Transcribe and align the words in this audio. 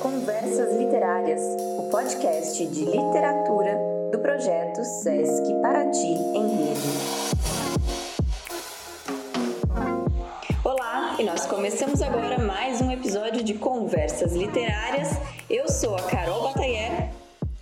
Conversas 0.00 0.74
Literárias, 0.78 1.42
o 1.78 1.90
podcast 1.90 2.66
de 2.68 2.86
literatura 2.86 3.78
do 4.10 4.18
projeto 4.18 4.82
Sesc 4.82 5.60
Paraty 5.60 6.06
em 6.06 6.56
Rede. 6.56 6.80
Olá, 10.64 11.16
e 11.18 11.22
nós 11.22 11.44
começamos 11.44 12.00
agora 12.00 12.38
mais 12.38 12.80
um 12.80 12.90
episódio 12.90 13.44
de 13.44 13.52
Conversas 13.52 14.32
Literárias. 14.32 15.20
Eu 15.50 15.68
sou 15.68 15.94
a 15.94 16.02
Carol 16.04 16.44
Batayer. 16.44 17.10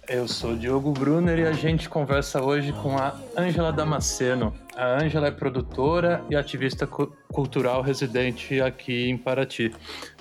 Eu 0.09 0.29
sou 0.29 0.55
Diogo 0.55 0.93
Brunner 0.93 1.41
e 1.41 1.45
a 1.45 1.53
gente 1.53 1.89
conversa 1.89 2.41
hoje 2.41 2.73
com 2.73 2.97
a 2.97 3.17
Ângela 3.37 3.73
Damasceno. 3.73 4.55
A 4.77 4.87
Ângela 5.03 5.27
é 5.27 5.33
produtora 5.33 6.25
e 6.31 6.37
ativista 6.37 6.87
cultural 6.87 7.83
residente 7.83 8.61
aqui 8.61 9.11
em 9.11 9.19
Paraty. 9.19 9.75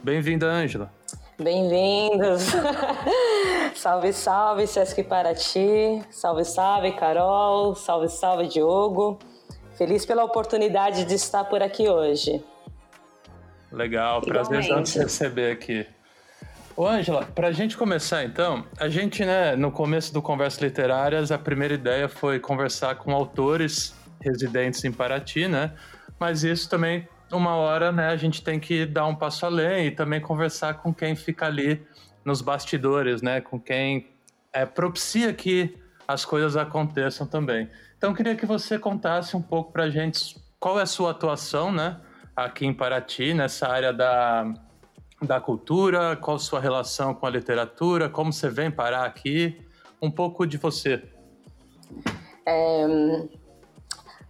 Bem-vinda, 0.04 0.48
Ângela. 0.48 0.92
Bem-vindos! 1.40 2.48
salve, 3.76 4.12
salve, 4.12 4.66
Sesc 4.66 5.04
Paraty! 5.04 6.04
Salve, 6.10 6.44
salve, 6.44 6.94
Carol! 6.94 7.76
Salve, 7.76 8.10
salve, 8.10 8.48
Diogo! 8.48 9.20
Feliz 9.78 10.04
pela 10.04 10.24
oportunidade 10.24 11.06
de 11.06 11.14
estar 11.14 11.44
por 11.44 11.62
aqui 11.62 11.88
hoje. 11.88 12.44
Legal, 13.72 14.22
prazer 14.22 14.64
te 14.82 14.98
receber 14.98 15.52
aqui. 15.52 15.86
Ô, 16.76 16.88
Ângela, 16.88 17.24
para 17.36 17.50
a 17.50 17.52
gente 17.52 17.78
começar 17.78 18.24
então, 18.24 18.66
a 18.80 18.90
gente, 18.90 19.24
né, 19.24 19.56
no 19.56 19.72
começo 19.72 20.12
do 20.12 20.24
Conversas 20.24 20.60
Literárias, 20.60 21.32
a 21.32 21.38
primeira 21.38 21.76
ideia 21.76 22.10
foi 22.10 22.40
conversar 22.40 22.96
com 22.96 23.14
autores 23.14 23.94
residentes 24.20 24.84
em 24.84 24.92
Paraty, 24.92 25.48
né? 25.48 25.72
Mas 26.20 26.44
isso 26.44 26.68
também 26.68 27.08
uma 27.32 27.56
hora, 27.56 27.92
né, 27.92 28.08
a 28.08 28.16
gente 28.16 28.44
tem 28.44 28.60
que 28.60 28.86
dar 28.86 29.06
um 29.06 29.16
passo 29.16 29.46
além 29.46 29.88
e 29.88 29.92
também 29.92 30.22
conversar 30.22 30.76
com 30.76 30.94
quem 30.94 31.16
fica 31.16 31.46
ali 31.46 31.86
nos 32.24 32.42
bastidores, 32.42 33.22
né, 33.22 33.42
com 33.42 33.60
quem 33.60 34.08
é, 34.54 34.66
propicia 34.66 35.34
que 35.34 35.78
as 36.08 36.24
coisas 36.24 36.56
aconteçam 36.56 37.28
também. 37.28 37.70
Então, 37.98 38.14
queria 38.14 38.36
que 38.36 38.46
você 38.46 38.80
contasse 38.80 39.36
um 39.36 39.42
pouco 39.42 39.72
para 39.72 39.84
a 39.84 39.90
gente 39.90 40.36
qual 40.60 40.80
é 40.80 40.84
a 40.84 40.86
sua 40.86 41.12
atuação, 41.12 41.72
né, 41.72 41.98
aqui 42.36 42.66
em 42.66 42.74
Paraty, 42.74 43.34
nessa 43.34 43.68
área 43.68 43.92
da, 43.92 44.54
da 45.22 45.42
cultura, 45.42 46.16
qual 46.16 46.38
sua 46.40 46.60
relação 46.60 47.14
com 47.14 47.26
a 47.26 47.30
literatura, 47.30 48.10
como 48.10 48.32
você 48.32 48.50
vem 48.50 48.72
parar 48.72 49.06
aqui, 49.06 49.60
um 50.02 50.12
pouco 50.12 50.46
de 50.46 50.58
você. 50.58 51.04
É, 52.46 52.86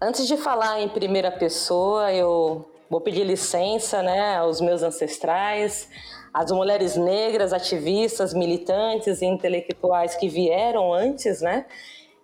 antes 0.01 0.27
de 0.27 0.37
falar 0.37 0.81
em 0.81 0.89
primeira 0.89 1.31
pessoa, 1.31 2.11
eu 2.13 2.71
Vou 2.89 3.01
pedir 3.01 3.23
licença 3.23 4.01
né, 4.01 4.37
aos 4.37 4.61
meus 4.61 4.81
ancestrais, 4.81 5.89
às 6.33 6.51
mulheres 6.51 6.95
negras, 6.95 7.51
ativistas, 7.51 8.33
militantes 8.33 9.21
e 9.21 9.25
intelectuais 9.25 10.15
que 10.15 10.29
vieram 10.29 10.93
antes, 10.93 11.41
né? 11.41 11.65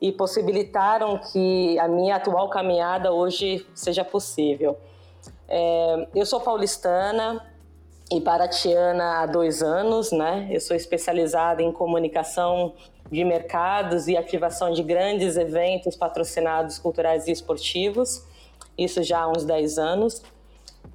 E 0.01 0.11
possibilitaram 0.11 1.17
que 1.17 1.77
a 1.79 1.87
minha 1.87 2.15
atual 2.15 2.49
caminhada 2.49 3.11
hoje 3.11 3.65
seja 3.73 4.05
possível. 4.05 4.77
É, 5.47 6.07
eu 6.15 6.25
sou 6.25 6.39
paulistana 6.39 7.45
e 8.11 8.21
paratiana 8.21 9.21
há 9.21 9.25
dois 9.25 9.61
anos, 9.61 10.11
né? 10.11 10.47
Eu 10.49 10.61
sou 10.61 10.75
especializada 10.75 11.61
em 11.61 11.71
comunicação 11.71 12.73
de 13.11 13.23
mercados 13.23 14.07
e 14.07 14.15
ativação 14.15 14.71
de 14.71 14.81
grandes 14.81 15.37
eventos 15.37 15.95
patrocinados 15.95 16.79
culturais 16.79 17.27
e 17.27 17.31
esportivos, 17.31 18.25
isso 18.77 19.03
já 19.03 19.21
há 19.21 19.27
uns 19.27 19.45
10 19.45 19.77
anos. 19.77 20.23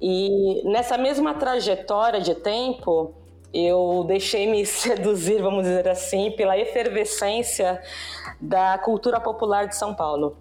E 0.01 0.61
nessa 0.65 0.97
mesma 0.97 1.33
trajetória 1.33 2.21
de 2.21 2.35
tempo, 2.35 3.13
eu 3.53 4.05
deixei 4.07 4.49
me 4.49 4.65
seduzir, 4.67 5.41
vamos 5.41 5.63
dizer 5.63 5.87
assim, 5.87 6.31
pela 6.31 6.57
efervescência 6.57 7.81
da 8.39 8.77
cultura 8.77 9.19
popular 9.19 9.67
de 9.67 9.75
São 9.75 9.93
Paulo. 9.93 10.37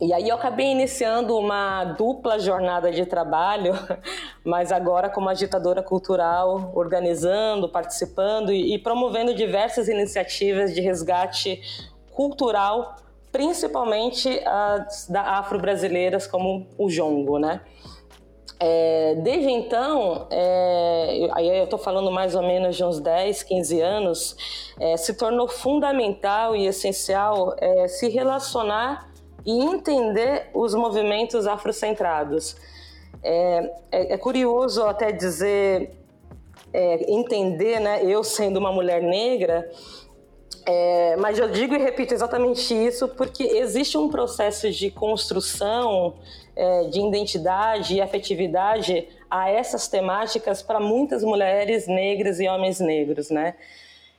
E 0.00 0.14
aí 0.14 0.30
eu 0.30 0.36
acabei 0.36 0.68
iniciando 0.68 1.36
uma 1.36 1.84
dupla 1.84 2.38
jornada 2.38 2.90
de 2.90 3.04
trabalho, 3.04 3.74
mas 4.42 4.72
agora 4.72 5.10
como 5.10 5.28
agitadora 5.28 5.82
cultural, 5.82 6.72
organizando, 6.74 7.68
participando 7.68 8.50
e, 8.50 8.78
promovendo 8.78 9.34
diversas 9.34 9.88
iniciativas 9.88 10.74
de 10.74 10.80
resgate 10.80 11.60
cultural, 12.12 12.96
principalmente 13.30 14.42
as 14.46 15.06
da 15.06 15.38
afro-brasileiras 15.38 16.26
como 16.26 16.66
o 16.78 16.88
jongo, 16.88 17.38
né? 17.38 17.60
É, 18.62 19.14
desde 19.14 19.48
então, 19.48 20.26
é, 20.30 21.28
aí 21.32 21.48
eu 21.48 21.64
estou 21.64 21.78
falando 21.78 22.10
mais 22.10 22.34
ou 22.34 22.42
menos 22.42 22.76
de 22.76 22.84
uns 22.84 23.00
10, 23.00 23.42
15 23.42 23.80
anos, 23.80 24.36
é, 24.78 24.98
se 24.98 25.14
tornou 25.14 25.48
fundamental 25.48 26.54
e 26.54 26.66
essencial 26.66 27.56
é, 27.58 27.88
se 27.88 28.10
relacionar 28.10 29.10
e 29.46 29.64
entender 29.64 30.50
os 30.52 30.74
movimentos 30.74 31.46
afrocentrados. 31.46 32.54
É, 33.22 33.72
é, 33.90 34.12
é 34.12 34.18
curioso 34.18 34.82
até 34.82 35.10
dizer, 35.10 35.96
entender, 37.08 37.80
né, 37.80 38.04
eu 38.04 38.22
sendo 38.22 38.58
uma 38.58 38.70
mulher 38.70 39.02
negra, 39.02 39.68
mas 41.18 41.36
eu 41.36 41.50
digo 41.50 41.74
e 41.74 41.78
repito 41.78 42.14
exatamente 42.14 42.72
isso 42.72 43.08
porque 43.08 43.42
existe 43.42 43.98
um 43.98 44.08
processo 44.08 44.70
de 44.70 44.88
construção 44.88 46.14
é, 46.56 46.84
de 46.84 47.00
identidade 47.00 47.94
e 47.94 48.00
afetividade 48.00 49.08
a 49.30 49.48
essas 49.48 49.88
temáticas 49.88 50.62
para 50.62 50.80
muitas 50.80 51.22
mulheres 51.22 51.86
negras 51.86 52.40
e 52.40 52.48
homens 52.48 52.80
negros, 52.80 53.30
né? 53.30 53.54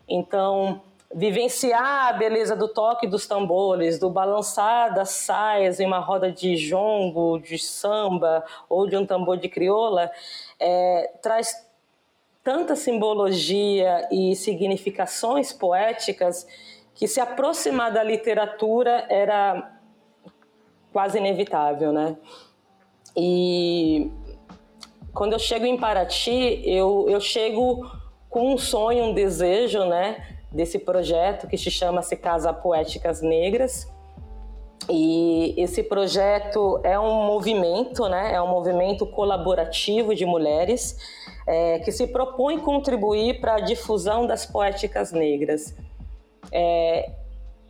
Então, 0.08 0.82
vivenciar 1.14 2.10
a 2.10 2.14
beleza 2.14 2.56
do 2.56 2.68
toque 2.68 3.06
dos 3.06 3.28
tambores, 3.28 4.00
do 4.00 4.10
balançar 4.10 4.94
das 4.94 5.10
saias 5.10 5.80
em 5.80 5.86
uma 5.86 6.00
roda 6.00 6.32
de 6.32 6.56
jongo, 6.56 7.40
de 7.40 7.58
samba 7.60 8.44
ou 8.70 8.88
de 8.88 8.96
um 8.96 9.06
tambor 9.06 9.38
de 9.38 9.50
crioula, 9.50 10.10
é, 10.60 11.12
traz 11.22 11.70
tanta 12.44 12.76
simbologia 12.76 14.08
e 14.12 14.36
significações 14.36 15.54
poéticas 15.54 16.48
que 16.96 17.08
se 17.08 17.20
aproximar 17.20 17.92
da 17.92 18.04
literatura 18.04 19.06
era 19.10 19.81
quase 20.92 21.18
inevitável, 21.18 21.92
né? 21.92 22.18
E 23.16 24.12
quando 25.14 25.34
eu 25.34 25.40
chego 25.40 25.66
em 25.66 25.78
Paraty, 25.78 26.62
eu, 26.66 27.06
eu 27.10 27.20
chego 27.20 27.90
com 28.30 28.54
um 28.54 28.58
sonho, 28.58 29.06
um 29.06 29.14
desejo, 29.14 29.86
né? 29.86 30.38
Desse 30.52 30.80
projeto 30.80 31.48
que 31.48 31.58
se 31.58 31.70
chama 31.70 32.02
Se 32.02 32.16
Casa 32.16 32.54
Poéticas 32.54 33.22
Negras. 33.22 33.92
E 34.90 35.54
esse 35.58 35.84
projeto 35.84 36.80
é 36.84 36.98
um 37.00 37.26
movimento, 37.26 38.08
né? 38.10 38.34
É 38.34 38.42
um 38.42 38.48
movimento 38.48 39.06
colaborativo 39.06 40.16
de 40.16 40.26
mulheres 40.26 40.98
é, 41.48 41.80
que 41.80 41.92
se 41.92 42.08
propõe 42.08 42.60
contribuir 42.60 43.40
para 43.40 43.56
a 43.56 43.60
difusão 43.60 44.26
das 44.26 44.46
poéticas 44.46 45.12
negras. 45.12 45.76
É, 46.52 47.12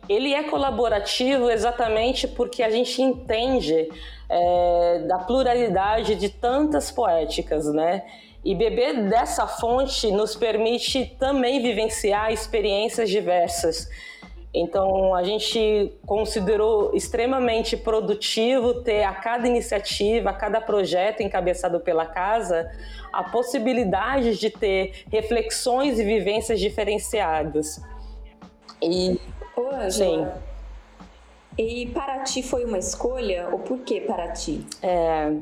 ele 0.08 0.34
é 0.34 0.42
colaborativo 0.44 1.50
exatamente 1.50 2.26
porque 2.26 2.62
a 2.62 2.70
gente 2.70 3.00
entende 3.00 3.88
é, 4.28 5.04
da 5.06 5.18
pluralidade 5.18 6.14
de 6.14 6.28
tantas 6.28 6.90
poéticas, 6.90 7.72
né? 7.72 8.02
E 8.44 8.54
beber 8.54 9.08
dessa 9.08 9.46
fonte 9.46 10.10
nos 10.10 10.34
permite 10.34 11.06
também 11.18 11.62
vivenciar 11.62 12.32
experiências 12.32 13.08
diversas. 13.08 13.88
Então, 14.54 15.14
a 15.14 15.22
gente 15.22 15.92
considerou 16.04 16.94
extremamente 16.94 17.74
produtivo 17.74 18.82
ter 18.82 19.02
a 19.04 19.14
cada 19.14 19.48
iniciativa, 19.48 20.30
a 20.30 20.34
cada 20.34 20.60
projeto 20.60 21.22
encabeçado 21.22 21.80
pela 21.80 22.04
casa, 22.04 22.70
a 23.12 23.22
possibilidade 23.22 24.38
de 24.38 24.50
ter 24.50 25.04
reflexões 25.10 25.98
e 25.98 26.04
vivências 26.04 26.60
diferenciadas. 26.60 27.80
E, 28.82 29.18
Ô, 29.56 29.90
sim. 29.90 30.26
E 31.58 31.86
Paraty 31.88 32.42
foi 32.42 32.64
uma 32.64 32.78
escolha? 32.78 33.48
Ou 33.52 33.58
por 33.58 33.80
que 33.80 34.00
Paraty? 34.00 34.66
É, 34.82 35.32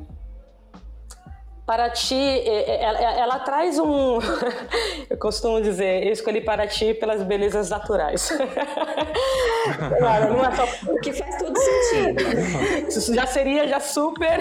Paraty, 1.71 2.43
ela, 2.81 2.99
ela 2.99 3.39
traz 3.39 3.79
um. 3.79 4.19
eu 5.09 5.17
costumo 5.17 5.63
dizer, 5.63 6.05
eu 6.05 6.13
escolhi 6.13 6.41
Paraty 6.41 6.95
pelas 6.95 7.23
belezas 7.23 7.71
naturais. 7.71 8.29
claro, 9.99 10.33
não 10.33 10.45
é 10.45 10.51
só. 10.51 10.65
O 10.93 10.99
que 10.99 11.13
faz 11.13 11.37
todo 11.39 11.57
sentido. 11.57 12.25
Isso 12.89 13.15
já 13.15 13.25
seria 13.25 13.69
já 13.69 13.79
super 13.79 14.41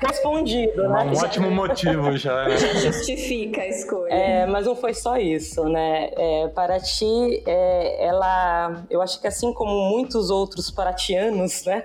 respondido, 0.00 0.88
né? 0.88 1.04
Um 1.04 1.18
ótimo 1.18 1.50
motivo 1.50 2.16
já. 2.16 2.48
Né? 2.48 2.56
Já 2.56 2.92
justifica 2.92 3.60
a 3.60 3.68
escolha. 3.68 4.10
É, 4.10 4.46
mas 4.46 4.64
não 4.64 4.74
foi 4.74 4.94
só 4.94 5.18
isso, 5.18 5.64
né? 5.64 6.08
É, 6.16 6.48
Paraty, 6.48 7.42
é, 7.46 8.06
ela. 8.06 8.84
Eu 8.88 9.02
acho 9.02 9.20
que 9.20 9.26
assim 9.26 9.52
como 9.52 9.90
muitos 9.90 10.30
outros 10.30 10.70
paratianos, 10.70 11.66
né? 11.66 11.84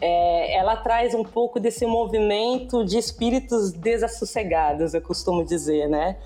É, 0.00 0.56
ela 0.56 0.76
traz 0.76 1.14
um 1.14 1.24
pouco 1.24 1.58
desse 1.58 1.84
movimento 1.84 2.84
de 2.84 2.96
espíritos 2.96 3.71
desassossegados, 3.72 4.94
eu 4.94 5.02
costumo 5.02 5.44
dizer, 5.44 5.88
né? 5.88 6.16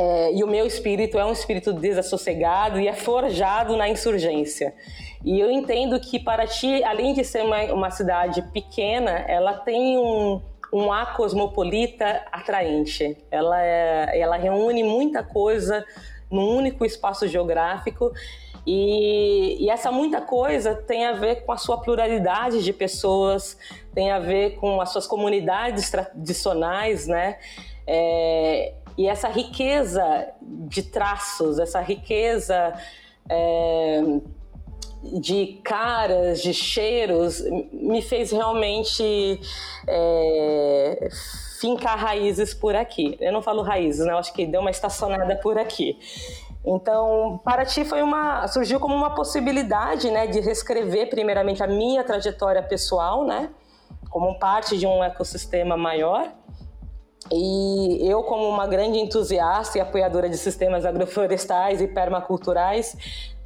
é, 0.00 0.32
e 0.32 0.42
o 0.42 0.46
meu 0.46 0.66
espírito 0.66 1.18
é 1.18 1.24
um 1.26 1.32
espírito 1.32 1.74
desassossegado 1.74 2.80
e 2.80 2.88
é 2.88 2.94
forjado 2.94 3.76
na 3.76 3.86
insurgência. 3.86 4.74
E 5.22 5.38
eu 5.38 5.50
entendo 5.50 6.00
que 6.00 6.18
Paraty, 6.18 6.82
além 6.82 7.12
de 7.12 7.22
ser 7.22 7.44
uma, 7.44 7.62
uma 7.64 7.90
cidade 7.90 8.40
pequena, 8.50 9.10
ela 9.10 9.52
tem 9.52 9.98
um, 9.98 10.40
um 10.72 10.90
ar 10.90 11.14
cosmopolita 11.16 12.24
atraente. 12.32 13.18
Ela, 13.30 13.62
é, 13.62 14.18
ela 14.18 14.38
reúne 14.38 14.82
muita 14.82 15.22
coisa 15.22 15.84
num 16.30 16.56
único 16.56 16.86
espaço 16.86 17.28
geográfico 17.28 18.10
e, 18.66 19.64
e, 19.64 19.70
essa 19.70 19.90
muita 19.90 20.20
coisa 20.20 20.74
tem 20.74 21.06
a 21.06 21.12
ver 21.12 21.44
com 21.44 21.52
a 21.52 21.56
sua 21.56 21.78
pluralidade 21.78 22.62
de 22.62 22.72
pessoas, 22.72 23.56
tem 23.94 24.10
a 24.10 24.18
ver 24.18 24.56
com 24.56 24.80
as 24.80 24.90
suas 24.90 25.06
comunidades 25.06 25.90
tradicionais, 25.90 27.06
né? 27.06 27.38
É, 27.86 28.74
e 28.98 29.08
essa 29.08 29.28
riqueza 29.28 30.28
de 30.42 30.82
traços, 30.82 31.58
essa 31.58 31.80
riqueza 31.80 32.74
é, 33.28 34.02
de 35.02 35.58
caras, 35.64 36.42
de 36.42 36.52
cheiros, 36.52 37.42
me 37.72 38.02
fez 38.02 38.30
realmente 38.30 39.40
é, 39.86 41.08
fincar 41.58 41.98
raízes 41.98 42.52
por 42.52 42.74
aqui. 42.76 43.16
Eu 43.20 43.32
não 43.32 43.40
falo 43.40 43.62
raízes, 43.62 44.04
né? 44.04 44.12
Eu 44.12 44.18
acho 44.18 44.32
que 44.32 44.46
deu 44.46 44.60
uma 44.60 44.70
estacionada 44.70 45.36
por 45.36 45.58
aqui. 45.58 45.98
Então, 46.64 47.40
para 47.42 47.64
ti 47.64 47.84
foi 47.84 48.02
uma 48.02 48.46
surgiu 48.46 48.78
como 48.78 48.94
uma 48.94 49.14
possibilidade, 49.14 50.10
né, 50.10 50.26
de 50.26 50.40
reescrever 50.40 51.08
primeiramente 51.08 51.62
a 51.62 51.66
minha 51.66 52.04
trajetória 52.04 52.62
pessoal, 52.62 53.24
né, 53.24 53.50
como 54.10 54.38
parte 54.38 54.76
de 54.76 54.86
um 54.86 55.02
ecossistema 55.02 55.76
maior. 55.76 56.30
E 57.32 57.98
eu, 58.10 58.22
como 58.24 58.48
uma 58.48 58.66
grande 58.66 58.98
entusiasta 58.98 59.78
e 59.78 59.80
apoiadora 59.80 60.28
de 60.28 60.36
sistemas 60.36 60.84
agroflorestais 60.84 61.80
e 61.80 61.86
permaculturais, 61.86 62.96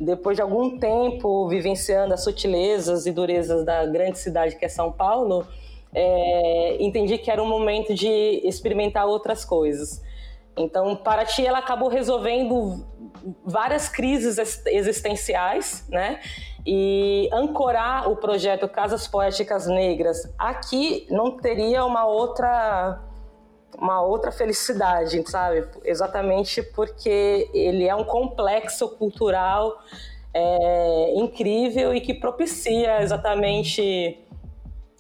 depois 0.01 0.37
de 0.37 0.43
algum 0.43 0.79
tempo 0.79 1.47
vivenciando 1.49 2.15
as 2.15 2.25
sutilezas 2.25 3.05
e 3.05 3.13
durezas 3.13 3.65
da 3.65 3.85
grande 3.85 4.19
cidade 4.19 4.57
que 4.57 4.65
é 4.65 4.69
São 4.69 4.91
Paulo, 4.91 5.47
é, 5.93 6.83
entendi 6.83 7.19
que 7.19 7.31
era 7.31 7.43
um 7.43 7.49
momento 7.49 7.95
de 7.95 8.41
experimentar 8.45 9.07
outras 9.07 9.45
coisas. 9.45 10.03
Então, 10.57 10.95
Paraty 10.97 11.45
ela 11.45 11.59
acabou 11.59 11.89
resolvendo 11.89 12.87
várias 13.45 13.89
crises 13.89 14.39
existenciais, 14.67 15.87
né? 15.89 16.21
E 16.67 17.29
ancorar 17.33 18.11
o 18.11 18.17
projeto 18.17 18.69
Casas 18.69 19.07
Poéticas 19.07 19.67
Negras 19.67 20.33
aqui 20.39 21.07
não 21.11 21.37
teria 21.37 21.85
uma 21.85 22.07
outra 22.07 23.01
uma 23.77 24.01
outra 24.01 24.31
felicidade, 24.31 25.23
sabe? 25.29 25.67
Exatamente 25.85 26.63
porque 26.63 27.51
ele 27.53 27.89
é 27.89 27.95
um 27.95 28.05
complexo 28.05 28.89
cultural 28.97 29.77
é, 30.33 31.15
incrível 31.17 31.93
e 31.95 32.01
que 32.01 32.15
propicia 32.15 33.03
exatamente 33.03 34.25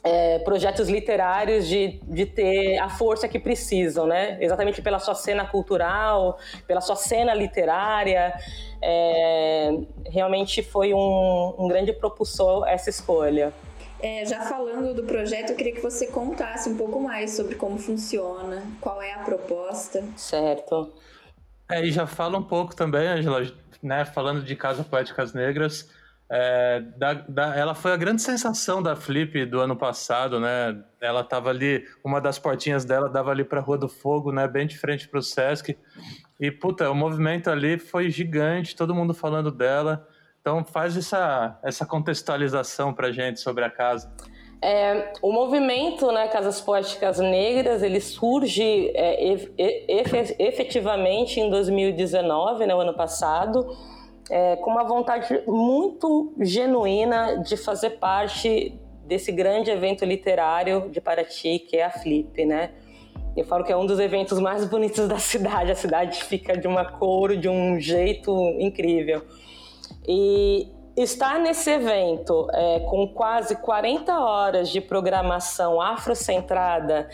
é, 0.05 0.39
projetos 0.41 0.89
literários 0.89 1.67
de, 1.67 1.99
de 2.03 2.27
ter 2.27 2.79
a 2.79 2.91
força 2.91 3.27
que 3.27 3.39
precisam, 3.39 4.07
né? 4.07 4.37
Exatamente 4.39 4.83
pela 4.83 4.99
sua 4.99 5.15
cena 5.15 5.47
cultural, 5.47 6.39
pela 6.67 6.83
sua 6.83 6.95
cena 6.95 7.33
literária. 7.33 8.35
É, 8.83 9.71
realmente 10.11 10.63
foi 10.63 10.93
um, 10.93 11.55
um 11.59 11.67
grande 11.67 11.91
propulsor 11.95 12.69
essa 12.69 12.91
escolha. 12.91 13.51
É, 13.99 14.27
já 14.27 14.43
falando 14.43 14.93
do 14.93 15.05
projeto, 15.05 15.51
eu 15.51 15.57
queria 15.57 15.73
que 15.73 15.81
você 15.81 16.07
contasse 16.09 16.69
um 16.69 16.77
pouco 16.77 17.01
mais 17.01 17.31
sobre 17.31 17.55
como 17.55 17.79
funciona, 17.79 18.63
qual 18.79 19.01
é 19.01 19.15
a 19.15 19.21
proposta. 19.21 20.05
Certo. 20.15 20.93
É, 21.71 21.83
e 21.83 21.91
já 21.91 22.07
fala 22.07 22.37
um 22.37 22.43
pouco 22.43 22.77
também, 22.77 23.09
Angela, 23.09 23.51
né, 23.83 24.05
falando 24.05 24.43
de 24.43 24.55
Casa 24.55 24.85
Poéticas 24.85 25.33
Negras, 25.33 25.89
é, 26.31 26.81
da, 26.97 27.13
da, 27.15 27.55
ela 27.55 27.75
foi 27.75 27.93
a 27.93 27.97
grande 27.97 28.23
sensação 28.23 28.83
da 28.83 28.97
Flip 28.97 29.45
do 29.45 29.61
ano 29.61 29.77
passado, 29.77 30.41
né? 30.41 30.83
Ela 31.01 31.21
estava 31.21 31.51
ali, 31.51 31.85
uma 32.03 32.21
das 32.21 32.39
portinhas 32.39 32.85
dela 32.85 33.09
dava 33.09 33.31
ali 33.31 33.45
para 33.45 33.61
a 33.61 33.63
Rua 33.63 33.77
do 33.77 33.89
Fogo, 33.89 34.33
né? 34.33 34.49
Bem 34.49 34.67
de 34.67 34.79
frente 34.79 35.07
para 35.07 35.19
o 35.19 35.23
Sesc. 35.23 35.77
E 36.41 36.51
puta, 36.51 36.91
o 36.91 36.95
movimento 36.95 37.51
ali 37.51 37.79
foi 37.79 38.11
gigante, 38.11 38.75
todo 38.75 38.95
mundo 38.95 39.13
falando 39.13 39.51
dela. 39.51 40.09
Então 40.41 40.65
faz 40.65 40.97
essa, 40.97 41.59
essa 41.63 41.87
contextualização 41.87 42.93
para 42.93 43.13
gente 43.13 43.41
sobre 43.41 43.65
a 43.65 43.71
casa. 43.71 44.11
É, 44.63 45.13
o 45.21 45.31
movimento 45.31 46.11
né, 46.11 46.27
Casas 46.29 46.59
Poéticas 46.59 47.19
Negras 47.19 47.83
ele 47.83 48.01
surge 48.01 48.91
é, 48.95 49.37
efetivamente 50.39 51.39
em 51.39 51.51
2019, 51.51 52.67
né, 52.67 52.75
o 52.75 52.81
ano 52.81 52.95
passado 52.95 53.67
é, 54.31 54.57
com 54.57 54.71
uma 54.71 54.85
vontade 54.85 55.43
muito 55.47 56.33
genuína 56.41 57.43
de 57.43 57.57
fazer 57.57 57.91
parte 57.91 58.79
desse 59.07 59.31
grande 59.31 59.71
evento 59.71 60.05
literário 60.05 60.89
de 60.91 61.01
Paraty, 61.01 61.59
que 61.59 61.77
é 61.77 61.85
a 61.85 61.91
Flip, 61.91 62.45
né? 62.45 62.71
Eu 63.37 63.45
falo 63.45 63.65
que 63.65 63.73
é 63.73 63.77
um 63.77 63.85
dos 63.85 63.99
eventos 63.99 64.39
mais 64.39 64.65
bonitos 64.65 65.09
da 65.09 65.19
cidade. 65.19 65.71
A 65.73 65.75
cidade 65.75 66.23
fica 66.25 66.57
de 66.57 66.69
uma 66.69 66.85
cor, 66.85 67.37
de 67.37 67.49
um 67.49 67.79
jeito 67.81 68.33
incrível. 68.59 69.23
E 70.07 70.69
estar 70.97 71.41
nesse 71.41 71.71
evento 71.71 72.49
é, 72.53 72.81
com 72.81 73.09
quase 73.09 73.57
40 73.57 74.17
horas 74.19 74.69
de 74.69 74.81
programação 74.81 75.81
afrocentrada 75.81 77.09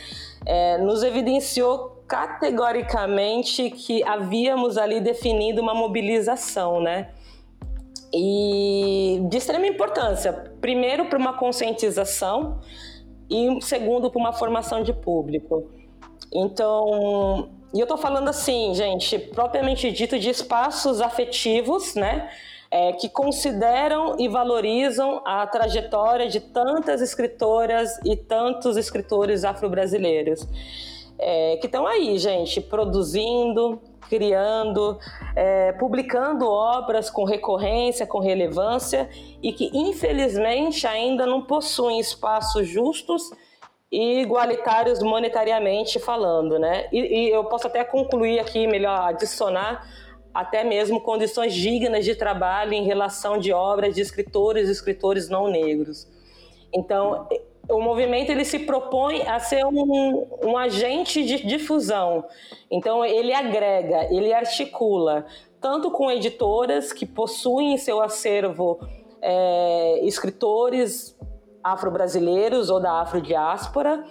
é, 0.44 0.76
nos 0.78 1.02
evidenciou 1.02 1.99
categoricamente 2.10 3.70
que 3.70 4.02
havíamos 4.02 4.76
ali 4.76 5.00
definido 5.00 5.62
uma 5.62 5.72
mobilização, 5.72 6.80
né? 6.80 7.10
E 8.12 9.20
de 9.30 9.36
extrema 9.36 9.68
importância, 9.68 10.32
primeiro 10.60 11.04
para 11.04 11.16
uma 11.16 11.34
conscientização 11.38 12.60
e 13.30 13.60
segundo 13.62 14.10
para 14.10 14.18
uma 14.18 14.32
formação 14.32 14.82
de 14.82 14.92
público. 14.92 15.70
Então, 16.34 17.50
e 17.72 17.78
eu 17.78 17.84
estou 17.84 17.96
falando 17.96 18.28
assim, 18.28 18.74
gente, 18.74 19.16
propriamente 19.16 19.92
dito 19.92 20.18
de 20.18 20.30
espaços 20.30 21.00
afetivos, 21.00 21.94
né? 21.94 22.28
É, 22.72 22.92
que 22.92 23.08
consideram 23.08 24.16
e 24.18 24.28
valorizam 24.28 25.22
a 25.24 25.44
trajetória 25.46 26.28
de 26.28 26.40
tantas 26.40 27.00
escritoras 27.00 27.98
e 28.04 28.16
tantos 28.16 28.76
escritores 28.76 29.44
afro-brasileiros 29.44 30.46
é, 31.20 31.56
que 31.58 31.66
estão 31.66 31.86
aí, 31.86 32.18
gente, 32.18 32.60
produzindo, 32.60 33.80
criando, 34.08 34.98
é, 35.36 35.72
publicando 35.72 36.48
obras 36.48 37.10
com 37.10 37.24
recorrência, 37.24 38.06
com 38.06 38.18
relevância 38.18 39.08
e 39.42 39.52
que 39.52 39.70
infelizmente 39.72 40.86
ainda 40.86 41.26
não 41.26 41.42
possuem 41.42 42.00
espaços 42.00 42.66
justos 42.66 43.30
e 43.92 44.20
igualitários 44.20 45.00
monetariamente 45.00 45.98
falando, 45.98 46.58
né? 46.58 46.88
E, 46.92 46.98
e 46.98 47.30
eu 47.30 47.44
posso 47.44 47.66
até 47.66 47.84
concluir 47.84 48.38
aqui, 48.38 48.66
melhor 48.66 49.00
adicionar 49.08 49.86
até 50.32 50.62
mesmo 50.62 51.00
condições 51.00 51.52
dignas 51.52 52.04
de 52.04 52.14
trabalho 52.14 52.72
em 52.72 52.84
relação 52.84 53.36
de 53.36 53.52
obras 53.52 53.94
de 53.94 54.00
escritores 54.00 54.68
e 54.68 54.72
escritores 54.72 55.28
não 55.28 55.48
negros. 55.48 56.06
Então, 56.72 57.28
o 57.70 57.80
movimento 57.80 58.30
ele 58.30 58.44
se 58.44 58.60
propõe 58.60 59.22
a 59.22 59.38
ser 59.38 59.64
um, 59.64 60.26
um 60.44 60.56
agente 60.56 61.24
de 61.24 61.46
difusão. 61.46 62.24
Então, 62.70 63.04
ele 63.04 63.32
agrega, 63.32 64.12
ele 64.12 64.32
articula, 64.32 65.26
tanto 65.60 65.90
com 65.90 66.10
editoras 66.10 66.92
que 66.92 67.06
possuem 67.06 67.74
em 67.74 67.78
seu 67.78 68.00
acervo 68.00 68.80
é, 69.22 70.00
escritores 70.04 71.16
afro-brasileiros 71.62 72.70
ou 72.70 72.80
da 72.80 73.02
afrodiáspora, 73.02 74.04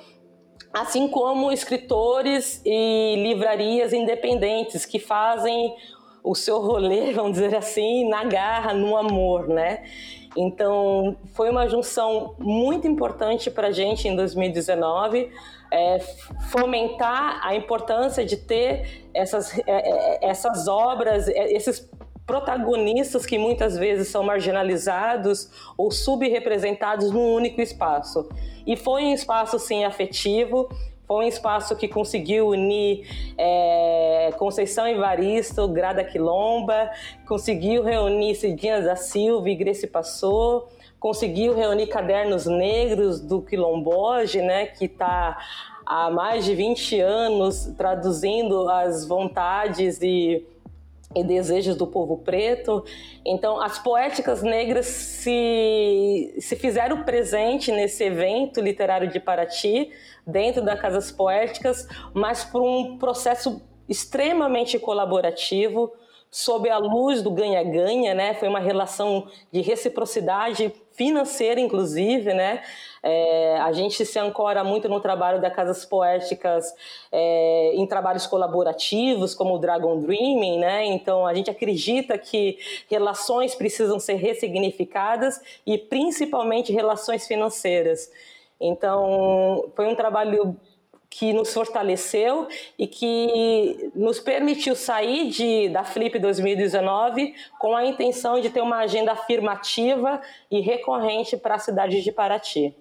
assim 0.71 1.07
como 1.07 1.51
escritores 1.51 2.61
e 2.63 3.15
livrarias 3.17 3.91
independentes 3.91 4.85
que 4.85 4.99
fazem 4.99 5.75
o 6.23 6.35
seu 6.35 6.59
rolê, 6.59 7.11
vamos 7.13 7.33
dizer 7.33 7.55
assim, 7.55 8.07
na 8.07 8.23
garra, 8.23 8.73
no 8.73 8.95
amor, 8.95 9.47
né? 9.47 9.83
Então, 10.37 11.17
foi 11.33 11.49
uma 11.49 11.67
junção 11.67 12.35
muito 12.37 12.87
importante 12.87 13.49
para 13.49 13.67
a 13.67 13.71
gente 13.71 14.07
em 14.07 14.15
2019, 14.15 15.31
é, 15.71 15.99
fomentar 16.49 17.45
a 17.45 17.55
importância 17.55 18.25
de 18.25 18.37
ter 18.37 19.05
essas, 19.13 19.57
é, 19.59 19.63
é 19.67 20.29
essas 20.29 20.67
obras, 20.67 21.27
é, 21.27 21.51
esses 21.51 21.89
protagonistas 22.29 23.25
que 23.25 23.39
muitas 23.39 23.75
vezes 23.75 24.07
são 24.09 24.21
marginalizados 24.21 25.49
ou 25.75 25.89
subrepresentados 25.89 27.11
num 27.11 27.33
único 27.33 27.59
espaço. 27.59 28.29
E 28.67 28.75
foi 28.77 29.03
um 29.05 29.13
espaço, 29.13 29.57
sim, 29.57 29.83
afetivo, 29.83 30.69
foi 31.09 31.25
um 31.25 31.27
espaço 31.27 31.75
que 31.75 31.87
conseguiu 31.87 32.49
unir 32.49 33.03
é, 33.35 34.31
Conceição 34.37 34.87
Evaristo, 34.87 35.67
Grada 35.67 36.03
Quilomba, 36.03 36.91
conseguiu 37.27 37.81
reunir 37.81 38.35
Cidinha 38.35 38.79
da 38.79 38.95
Silva 38.95 39.49
e 39.49 39.55
Grace 39.55 39.87
Passou, 39.87 40.69
conseguiu 40.99 41.55
reunir 41.55 41.87
Cadernos 41.87 42.45
Negros 42.45 43.19
do 43.19 43.41
Quilomboge, 43.41 44.39
né, 44.39 44.67
que 44.67 44.85
está 44.85 45.35
há 45.83 46.11
mais 46.11 46.45
de 46.45 46.53
20 46.53 46.99
anos 46.99 47.73
traduzindo 47.75 48.69
as 48.69 49.03
vontades 49.03 49.99
e 50.03 50.45
e 51.15 51.23
desejos 51.23 51.75
do 51.75 51.87
povo 51.87 52.17
preto. 52.17 52.83
Então, 53.25 53.59
as 53.59 53.79
poéticas 53.79 54.43
negras 54.43 54.85
se, 54.85 56.35
se 56.39 56.55
fizeram 56.55 57.03
presente 57.03 57.71
nesse 57.71 58.03
evento 58.03 58.61
literário 58.61 59.09
de 59.09 59.19
Paraty, 59.19 59.89
dentro 60.31 60.63
das 60.63 60.79
Casas 60.79 61.11
Poéticas, 61.11 61.87
mas 62.13 62.43
por 62.43 62.61
um 62.61 62.97
processo 62.97 63.61
extremamente 63.87 64.77
colaborativo, 64.77 65.91
sob 66.31 66.69
a 66.69 66.77
luz 66.77 67.21
do 67.21 67.31
ganha-ganha, 67.31 68.13
né? 68.13 68.35
Foi 68.35 68.47
uma 68.47 68.59
relação 68.59 69.27
de 69.51 69.61
reciprocidade 69.61 70.71
financeira, 70.91 71.59
inclusive, 71.59 72.33
né? 72.33 72.61
É, 73.01 73.57
a 73.61 73.71
gente 73.71 74.05
se 74.05 74.19
ancora 74.19 74.63
muito 74.63 74.89
no 74.89 74.99
trabalho 74.99 75.41
das 75.41 75.55
casas 75.55 75.85
poéticas 75.85 76.73
é, 77.11 77.71
em 77.73 77.87
trabalhos 77.87 78.27
colaborativos, 78.27 79.33
como 79.33 79.55
o 79.55 79.57
Dragon 79.57 79.99
Dreaming, 79.99 80.59
né? 80.59 80.85
Então 80.85 81.25
a 81.25 81.33
gente 81.33 81.49
acredita 81.49 82.17
que 82.17 82.59
relações 82.89 83.55
precisam 83.55 83.99
ser 83.99 84.15
ressignificadas 84.15 85.41
e 85.65 85.77
principalmente 85.77 86.73
relações 86.73 87.25
financeiras. 87.25 88.11
Então 88.59 89.71
foi 89.75 89.87
um 89.87 89.95
trabalho 89.95 90.55
que 91.09 91.33
nos 91.33 91.51
fortaleceu 91.53 92.47
e 92.77 92.85
que 92.85 93.91
nos 93.95 94.19
permitiu 94.19 94.75
sair 94.75 95.29
de, 95.29 95.69
da 95.69 95.83
Flip 95.83 96.19
2019 96.19 97.33
com 97.57 97.75
a 97.75 97.83
intenção 97.85 98.39
de 98.39 98.49
ter 98.49 98.61
uma 98.61 98.77
agenda 98.77 99.11
afirmativa 99.13 100.21
e 100.51 100.59
recorrente 100.59 101.35
para 101.35 101.55
a 101.55 101.59
cidade 101.59 102.01
de 102.01 102.11
Paraty. 102.11 102.75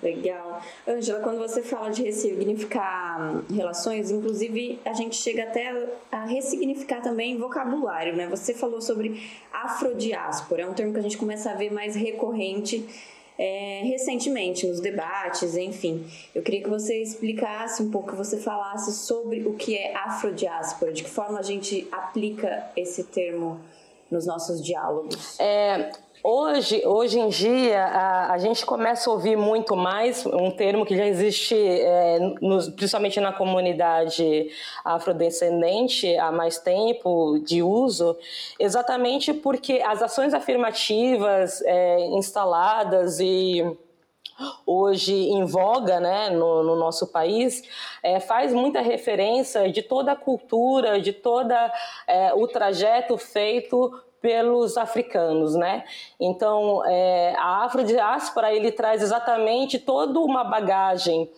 Legal. 0.00 0.62
Angela, 0.86 1.20
quando 1.20 1.38
você 1.38 1.60
fala 1.60 1.90
de 1.90 2.04
ressignificar 2.04 3.20
hum, 3.20 3.42
relações, 3.52 4.12
inclusive 4.12 4.78
a 4.84 4.92
gente 4.92 5.16
chega 5.16 5.42
até 5.42 5.88
a 6.12 6.24
ressignificar 6.24 7.00
também 7.00 7.36
vocabulário, 7.36 8.14
né? 8.14 8.28
Você 8.28 8.54
falou 8.54 8.80
sobre 8.80 9.28
afrodiáspora, 9.52 10.62
é 10.62 10.66
um 10.68 10.74
termo 10.74 10.92
que 10.92 11.00
a 11.00 11.02
gente 11.02 11.18
começa 11.18 11.50
a 11.50 11.54
ver 11.54 11.72
mais 11.72 11.96
recorrente 11.96 12.86
é, 13.38 13.82
recentemente 13.84 14.66
nos 14.66 14.80
debates, 14.80 15.56
enfim. 15.56 16.04
Eu 16.34 16.42
queria 16.42 16.62
que 16.62 16.68
você 16.68 17.00
explicasse 17.00 17.82
um 17.82 17.90
pouco, 17.90 18.10
que 18.10 18.16
você 18.16 18.36
falasse 18.38 18.92
sobre 18.92 19.46
o 19.46 19.54
que 19.54 19.76
é 19.76 19.94
afrodiáspora, 19.96 20.92
de 20.92 21.04
que 21.04 21.10
forma 21.10 21.38
a 21.38 21.42
gente 21.42 21.86
aplica 21.92 22.68
esse 22.76 23.04
termo 23.04 23.60
nos 24.10 24.26
nossos 24.26 24.64
diálogos. 24.64 25.38
É, 25.38 25.92
Hoje, 26.22 26.82
hoje 26.84 27.18
em 27.20 27.28
dia, 27.28 27.84
a, 27.84 28.32
a, 28.32 28.38
gente 28.38 28.66
começa 28.66 29.08
a 29.08 29.12
ouvir 29.12 29.36
muito 29.36 29.76
mais 29.76 30.26
um 30.26 30.50
termo 30.50 30.84
que 30.84 30.96
já 30.96 31.06
existe, 31.06 31.54
é, 31.54 32.18
nos, 32.40 32.68
principalmente 32.68 33.20
na 33.20 33.32
comunidade 33.32 34.50
afrodescendente, 34.84 36.16
há 36.16 36.32
mais 36.32 36.58
tempo 36.58 37.38
de 37.38 37.62
uso, 37.62 38.16
exatamente 38.58 39.32
porque 39.32 39.80
as 39.86 40.02
ações 40.02 40.34
afirmativas 40.34 41.62
é, 41.62 42.06
instaladas 42.08 43.20
e 43.20 43.64
hoje 44.66 45.14
em 45.14 45.44
voga 45.44 46.00
né, 46.00 46.30
no, 46.30 46.64
no 46.64 46.76
nosso 46.76 47.06
país, 47.06 47.62
é, 48.02 48.18
faz 48.18 48.52
muita 48.52 48.80
referência 48.80 49.70
de 49.70 49.82
toda 49.82 50.12
a 50.12 50.16
cultura, 50.16 51.00
de 51.00 51.12
todo 51.12 51.52
é, 52.06 52.32
o 52.34 52.46
trajeto 52.48 53.16
feito 53.16 54.00
pelos 54.20 54.76
africanos, 54.76 55.54
né? 55.54 55.84
Então, 56.18 56.84
é, 56.86 57.34
a 57.36 57.64
afrodiáspora 57.64 58.52
ele 58.52 58.72
traz 58.72 59.02
exatamente 59.02 59.78
toda 59.78 60.18
uma 60.20 60.44
bagagem 60.44 61.30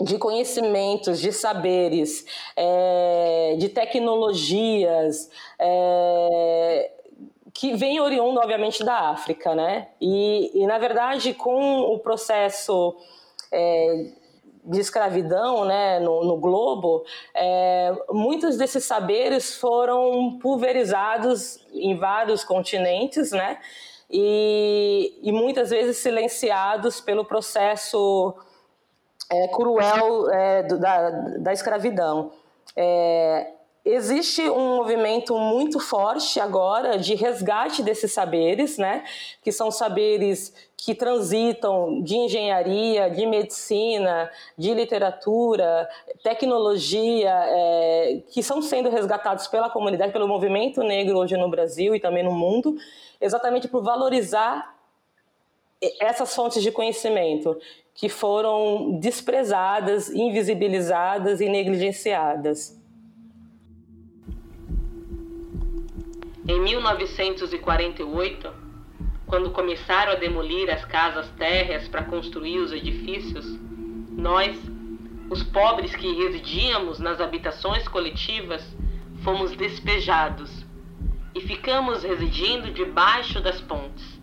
de 0.00 0.18
conhecimentos, 0.18 1.20
de 1.20 1.32
saberes, 1.32 2.26
é, 2.54 3.56
de 3.58 3.68
tecnologias, 3.68 5.30
é, 5.58 6.90
que 7.54 7.74
vem 7.74 7.98
oriundo, 8.00 8.38
obviamente, 8.38 8.84
da 8.84 9.10
África, 9.10 9.54
né? 9.54 9.88
E, 10.00 10.50
e 10.54 10.66
na 10.66 10.76
verdade, 10.78 11.32
com 11.32 11.80
o 11.80 11.98
processo 11.98 12.94
é, 13.50 14.06
de 14.66 14.80
escravidão 14.80 15.64
né, 15.64 16.00
no, 16.00 16.24
no 16.24 16.36
globo, 16.36 17.04
é, 17.34 17.92
muitos 18.10 18.56
desses 18.56 18.84
saberes 18.84 19.54
foram 19.54 20.38
pulverizados 20.38 21.60
em 21.72 21.96
vários 21.96 22.42
continentes, 22.44 23.30
né, 23.30 23.58
e, 24.10 25.18
e 25.22 25.32
muitas 25.32 25.70
vezes 25.70 25.98
silenciados 25.98 27.00
pelo 27.00 27.24
processo 27.24 28.34
é, 29.30 29.48
cruel 29.48 30.30
é, 30.30 30.62
da, 30.64 31.10
da 31.10 31.52
escravidão. 31.52 32.32
É, 32.76 33.55
existe 33.86 34.42
um 34.50 34.76
movimento 34.76 35.38
muito 35.38 35.78
forte 35.78 36.40
agora 36.40 36.98
de 36.98 37.14
resgate 37.14 37.84
desses 37.84 38.12
saberes, 38.12 38.76
né? 38.76 39.04
Que 39.40 39.52
são 39.52 39.70
saberes 39.70 40.52
que 40.76 40.92
transitam 40.92 42.02
de 42.02 42.16
engenharia, 42.16 43.08
de 43.08 43.24
medicina, 43.24 44.30
de 44.58 44.74
literatura, 44.74 45.88
tecnologia, 46.22 47.32
é, 47.32 48.22
que 48.28 48.40
estão 48.40 48.60
sendo 48.60 48.90
resgatados 48.90 49.46
pela 49.46 49.70
comunidade, 49.70 50.12
pelo 50.12 50.26
movimento 50.26 50.82
negro 50.82 51.18
hoje 51.18 51.36
no 51.36 51.48
Brasil 51.48 51.94
e 51.94 52.00
também 52.00 52.24
no 52.24 52.32
mundo, 52.32 52.76
exatamente 53.20 53.68
por 53.68 53.82
valorizar 53.82 54.74
essas 56.00 56.34
fontes 56.34 56.62
de 56.62 56.72
conhecimento 56.72 57.56
que 57.94 58.08
foram 58.08 58.98
desprezadas, 58.98 60.10
invisibilizadas 60.10 61.40
e 61.40 61.48
negligenciadas. 61.48 62.75
Em 66.48 66.60
1948, 66.60 68.52
quando 69.26 69.50
começaram 69.50 70.12
a 70.12 70.14
demolir 70.14 70.70
as 70.70 70.84
casas 70.84 71.28
térreas 71.30 71.88
para 71.88 72.04
construir 72.04 72.58
os 72.60 72.70
edifícios, 72.70 73.44
nós, 74.12 74.56
os 75.28 75.42
pobres 75.42 75.96
que 75.96 76.06
residíamos 76.12 77.00
nas 77.00 77.20
habitações 77.20 77.88
coletivas, 77.88 78.64
fomos 79.24 79.56
despejados 79.56 80.64
e 81.34 81.40
ficamos 81.40 82.04
residindo 82.04 82.70
debaixo 82.70 83.40
das 83.40 83.60
pontes. 83.60 84.16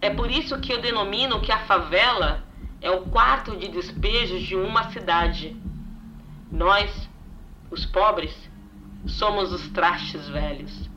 É 0.00 0.10
por 0.10 0.28
isso 0.28 0.58
que 0.60 0.72
eu 0.72 0.80
denomino 0.80 1.40
que 1.40 1.52
a 1.52 1.60
favela 1.60 2.42
é 2.80 2.90
o 2.90 3.02
quarto 3.02 3.56
de 3.56 3.68
despejo 3.68 4.40
de 4.40 4.56
uma 4.56 4.90
cidade. 4.90 5.56
Nós, 6.50 7.08
os 7.70 7.86
pobres, 7.86 8.34
somos 9.06 9.52
os 9.52 9.68
trastes 9.68 10.28
velhos. 10.28 10.87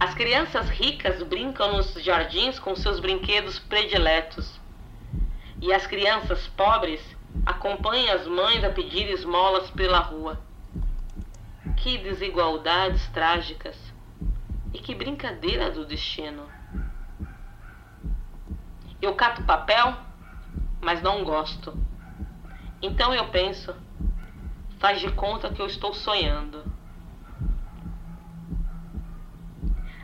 As 0.00 0.14
crianças 0.14 0.70
ricas 0.70 1.22
brincam 1.22 1.76
nos 1.76 1.92
jardins 2.02 2.58
com 2.58 2.74
seus 2.74 2.98
brinquedos 2.98 3.58
prediletos. 3.58 4.58
E 5.60 5.74
as 5.74 5.86
crianças 5.86 6.46
pobres 6.56 7.02
acompanham 7.44 8.14
as 8.14 8.26
mães 8.26 8.64
a 8.64 8.70
pedir 8.70 9.10
esmolas 9.10 9.70
pela 9.72 9.98
rua. 9.98 10.40
Que 11.76 11.98
desigualdades 11.98 13.06
trágicas! 13.08 13.76
E 14.72 14.78
que 14.78 14.94
brincadeira 14.94 15.70
do 15.70 15.84
destino! 15.84 16.48
Eu 19.02 19.14
cato 19.14 19.44
papel, 19.44 19.94
mas 20.80 21.02
não 21.02 21.24
gosto. 21.24 21.76
Então 22.80 23.12
eu 23.12 23.28
penso, 23.28 23.76
faz 24.78 24.98
de 24.98 25.12
conta 25.12 25.52
que 25.52 25.60
eu 25.60 25.66
estou 25.66 25.92
sonhando. 25.92 26.69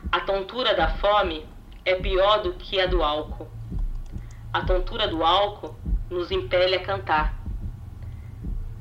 A 0.09 0.21
tontura 0.21 0.73
da 0.73 0.87
fome 0.97 1.45
é 1.83 1.95
pior 1.95 2.41
do 2.41 2.53
que 2.53 2.79
a 2.79 2.85
do 2.85 3.03
álcool. 3.03 3.49
A 4.53 4.61
tontura 4.61 5.05
do 5.05 5.21
álcool 5.21 5.75
nos 6.09 6.31
impele 6.31 6.75
a 6.75 6.83
cantar, 6.83 7.33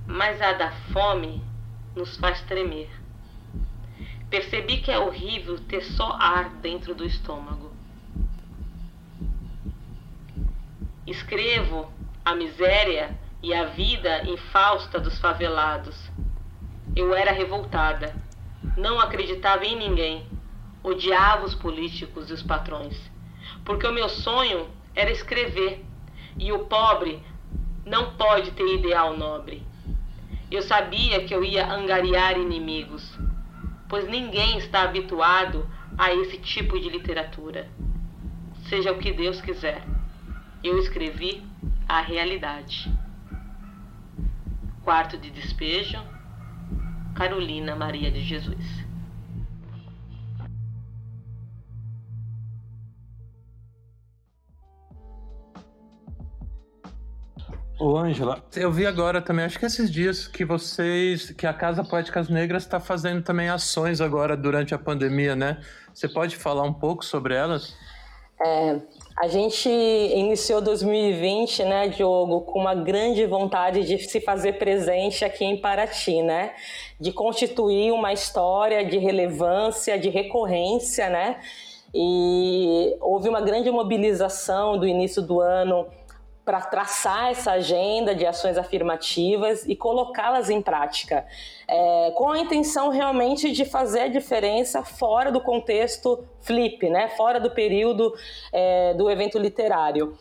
mas 0.06 0.40
a 0.40 0.52
da 0.52 0.70
fome 0.92 1.42
nos 1.96 2.16
faz 2.16 2.40
tremer. 2.42 2.88
Percebi 4.30 4.78
que 4.78 4.92
é 4.92 4.98
horrível 4.98 5.58
ter 5.58 5.82
só 5.82 6.12
ar 6.12 6.48
dentro 6.60 6.94
do 6.94 7.04
estômago. 7.04 7.72
Escrevo 11.04 11.90
a 12.24 12.36
miséria 12.36 13.18
e 13.42 13.52
a 13.52 13.64
vida 13.64 14.22
infausta 14.30 15.00
dos 15.00 15.18
favelados. 15.18 16.08
Eu 16.94 17.12
era 17.14 17.32
revoltada, 17.32 18.14
não 18.76 19.00
acreditava 19.00 19.64
em 19.64 19.76
ninguém 19.76 20.35
odiava 20.88 21.44
os 21.44 21.54
políticos 21.54 22.30
e 22.30 22.32
os 22.32 22.42
patrões, 22.42 22.96
porque 23.64 23.86
o 23.86 23.92
meu 23.92 24.08
sonho 24.08 24.68
era 24.94 25.10
escrever 25.10 25.84
e 26.38 26.52
o 26.52 26.60
pobre 26.60 27.20
não 27.84 28.14
pode 28.16 28.52
ter 28.52 28.74
ideal 28.74 29.16
nobre. 29.16 29.62
Eu 30.48 30.62
sabia 30.62 31.24
que 31.24 31.34
eu 31.34 31.42
ia 31.42 31.68
angariar 31.68 32.38
inimigos, 32.38 33.18
pois 33.88 34.08
ninguém 34.08 34.58
está 34.58 34.82
habituado 34.82 35.68
a 35.98 36.14
esse 36.14 36.38
tipo 36.38 36.78
de 36.78 36.88
literatura. 36.88 37.68
Seja 38.68 38.92
o 38.92 38.98
que 38.98 39.12
Deus 39.12 39.40
quiser. 39.40 39.82
eu 40.62 40.78
escrevi 40.78 41.44
a 41.88 42.00
realidade. 42.00 42.90
Quarto 44.82 45.16
de 45.16 45.30
despejo, 45.30 45.98
Carolina 47.14 47.76
Maria 47.76 48.10
de 48.10 48.20
Jesus. 48.20 48.85
Ô, 57.78 57.94
Ângela, 57.98 58.42
eu 58.56 58.72
vi 58.72 58.86
agora 58.86 59.20
também, 59.20 59.44
acho 59.44 59.58
que 59.58 59.66
esses 59.66 59.90
dias 59.90 60.26
que 60.26 60.46
vocês, 60.46 61.30
que 61.32 61.46
a 61.46 61.52
Casa 61.52 61.84
Poéticas 61.84 62.26
Negras 62.30 62.62
está 62.62 62.80
fazendo 62.80 63.22
também 63.22 63.50
ações 63.50 64.00
agora 64.00 64.34
durante 64.34 64.74
a 64.74 64.78
pandemia, 64.78 65.36
né? 65.36 65.60
Você 65.92 66.08
pode 66.08 66.36
falar 66.36 66.62
um 66.62 66.72
pouco 66.72 67.04
sobre 67.04 67.34
elas? 67.34 67.76
É, 68.42 68.80
a 69.18 69.28
gente 69.28 69.68
iniciou 69.68 70.62
2020, 70.62 71.64
né, 71.64 71.88
Diogo, 71.88 72.42
com 72.42 72.60
uma 72.60 72.74
grande 72.74 73.26
vontade 73.26 73.84
de 73.84 73.98
se 73.98 74.22
fazer 74.22 74.54
presente 74.54 75.22
aqui 75.22 75.44
em 75.44 75.60
Paraty, 75.60 76.22
né? 76.22 76.54
De 76.98 77.12
constituir 77.12 77.92
uma 77.92 78.10
história 78.10 78.86
de 78.86 78.96
relevância, 78.96 79.98
de 79.98 80.08
recorrência, 80.08 81.10
né? 81.10 81.40
E 81.94 82.96
houve 83.02 83.28
uma 83.28 83.42
grande 83.42 83.70
mobilização 83.70 84.78
do 84.78 84.86
início 84.86 85.20
do 85.20 85.40
ano 85.40 85.86
para 86.46 86.60
traçar 86.60 87.32
essa 87.32 87.50
agenda 87.50 88.14
de 88.14 88.24
ações 88.24 88.56
afirmativas 88.56 89.66
e 89.66 89.74
colocá-las 89.74 90.48
em 90.48 90.62
prática, 90.62 91.26
é, 91.66 92.12
com 92.14 92.30
a 92.30 92.38
intenção 92.38 92.88
realmente 92.88 93.50
de 93.50 93.64
fazer 93.64 94.02
a 94.02 94.08
diferença 94.08 94.84
fora 94.84 95.32
do 95.32 95.40
contexto 95.40 96.24
flip, 96.40 96.88
né, 96.88 97.08
fora 97.16 97.40
do 97.40 97.50
período 97.50 98.14
é, 98.52 98.94
do 98.94 99.10
evento 99.10 99.40
literário. 99.40 100.16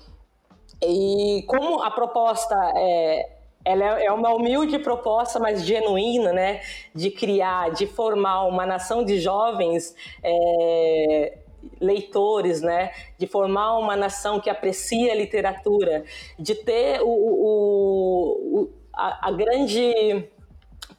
E 0.81 1.45
como 1.47 1.83
a 1.83 1.91
proposta 1.91 2.55
é, 2.75 3.29
ela 3.63 4.01
é 4.01 4.11
uma 4.11 4.33
humilde 4.33 4.79
proposta, 4.79 5.39
mas 5.39 5.63
genuína, 5.63 6.33
né, 6.33 6.61
de 6.93 7.11
criar, 7.11 7.69
de 7.69 7.85
formar 7.85 8.45
uma 8.45 8.65
nação 8.65 9.05
de 9.05 9.19
jovens 9.19 9.95
é, 10.23 11.37
leitores, 11.79 12.61
né? 12.61 12.91
De 13.17 13.27
formar 13.27 13.77
uma 13.77 13.95
nação 13.95 14.39
que 14.39 14.49
aprecia 14.49 15.11
a 15.11 15.15
literatura, 15.15 16.03
de 16.37 16.55
ter 16.55 17.01
o, 17.01 17.07
o, 17.07 18.61
o 18.61 18.69
a, 18.93 19.29
a 19.29 19.31
grande 19.31 20.25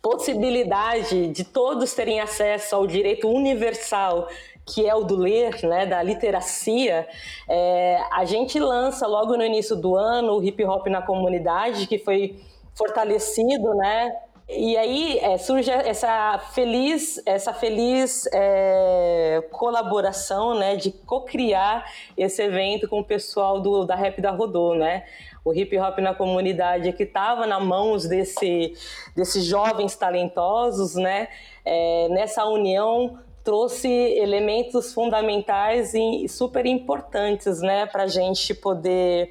possibilidade 0.02 1.28
de 1.28 1.44
todos 1.44 1.94
terem 1.94 2.20
acesso 2.20 2.76
ao 2.76 2.87
direito 2.87 3.28
universal 3.28 4.28
que 4.66 4.85
é 4.85 4.94
o 4.94 5.04
do 5.04 5.16
ler, 5.16 5.62
né, 5.62 5.87
da 5.87 6.02
literacia, 6.02 7.06
é, 7.49 8.00
a 8.11 8.25
gente 8.25 8.58
lança 8.58 9.06
logo 9.06 9.37
no 9.37 9.44
início 9.44 9.76
do 9.76 9.94
ano 9.94 10.38
o 10.38 10.42
hip 10.42 10.62
hop 10.64 10.88
na 10.88 11.00
comunidade, 11.00 11.87
que 11.87 11.99
foi 11.99 12.40
fortalecido, 12.75 13.75
né, 13.75 14.12
e 14.48 14.76
aí 14.76 15.18
é, 15.18 15.38
surge 15.38 15.70
essa 15.70 16.38
feliz, 16.54 17.20
essa 17.26 17.52
feliz 17.52 18.28
é, 18.32 19.42
colaboração, 19.50 20.54
né, 20.56 20.76
de 20.76 20.92
co-criar 20.92 21.84
esse 22.16 22.42
evento 22.42 22.88
com 22.88 23.00
o 23.00 23.04
pessoal 23.04 23.60
do, 23.60 23.84
da 23.84 23.96
Rap 23.96 24.20
da 24.20 24.30
Rodô, 24.30 24.74
né? 24.74 25.04
O 25.44 25.52
hip 25.52 25.76
hop 25.78 25.98
na 25.98 26.14
comunidade 26.14 26.92
que 26.92 27.02
estava 27.02 27.46
na 27.46 27.58
mãos 27.58 28.06
desse, 28.06 28.72
desses 29.16 29.44
jovens 29.44 29.96
talentosos, 29.96 30.94
né? 30.94 31.28
É, 31.64 32.08
nessa 32.10 32.44
união 32.44 33.18
trouxe 33.42 33.88
elementos 33.88 34.92
fundamentais 34.92 35.94
e 35.94 36.28
super 36.28 36.66
importantes, 36.66 37.60
né, 37.60 37.86
para 37.86 38.02
a 38.02 38.08
gente 38.08 38.52
poder 38.54 39.30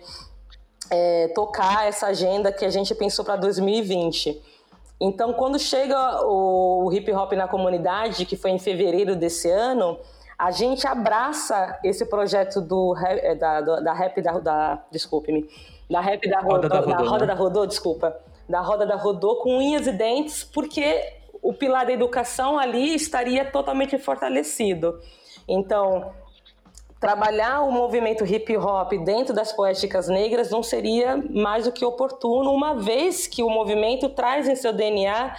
é, 0.89 1.27
tocar 1.35 1.85
essa 1.85 2.07
agenda 2.07 2.51
que 2.51 2.63
a 2.63 2.69
gente 2.69 2.95
pensou 2.95 3.25
para 3.25 3.35
2020. 3.35 4.41
Então, 4.99 5.33
quando 5.33 5.59
chega 5.59 6.25
o 6.25 6.91
hip 6.93 7.11
hop 7.11 7.33
na 7.33 7.47
comunidade, 7.47 8.25
que 8.25 8.35
foi 8.35 8.51
em 8.51 8.59
fevereiro 8.59 9.15
desse 9.15 9.49
ano, 9.49 9.99
a 10.37 10.51
gente 10.51 10.87
abraça 10.87 11.77
esse 11.83 12.05
projeto 12.05 12.61
do 12.61 12.95
é, 12.97 13.35
da, 13.35 13.61
da 13.61 13.93
rap 13.93 14.21
da, 14.21 14.39
da 14.39 14.83
desculpe-me, 14.91 15.49
da 15.89 16.01
rap 16.01 16.29
da, 16.29 16.39
roda, 16.39 16.69
da, 16.69 16.79
Rodô, 16.79 16.91
da 16.91 16.97
roda 16.97 17.25
né? 17.25 17.25
da 17.27 17.33
Rodô, 17.33 17.65
desculpa, 17.65 18.15
da 18.47 18.61
roda 18.61 18.85
da 18.85 18.95
Rodô 18.95 19.37
com 19.37 19.57
unhas 19.57 19.87
e 19.87 19.91
dentes, 19.91 20.43
porque 20.43 21.13
o 21.41 21.53
pilar 21.53 21.85
da 21.85 21.93
educação 21.93 22.57
ali 22.57 22.95
estaria 22.95 23.45
totalmente 23.45 23.97
fortalecido. 23.97 24.99
Então, 25.47 26.11
trabalhar 27.05 27.61
o 27.61 27.71
movimento 27.71 28.25
hip 28.25 28.57
hop 28.57 28.93
dentro 29.03 29.31
das 29.31 29.53
poéticas 29.53 30.07
negras 30.07 30.49
não 30.49 30.63
seria 30.63 31.15
mais 31.29 31.65
do 31.65 31.71
que 31.71 31.85
oportuno, 31.85 32.51
uma 32.51 32.73
vez 32.73 33.27
que 33.27 33.43
o 33.43 33.49
movimento 33.49 34.09
traz 34.09 34.47
em 34.47 34.55
seu 34.55 34.73
DNA 34.73 35.35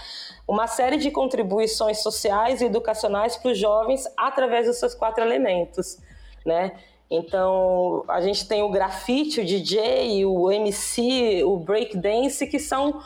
uma 0.46 0.68
série 0.68 0.96
de 0.96 1.10
contribuições 1.10 2.04
sociais 2.04 2.60
e 2.60 2.66
educacionais 2.66 3.36
para 3.36 3.50
os 3.50 3.58
jovens 3.58 4.04
através 4.16 4.68
dos 4.68 4.76
seus 4.76 4.94
quatro 4.94 5.24
elementos, 5.24 5.98
né? 6.44 6.70
Então, 7.10 8.04
a 8.06 8.20
gente 8.20 8.46
tem 8.46 8.62
o 8.62 8.68
grafite, 8.68 9.40
o 9.40 9.44
DJ, 9.44 10.24
o 10.24 10.52
MC, 10.52 11.42
o 11.42 11.56
breakdance, 11.56 12.46
que 12.46 12.60
são 12.60 13.00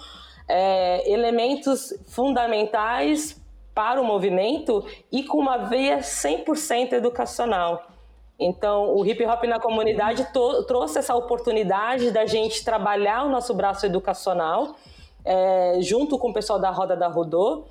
é, 0.46 1.10
elementos 1.10 1.94
fundamentais 2.08 3.40
para 3.74 3.98
o 3.98 4.04
movimento 4.04 4.84
e 5.10 5.24
com 5.24 5.38
uma 5.38 5.56
veia 5.56 6.00
100% 6.00 6.92
educacional. 6.92 7.89
Então, 8.40 8.96
o 8.96 9.04
hip 9.04 9.22
hop 9.26 9.44
na 9.44 9.60
comunidade 9.60 10.26
trouxe 10.66 10.98
essa 10.98 11.14
oportunidade 11.14 12.10
da 12.10 12.24
gente 12.24 12.64
trabalhar 12.64 13.26
o 13.26 13.28
nosso 13.28 13.52
braço 13.52 13.84
educacional, 13.84 14.76
é, 15.22 15.76
junto 15.80 16.18
com 16.18 16.30
o 16.30 16.32
pessoal 16.32 16.58
da 16.58 16.70
Roda 16.70 16.96
da 16.96 17.06
Rodô, 17.06 17.66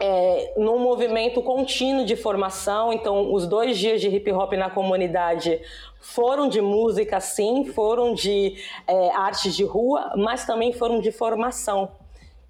é, 0.00 0.54
num 0.56 0.80
movimento 0.80 1.40
contínuo 1.40 2.04
de 2.04 2.16
formação. 2.16 2.92
Então, 2.92 3.32
os 3.32 3.46
dois 3.46 3.78
dias 3.78 4.00
de 4.00 4.08
hip 4.08 4.32
hop 4.32 4.54
na 4.54 4.68
comunidade 4.68 5.60
foram 6.00 6.48
de 6.48 6.60
música, 6.60 7.20
sim, 7.20 7.64
foram 7.64 8.14
de 8.14 8.56
é, 8.88 9.10
artes 9.10 9.54
de 9.54 9.62
rua, 9.62 10.12
mas 10.16 10.44
também 10.44 10.72
foram 10.72 10.98
de 10.98 11.12
formação. 11.12 11.88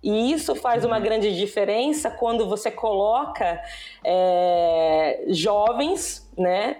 E 0.02 0.32
isso 0.32 0.54
faz 0.54 0.82
uma 0.82 0.98
grande 0.98 1.34
diferença 1.36 2.10
quando 2.10 2.48
você 2.48 2.70
coloca 2.70 3.62
é, 4.02 5.24
jovens, 5.28 6.26
né, 6.36 6.78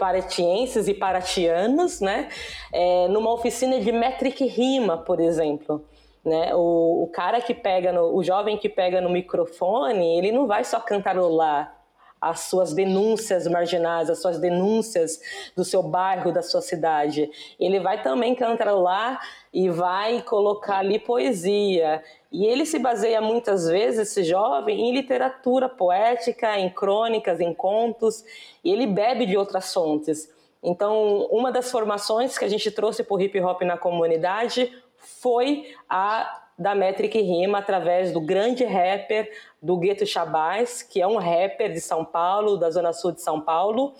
paretienses 0.00 0.88
e 0.88 0.94
paratianos, 0.94 2.00
né? 2.00 2.30
É, 2.72 3.06
numa 3.08 3.30
oficina 3.30 3.78
de 3.78 3.92
metric 3.92 4.46
rima, 4.46 4.96
por 4.96 5.20
exemplo. 5.20 5.84
Né? 6.24 6.54
O, 6.54 7.04
o 7.04 7.06
cara 7.08 7.40
que 7.42 7.52
pega, 7.52 7.92
no, 7.92 8.16
o 8.16 8.24
jovem 8.24 8.56
que 8.56 8.68
pega 8.68 8.98
no 9.02 9.10
microfone, 9.10 10.16
ele 10.16 10.32
não 10.32 10.46
vai 10.46 10.64
só 10.64 10.80
cantarolar 10.80 11.76
as 12.20 12.40
suas 12.40 12.74
denúncias 12.74 13.46
marginais, 13.46 14.10
as 14.10 14.20
suas 14.20 14.38
denúncias 14.38 15.18
do 15.56 15.64
seu 15.64 15.82
bairro, 15.82 16.32
da 16.32 16.42
sua 16.42 16.60
cidade. 16.60 17.30
Ele 17.58 17.78
vai 17.80 18.02
também 18.02 18.34
cantarolar 18.34 19.20
e 19.52 19.68
vai 19.68 20.22
colocar 20.22 20.78
ali 20.78 20.98
poesia. 20.98 22.02
E 22.30 22.46
ele 22.46 22.64
se 22.64 22.78
baseia 22.78 23.20
muitas 23.20 23.66
vezes, 23.66 24.08
esse 24.08 24.22
jovem, 24.22 24.80
em 24.80 24.94
literatura 24.94 25.68
poética, 25.68 26.58
em 26.58 26.70
crônicas, 26.70 27.40
em 27.40 27.52
contos, 27.52 28.24
e 28.62 28.72
ele 28.72 28.86
bebe 28.86 29.26
de 29.26 29.36
outras 29.36 29.72
fontes. 29.72 30.32
Então, 30.62 31.26
uma 31.30 31.50
das 31.50 31.70
formações 31.70 32.38
que 32.38 32.44
a 32.44 32.48
gente 32.48 32.70
trouxe 32.70 33.02
para 33.02 33.14
o 33.14 33.20
hip 33.20 33.40
hop 33.40 33.62
na 33.62 33.76
comunidade 33.76 34.72
foi 34.96 35.74
a 35.88 36.40
da 36.58 36.74
Metric 36.74 37.18
Rima 37.18 37.58
através 37.58 38.12
do 38.12 38.20
grande 38.20 38.64
rapper 38.64 39.32
do 39.62 39.78
Gueto 39.78 40.04
Chabás, 40.04 40.82
que 40.82 41.00
é 41.00 41.06
um 41.06 41.16
rapper 41.16 41.72
de 41.72 41.80
São 41.80 42.04
Paulo, 42.04 42.58
da 42.58 42.70
Zona 42.70 42.92
Sul 42.92 43.12
de 43.12 43.22
São 43.22 43.40
Paulo, 43.40 43.94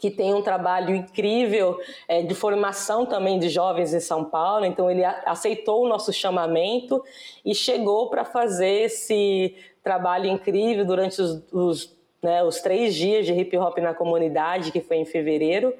que 0.00 0.10
tem 0.10 0.32
um 0.32 0.40
trabalho 0.40 0.94
incrível 0.94 1.78
é, 2.08 2.22
de 2.22 2.34
formação 2.34 3.04
também 3.04 3.38
de 3.38 3.50
jovens 3.50 3.92
em 3.92 4.00
São 4.00 4.24
Paulo. 4.24 4.64
Então, 4.64 4.90
ele 4.90 5.04
aceitou 5.04 5.84
o 5.84 5.88
nosso 5.88 6.10
chamamento 6.12 7.04
e 7.44 7.54
chegou 7.54 8.08
para 8.08 8.24
fazer 8.24 8.84
esse 8.84 9.54
trabalho 9.84 10.26
incrível 10.26 10.86
durante 10.86 11.20
os, 11.20 11.42
os, 11.52 11.96
né, 12.22 12.42
os 12.42 12.60
três 12.60 12.94
dias 12.94 13.26
de 13.26 13.32
hip 13.34 13.54
hop 13.58 13.76
na 13.78 13.92
comunidade, 13.92 14.72
que 14.72 14.80
foi 14.80 14.96
em 14.96 15.04
fevereiro. 15.04 15.74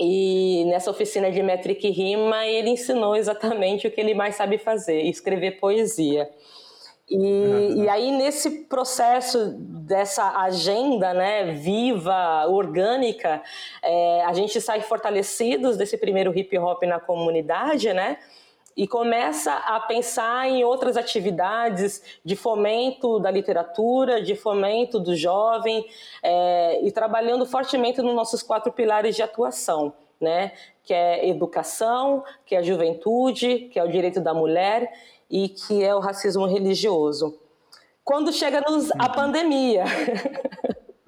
E 0.00 0.64
nessa 0.66 0.90
oficina 0.90 1.30
de 1.30 1.42
métrica 1.42 1.86
e 1.86 1.90
rima, 1.90 2.46
ele 2.46 2.70
ensinou 2.70 3.14
exatamente 3.14 3.86
o 3.86 3.90
que 3.90 4.00
ele 4.00 4.14
mais 4.14 4.36
sabe 4.36 4.56
fazer, 4.56 5.02
escrever 5.02 5.60
poesia. 5.60 6.30
E, 7.12 7.16
uhum. 7.16 7.84
e, 7.84 7.88
aí, 7.90 8.10
nesse 8.10 8.64
processo 8.64 9.54
dessa 9.58 10.38
agenda 10.38 11.12
né, 11.12 11.52
viva, 11.52 12.46
orgânica, 12.46 13.42
é, 13.82 14.24
a 14.24 14.32
gente 14.32 14.58
sai 14.62 14.80
fortalecidos 14.80 15.76
desse 15.76 15.98
primeiro 15.98 16.36
hip 16.36 16.56
hop 16.56 16.82
na 16.84 16.98
comunidade, 16.98 17.92
né? 17.92 18.16
E 18.74 18.88
começa 18.88 19.52
a 19.52 19.78
pensar 19.80 20.48
em 20.48 20.64
outras 20.64 20.96
atividades 20.96 22.02
de 22.24 22.34
fomento 22.34 23.20
da 23.20 23.30
literatura, 23.30 24.22
de 24.22 24.34
fomento 24.34 24.98
do 24.98 25.14
jovem, 25.14 25.84
é, 26.22 26.80
e 26.82 26.90
trabalhando 26.90 27.44
fortemente 27.44 28.00
nos 28.00 28.14
nossos 28.14 28.42
quatro 28.42 28.72
pilares 28.72 29.14
de 29.14 29.22
atuação. 29.22 29.92
né? 30.18 30.52
Que 30.82 30.94
é 30.94 31.28
educação, 31.28 32.24
que 32.46 32.54
é 32.54 32.62
juventude, 32.62 33.68
que 33.70 33.78
é 33.78 33.84
o 33.84 33.88
direito 33.88 34.20
da 34.20 34.32
mulher 34.32 34.90
e 35.32 35.48
que 35.48 35.82
é 35.82 35.94
o 35.94 35.98
racismo 35.98 36.44
religioso. 36.46 37.40
Quando 38.04 38.30
chega-nos 38.32 38.90
a 38.92 39.06
uhum. 39.06 39.12
pandemia, 39.12 39.84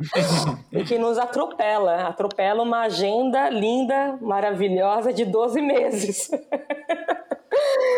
e 0.72 0.82
que 0.84 0.96
nos 0.96 1.18
atropela, 1.18 2.08
atropela 2.08 2.62
uma 2.62 2.82
agenda 2.82 3.50
linda, 3.50 4.16
maravilhosa 4.22 5.12
de 5.12 5.26
12 5.26 5.60
meses. 5.60 6.30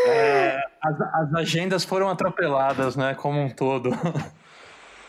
É, 0.09 0.59
as, 0.83 1.01
as 1.01 1.35
agendas 1.35 1.85
foram 1.85 2.09
atropeladas, 2.09 2.97
né, 2.97 3.15
como 3.15 3.41
um 3.41 3.49
todo. 3.49 3.91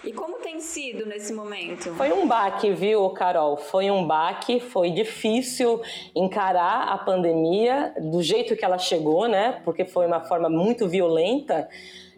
E 0.03 0.13
como 0.13 0.37
tem 0.37 0.59
sido 0.59 1.05
nesse 1.05 1.33
momento? 1.33 1.93
Foi 1.95 2.11
um 2.13 2.27
baque, 2.27 2.71
viu, 2.71 3.09
Carol? 3.09 3.57
Foi 3.57 3.89
um 3.89 4.05
baque, 4.05 4.59
foi 4.59 4.91
difícil 4.91 5.81
encarar 6.15 6.87
a 6.89 6.97
pandemia 6.97 7.93
do 7.99 8.21
jeito 8.21 8.55
que 8.55 8.63
ela 8.63 8.77
chegou, 8.77 9.27
né? 9.27 9.61
Porque 9.65 9.85
foi 9.85 10.05
uma 10.05 10.21
forma 10.21 10.49
muito 10.49 10.87
violenta. 10.87 11.67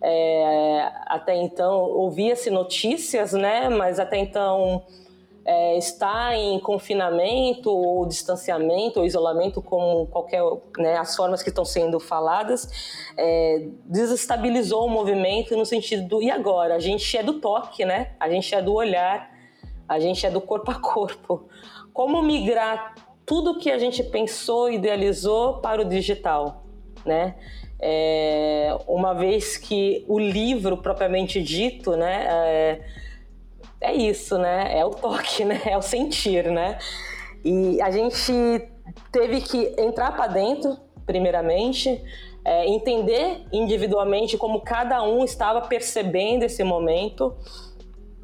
É, 0.01 0.91
até 1.05 1.35
então 1.35 1.81
ouvia-se 1.81 2.49
notícias, 2.49 3.33
né? 3.33 3.69
Mas 3.69 3.99
até 3.99 4.17
então 4.17 4.83
é, 5.45 5.77
está 5.77 6.35
em 6.35 6.59
confinamento 6.59 7.71
ou 7.71 8.05
distanciamento 8.05 8.99
ou 8.99 9.05
isolamento, 9.05 9.61
como 9.61 10.07
qualquer 10.07 10.41
né, 10.77 10.97
as 10.97 11.15
formas 11.15 11.41
que 11.41 11.49
estão 11.49 11.65
sendo 11.65 11.99
faladas, 11.99 12.67
é, 13.17 13.67
desestabilizou 13.85 14.85
o 14.85 14.89
movimento 14.89 15.55
no 15.57 15.65
sentido 15.65 16.07
do 16.07 16.21
e 16.21 16.29
agora? 16.29 16.75
A 16.75 16.79
gente 16.79 17.17
é 17.17 17.23
do 17.23 17.39
toque, 17.39 17.85
né? 17.85 18.11
A 18.19 18.29
gente 18.29 18.53
é 18.53 18.61
do 18.61 18.73
olhar, 18.73 19.31
a 19.87 19.99
gente 19.99 20.25
é 20.25 20.29
do 20.29 20.41
corpo 20.41 20.71
a 20.71 20.75
corpo. 20.75 21.47
Como 21.93 22.21
migrar 22.21 22.93
tudo 23.25 23.59
que 23.59 23.71
a 23.71 23.77
gente 23.77 24.03
pensou, 24.03 24.71
idealizou 24.71 25.59
para 25.59 25.81
o 25.81 25.85
digital, 25.85 26.63
né? 27.05 27.35
É, 27.81 28.77
uma 28.87 29.13
vez 29.13 29.55
que 29.55 30.03
o 30.07 30.19
livro 30.19 30.77
propriamente 30.77 31.41
dito, 31.41 31.95
né? 31.95 32.27
É, 32.29 32.81
é 33.81 33.93
isso, 33.93 34.37
né? 34.37 34.77
É 34.77 34.85
o 34.85 34.91
toque, 34.91 35.43
né? 35.45 35.61
É 35.65 35.77
o 35.77 35.81
sentir, 35.81 36.45
né? 36.51 36.77
E 37.43 37.81
a 37.81 37.89
gente 37.89 38.33
teve 39.11 39.41
que 39.41 39.73
entrar 39.77 40.15
para 40.15 40.27
dentro, 40.27 40.77
primeiramente, 41.05 42.01
é, 42.43 42.67
entender 42.67 43.45
individualmente 43.51 44.37
como 44.37 44.61
cada 44.61 45.01
um 45.03 45.23
estava 45.23 45.61
percebendo 45.61 46.43
esse 46.43 46.63
momento. 46.63 47.35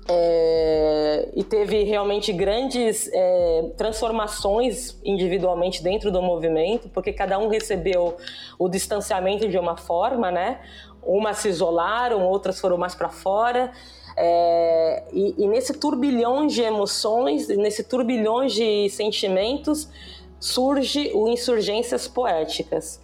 É, 0.07 1.29
e 1.35 1.43
teve 1.43 1.83
realmente 1.83 2.31
grandes 2.31 3.09
é, 3.11 3.71
transformações 3.75 4.99
individualmente 5.03 5.81
dentro 5.81 6.11
do 6.11 6.21
movimento, 6.21 6.89
porque 6.89 7.11
cada 7.11 7.39
um 7.39 7.47
recebeu 7.47 8.15
o 8.59 8.69
distanciamento 8.69 9.49
de 9.49 9.57
uma 9.57 9.75
forma, 9.75 10.29
né? 10.29 10.59
Umas 11.01 11.37
se 11.37 11.49
isolaram, 11.49 12.23
outras 12.23 12.59
foram 12.59 12.77
mais 12.77 12.93
para 12.93 13.09
fora. 13.09 13.71
É, 14.17 15.03
e, 15.11 15.35
e, 15.37 15.47
nesse 15.47 15.73
turbilhão 15.73 16.47
de 16.47 16.61
emoções, 16.61 17.47
nesse 17.49 17.83
turbilhão 17.83 18.45
de 18.45 18.89
sentimentos, 18.89 19.89
surge 20.39 21.11
o 21.13 21.27
Insurgências 21.27 22.07
Poéticas, 22.07 23.01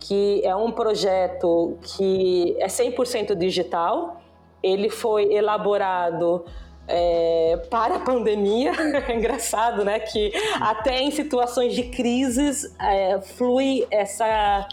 que 0.00 0.40
é 0.44 0.54
um 0.56 0.70
projeto 0.70 1.78
que 1.82 2.56
é 2.58 2.66
100% 2.66 3.34
digital. 3.34 4.22
Ele 4.62 4.88
foi 4.88 5.34
elaborado 5.34 6.44
é, 6.88 7.60
para 7.70 7.96
a 7.96 8.00
pandemia. 8.00 8.72
É 9.08 9.12
engraçado, 9.14 9.84
né? 9.84 9.98
Que 10.00 10.32
até 10.60 11.00
em 11.00 11.10
situações 11.10 11.74
de 11.74 11.84
crises 11.84 12.74
é, 12.80 13.20
flui 13.20 13.86
essa. 13.90 14.66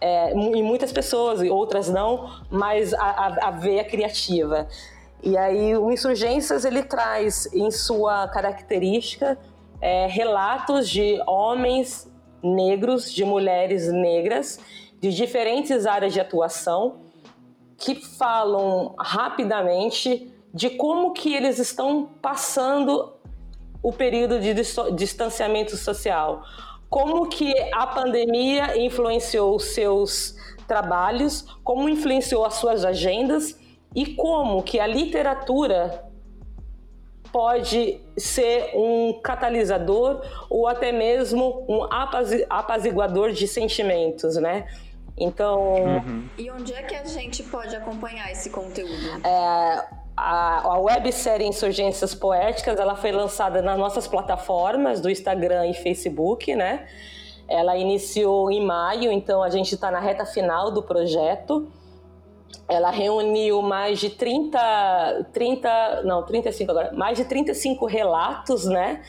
É, 0.00 0.32
em 0.32 0.62
muitas 0.62 0.92
pessoas, 0.92 1.40
outras 1.48 1.88
não, 1.88 2.28
mas 2.50 2.92
a, 2.92 3.04
a, 3.04 3.48
a 3.48 3.50
veia 3.52 3.82
criativa. 3.84 4.68
E 5.24 5.38
aí 5.38 5.74
o 5.74 5.90
Insurgências 5.90 6.66
ele 6.66 6.82
traz 6.82 7.48
em 7.54 7.70
sua 7.70 8.28
característica 8.28 9.38
é, 9.80 10.06
relatos 10.06 10.90
de 10.90 11.18
homens 11.26 12.12
negros, 12.42 13.10
de 13.10 13.24
mulheres 13.24 13.90
negras, 13.90 14.60
de 15.00 15.10
diferentes 15.14 15.86
áreas 15.86 16.12
de 16.12 16.20
atuação, 16.20 17.00
que 17.78 17.94
falam 17.94 18.94
rapidamente 18.98 20.30
de 20.52 20.68
como 20.68 21.14
que 21.14 21.34
eles 21.34 21.58
estão 21.58 22.10
passando 22.20 23.14
o 23.82 23.94
período 23.94 24.38
de 24.38 24.52
distanciamento 24.94 25.74
social, 25.74 26.42
como 26.90 27.26
que 27.30 27.50
a 27.72 27.86
pandemia 27.86 28.76
influenciou 28.78 29.56
os 29.56 29.64
seus 29.72 30.36
trabalhos, 30.68 31.46
como 31.64 31.88
influenciou 31.88 32.44
as 32.44 32.54
suas 32.54 32.84
agendas 32.84 33.58
e 33.94 34.14
como 34.14 34.62
que 34.62 34.80
a 34.80 34.86
literatura 34.86 36.04
pode 37.34 38.00
ser 38.16 38.70
um 38.74 39.20
catalisador 39.20 40.22
ou 40.48 40.68
até 40.68 40.92
mesmo 40.92 41.64
um 41.68 41.80
apaziguador 42.48 43.32
de 43.32 43.48
sentimentos, 43.48 44.36
né? 44.36 44.66
Então. 45.16 45.74
Uhum. 45.74 46.28
E 46.38 46.50
onde 46.50 46.72
é 46.72 46.82
que 46.82 46.94
a 46.94 47.04
gente 47.04 47.42
pode 47.42 47.74
acompanhar 47.74 48.30
esse 48.30 48.50
conteúdo? 48.50 49.26
É, 49.26 49.84
a, 50.16 50.60
a 50.62 50.78
websérie 50.78 51.46
Insurgências 51.46 52.14
Poéticas 52.14 52.78
ela 52.78 52.94
foi 52.94 53.12
lançada 53.12 53.60
nas 53.60 53.78
nossas 53.78 54.06
plataformas 54.06 55.00
do 55.00 55.10
Instagram 55.10 55.66
e 55.66 55.74
Facebook, 55.74 56.54
né? 56.54 56.86
Ela 57.48 57.76
iniciou 57.76 58.50
em 58.50 58.64
maio, 58.64 59.12
então 59.12 59.42
a 59.42 59.50
gente 59.50 59.74
está 59.74 59.90
na 59.90 60.00
reta 60.00 60.24
final 60.24 60.70
do 60.70 60.82
projeto. 60.82 61.68
Ela 62.68 62.90
reuniu 62.90 63.62
mais 63.62 63.98
de 63.98 64.10
30, 64.10 65.28
30, 65.32 66.02
não, 66.04 66.22
35 66.22 66.70
agora, 66.70 66.92
mais 66.92 67.16
de 67.18 67.24
35 67.24 67.86
relatos, 67.86 68.64
né, 68.64 69.02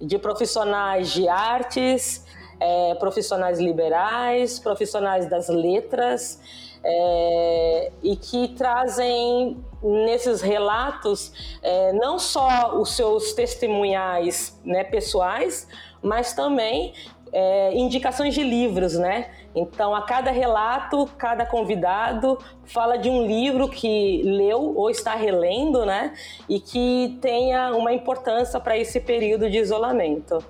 de 0.00 0.18
profissionais 0.18 1.10
de 1.10 1.28
artes, 1.28 2.24
é, 2.60 2.94
profissionais 2.94 3.58
liberais, 3.58 4.58
profissionais 4.58 5.28
das 5.28 5.48
letras, 5.48 6.40
é, 6.84 7.92
e 8.02 8.16
que 8.16 8.48
trazem 8.48 9.62
nesses 9.82 10.40
relatos 10.40 11.32
é, 11.62 11.92
não 11.92 12.18
só 12.18 12.78
os 12.78 12.94
seus 12.96 13.32
testemunhais 13.32 14.58
né, 14.64 14.84
pessoais, 14.84 15.68
mas 16.02 16.32
também 16.32 16.92
é, 17.32 17.74
indicações 17.74 18.34
de 18.34 18.42
livros, 18.42 18.94
né? 18.98 19.30
Então, 19.54 19.94
a 19.94 20.02
cada 20.02 20.30
relato, 20.30 21.06
cada 21.16 21.46
convidado 21.46 22.38
fala 22.64 22.96
de 22.96 23.08
um 23.08 23.26
livro 23.26 23.68
que 23.68 24.22
leu 24.22 24.74
ou 24.76 24.90
está 24.90 25.14
relendo, 25.14 25.86
né? 25.86 26.14
E 26.48 26.60
que 26.60 27.18
tenha 27.20 27.74
uma 27.74 27.92
importância 27.92 28.60
para 28.60 28.76
esse 28.76 29.00
período 29.00 29.50
de 29.50 29.58
isolamento. 29.58 30.44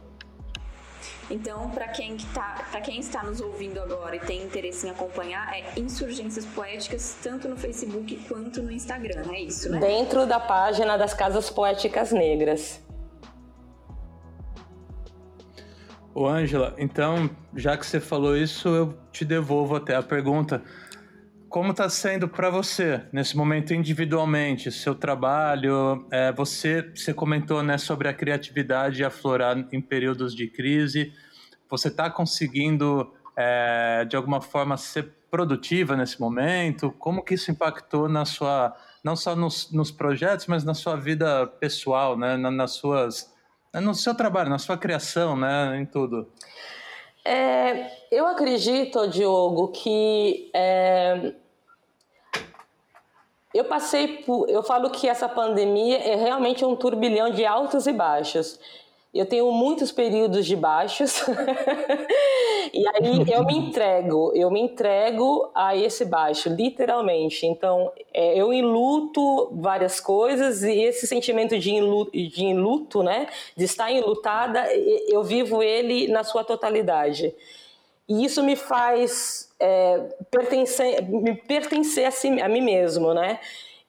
Então, 1.30 1.70
para 1.70 1.88
quem, 1.88 2.16
tá, 2.34 2.66
quem 2.84 3.00
está 3.00 3.22
nos 3.22 3.40
ouvindo 3.40 3.80
agora 3.80 4.16
e 4.16 4.20
tem 4.20 4.42
interesse 4.42 4.86
em 4.86 4.90
acompanhar, 4.90 5.50
é 5.56 5.80
Insurgências 5.80 6.44
Poéticas, 6.44 7.16
tanto 7.22 7.48
no 7.48 7.56
Facebook 7.56 8.16
quanto 8.28 8.62
no 8.62 8.70
Instagram, 8.70 9.24
é 9.32 9.40
isso, 9.40 9.70
né? 9.70 9.78
Dentro 9.80 10.26
da 10.26 10.38
página 10.38 10.98
das 10.98 11.14
Casas 11.14 11.48
Poéticas 11.48 12.12
Negras. 12.12 12.82
Ô, 16.14 16.28
Ângela, 16.28 16.74
então, 16.76 17.30
já 17.56 17.74
que 17.74 17.86
você 17.86 17.98
falou 17.98 18.36
isso, 18.36 18.68
eu 18.68 18.98
te 19.10 19.24
devolvo 19.24 19.76
até 19.76 19.96
a 19.96 20.02
pergunta. 20.02 20.62
Como 21.48 21.70
está 21.70 21.88
sendo 21.88 22.28
para 22.28 22.50
você, 22.50 23.02
nesse 23.10 23.34
momento 23.34 23.72
individualmente, 23.72 24.70
seu 24.70 24.94
trabalho? 24.94 26.06
É, 26.10 26.30
você, 26.30 26.82
você 26.94 27.14
comentou 27.14 27.62
né, 27.62 27.78
sobre 27.78 28.08
a 28.08 28.12
criatividade 28.12 29.02
aflorar 29.02 29.56
em 29.72 29.80
períodos 29.80 30.34
de 30.34 30.48
crise. 30.48 31.14
Você 31.70 31.88
está 31.88 32.10
conseguindo, 32.10 33.10
é, 33.34 34.04
de 34.04 34.14
alguma 34.14 34.42
forma, 34.42 34.76
ser 34.76 35.14
produtiva 35.30 35.96
nesse 35.96 36.20
momento? 36.20 36.90
Como 36.98 37.24
que 37.24 37.34
isso 37.34 37.50
impactou 37.50 38.06
na 38.06 38.26
sua, 38.26 38.76
não 39.02 39.16
só 39.16 39.34
nos, 39.34 39.72
nos 39.72 39.90
projetos, 39.90 40.46
mas 40.46 40.62
na 40.62 40.74
sua 40.74 40.94
vida 40.94 41.46
pessoal, 41.46 42.18
né, 42.18 42.36
nas 42.36 42.72
suas 42.72 43.31
no 43.80 43.94
seu 43.94 44.14
trabalho, 44.14 44.50
na 44.50 44.58
sua 44.58 44.76
criação, 44.76 45.36
né, 45.36 45.78
em 45.78 45.86
tudo. 45.86 46.28
É, 47.24 47.90
eu 48.10 48.26
acredito, 48.26 49.06
Diogo, 49.08 49.68
que 49.68 50.50
é, 50.52 51.32
eu 53.54 53.64
passei 53.64 54.22
por. 54.22 54.48
Eu 54.48 54.62
falo 54.62 54.90
que 54.90 55.08
essa 55.08 55.28
pandemia 55.28 55.98
é 55.98 56.16
realmente 56.16 56.64
um 56.64 56.74
turbilhão 56.74 57.30
de 57.30 57.44
altos 57.44 57.86
e 57.86 57.92
baixos. 57.92 58.58
Eu 59.14 59.26
tenho 59.26 59.50
muitos 59.52 59.92
períodos 59.92 60.46
de 60.46 60.56
baixos 60.56 61.20
e 62.72 62.86
aí 62.88 63.30
eu 63.30 63.44
me 63.44 63.58
entrego, 63.58 64.32
eu 64.34 64.50
me 64.50 64.60
entrego 64.60 65.50
a 65.54 65.76
esse 65.76 66.04
baixo, 66.04 66.48
literalmente. 66.48 67.46
Então 67.46 67.92
é, 68.14 68.38
eu 68.38 68.52
enluto 68.52 69.50
várias 69.52 70.00
coisas 70.00 70.62
e 70.62 70.80
esse 70.80 71.06
sentimento 71.06 71.58
de 71.58 71.72
enluto, 71.72 72.10
de 72.10 72.44
enluto, 72.44 73.02
né, 73.02 73.26
de 73.54 73.64
estar 73.64 73.92
enlutada, 73.92 74.66
eu 75.08 75.22
vivo 75.22 75.62
ele 75.62 76.08
na 76.08 76.24
sua 76.24 76.42
totalidade. 76.42 77.34
E 78.08 78.24
isso 78.24 78.42
me 78.42 78.56
faz 78.56 79.50
é, 79.60 79.98
pertencer, 80.30 81.02
me 81.02 81.34
pertencer 81.34 82.06
a, 82.06 82.10
si, 82.10 82.28
a 82.40 82.48
mim 82.48 82.60
mesmo, 82.60 83.14
né? 83.14 83.38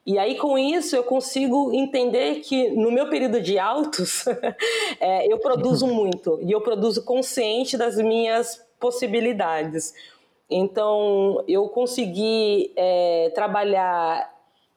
E 0.06 0.20
aí, 0.20 0.38
com 0.38 0.58
isso, 0.58 0.96
eu 0.96 1.04
consigo 1.04 1.74
entender 1.74 2.42
que 2.42 2.70
no 2.72 2.92
meu 2.92 3.10
período 3.10 3.40
de 3.40 3.58
altos, 3.58 4.26
é, 5.00 5.32
eu 5.32 5.40
produzo 5.40 5.88
muito 5.88 6.40
e 6.42 6.52
eu 6.52 6.60
produzo 6.60 7.04
consciente 7.04 7.78
das 7.78 7.96
minhas 7.96 8.62
possibilidades. 8.80 9.94
Então, 10.50 11.42
eu 11.48 11.70
consegui 11.70 12.74
é, 12.76 13.32
trabalhar 13.34 14.30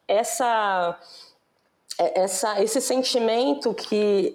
essa, 0.06 0.96
é, 1.98 2.20
essa, 2.20 2.62
esse 2.62 2.80
sentimento 2.80 3.74
que 3.74 4.32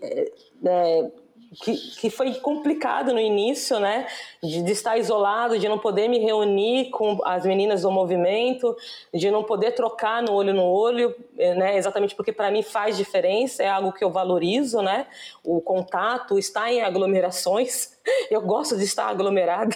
é, 0.65 1.11
que, 1.59 1.75
que 1.75 2.09
foi 2.09 2.33
complicado 2.35 3.13
no 3.13 3.19
início, 3.19 3.79
né? 3.79 4.07
De, 4.41 4.61
de, 4.61 4.71
estar 4.71 4.97
isolado, 4.97 5.59
de 5.59 5.67
não 5.67 5.77
poder 5.77 6.07
me 6.07 6.17
reunir 6.17 6.89
com 6.91 7.19
as 7.25 7.45
meninas 7.45 7.81
do 7.81 7.91
movimento, 7.91 8.75
de 9.13 9.29
não 9.29 9.43
poder 9.43 9.71
trocar 9.71 10.23
no 10.23 10.31
olho 10.31 10.53
no 10.53 10.63
olho, 10.63 11.13
eh, 11.37 11.53
né? 11.55 11.77
Exatamente 11.77 12.15
porque 12.15 12.31
para 12.31 12.49
mim 12.49 12.63
faz 12.63 12.95
diferença, 12.95 13.63
é 13.63 13.69
algo 13.69 13.91
que 13.91 14.03
eu 14.03 14.09
valorizo, 14.09 14.81
né? 14.81 15.07
O 15.43 15.59
contato, 15.59 16.39
estar 16.39 16.71
em 16.71 16.81
aglomerações. 16.81 17.99
Eu 18.31 18.41
gosto 18.41 18.77
de 18.77 18.83
estar 18.83 19.07
aglomerada. 19.07 19.75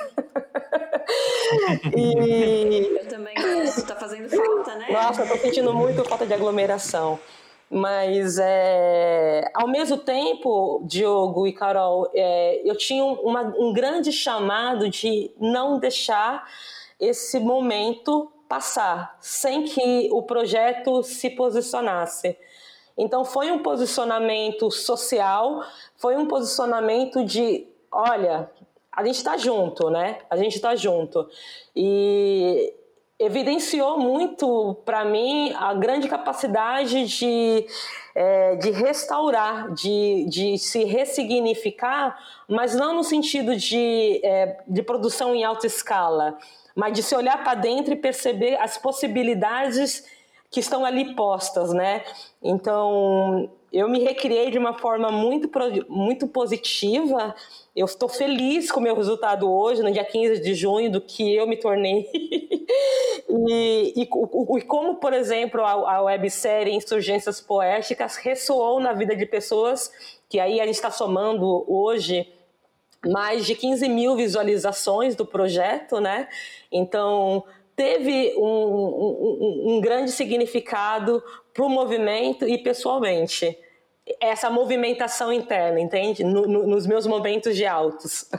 e... 1.96 2.98
Eu 3.00 3.08
também 3.08 3.36
gosto, 3.36 3.86
tá 3.86 3.96
fazendo 3.96 4.30
falta, 4.30 4.76
né? 4.76 4.88
Nossa, 4.90 5.22
eu 5.22 5.28
tô 5.28 5.38
sentindo 5.38 5.72
muito 5.74 6.04
falta 6.06 6.26
de 6.26 6.34
aglomeração. 6.34 7.20
Mas, 7.70 8.38
é, 8.38 9.50
ao 9.54 9.68
mesmo 9.68 9.98
tempo, 9.98 10.84
Diogo 10.86 11.48
e 11.48 11.54
Carol, 11.54 12.10
é, 12.14 12.62
eu 12.64 12.78
tinha 12.78 13.04
uma, 13.04 13.54
um 13.58 13.74
grande 13.74 14.12
chamado 14.12 14.90
de 14.90 15.32
não 15.40 15.80
deixar 15.80 16.48
esse 17.00 17.40
momento 17.40 18.32
passar 18.48 19.18
sem 19.20 19.64
que 19.64 20.10
o 20.12 20.22
projeto 20.22 21.02
se 21.02 21.30
posicionasse. 21.32 22.38
Então, 22.98 23.26
foi 23.26 23.52
um 23.52 23.60
posicionamento 23.60 24.70
social, 24.72 25.64
foi 25.98 26.16
um 26.16 26.28
posicionamento 26.28 27.26
de: 27.26 27.68
olha, 27.92 28.50
a 28.92 29.04
gente 29.04 29.16
está 29.16 29.36
junto, 29.38 29.90
né? 29.90 30.20
A 30.30 30.38
gente 30.38 30.56
está 30.56 30.76
junto. 30.76 31.28
E 31.76 32.74
evidenciou 33.20 33.98
muito 33.98 34.76
para 34.86 35.06
mim 35.06 35.54
a 35.54 35.74
grande 35.74 36.08
capacidade 36.08 37.06
de, 37.06 37.66
é, 38.14 38.56
de 38.56 38.72
restaurar, 38.72 39.72
de, 39.74 40.26
de 40.28 40.58
se 40.58 40.84
ressignificar, 40.84 42.18
mas 42.48 42.76
não 42.76 42.94
no 42.94 43.04
sentido 43.04 43.56
de, 43.56 44.20
é, 44.24 44.58
de 44.68 44.84
produção 44.84 45.34
em 45.34 45.44
alta 45.44 45.66
escala, 45.66 46.38
mas 46.76 46.94
de 46.94 47.02
se 47.02 47.16
olhar 47.16 47.42
para 47.42 47.56
dentro 47.56 47.94
e 47.94 47.98
perceber 47.98 48.58
as 48.58 48.78
possibilidades 48.78 50.06
que 50.52 50.60
estão 50.60 50.86
ali 50.86 51.16
postas, 51.16 51.74
né? 51.74 52.04
Então, 52.44 53.50
eu 53.72 53.90
me 53.90 54.00
recriei 54.00 54.52
de 54.52 54.58
uma 54.58 54.78
forma 54.78 55.12
muito, 55.12 55.50
muito 55.90 56.28
positiva 56.28 57.34
eu 57.76 57.86
estou 57.86 58.08
feliz 58.08 58.72
com 58.72 58.80
o 58.80 58.84
meu 58.84 58.96
resultado 58.96 59.52
hoje, 59.52 59.84
no 59.84 59.92
dia 59.92 60.06
15 60.06 60.42
de 60.42 60.54
junho, 60.54 60.90
do 60.90 61.02
que 61.02 61.36
eu 61.36 61.46
me 61.46 61.58
tornei. 61.58 62.10
e, 63.30 63.94
e, 63.98 64.02
e, 64.04 64.62
como, 64.62 64.96
por 64.96 65.12
exemplo, 65.12 65.62
a, 65.62 65.72
a 65.72 66.02
websérie 66.04 66.74
Insurgências 66.74 67.42
Poéticas 67.42 68.16
ressoou 68.16 68.80
na 68.80 68.94
vida 68.94 69.14
de 69.14 69.26
pessoas 69.26 69.92
que 70.30 70.40
aí 70.40 70.62
a 70.62 70.66
gente 70.66 70.76
está 70.76 70.90
somando 70.90 71.66
hoje 71.68 72.32
mais 73.06 73.46
de 73.46 73.54
15 73.56 73.90
mil 73.90 74.16
visualizações 74.16 75.14
do 75.14 75.26
projeto, 75.26 76.00
né? 76.00 76.30
Então, 76.72 77.44
teve 77.76 78.34
um, 78.38 78.46
um, 78.46 79.64
um 79.76 79.82
grande 79.82 80.12
significado 80.12 81.22
para 81.54 81.66
o 81.66 81.70
movimento 81.70 82.48
e 82.48 82.58
pessoalmente 82.58 83.58
essa 84.20 84.50
movimentação 84.50 85.34
interna, 85.34 85.80
entende? 85.80 86.24
No, 86.24 86.48
no, 86.48 86.68
nos 86.68 86.86
meus 86.86 87.08
momentos 87.08 87.56
de 87.56 87.66
altos. 87.66 88.30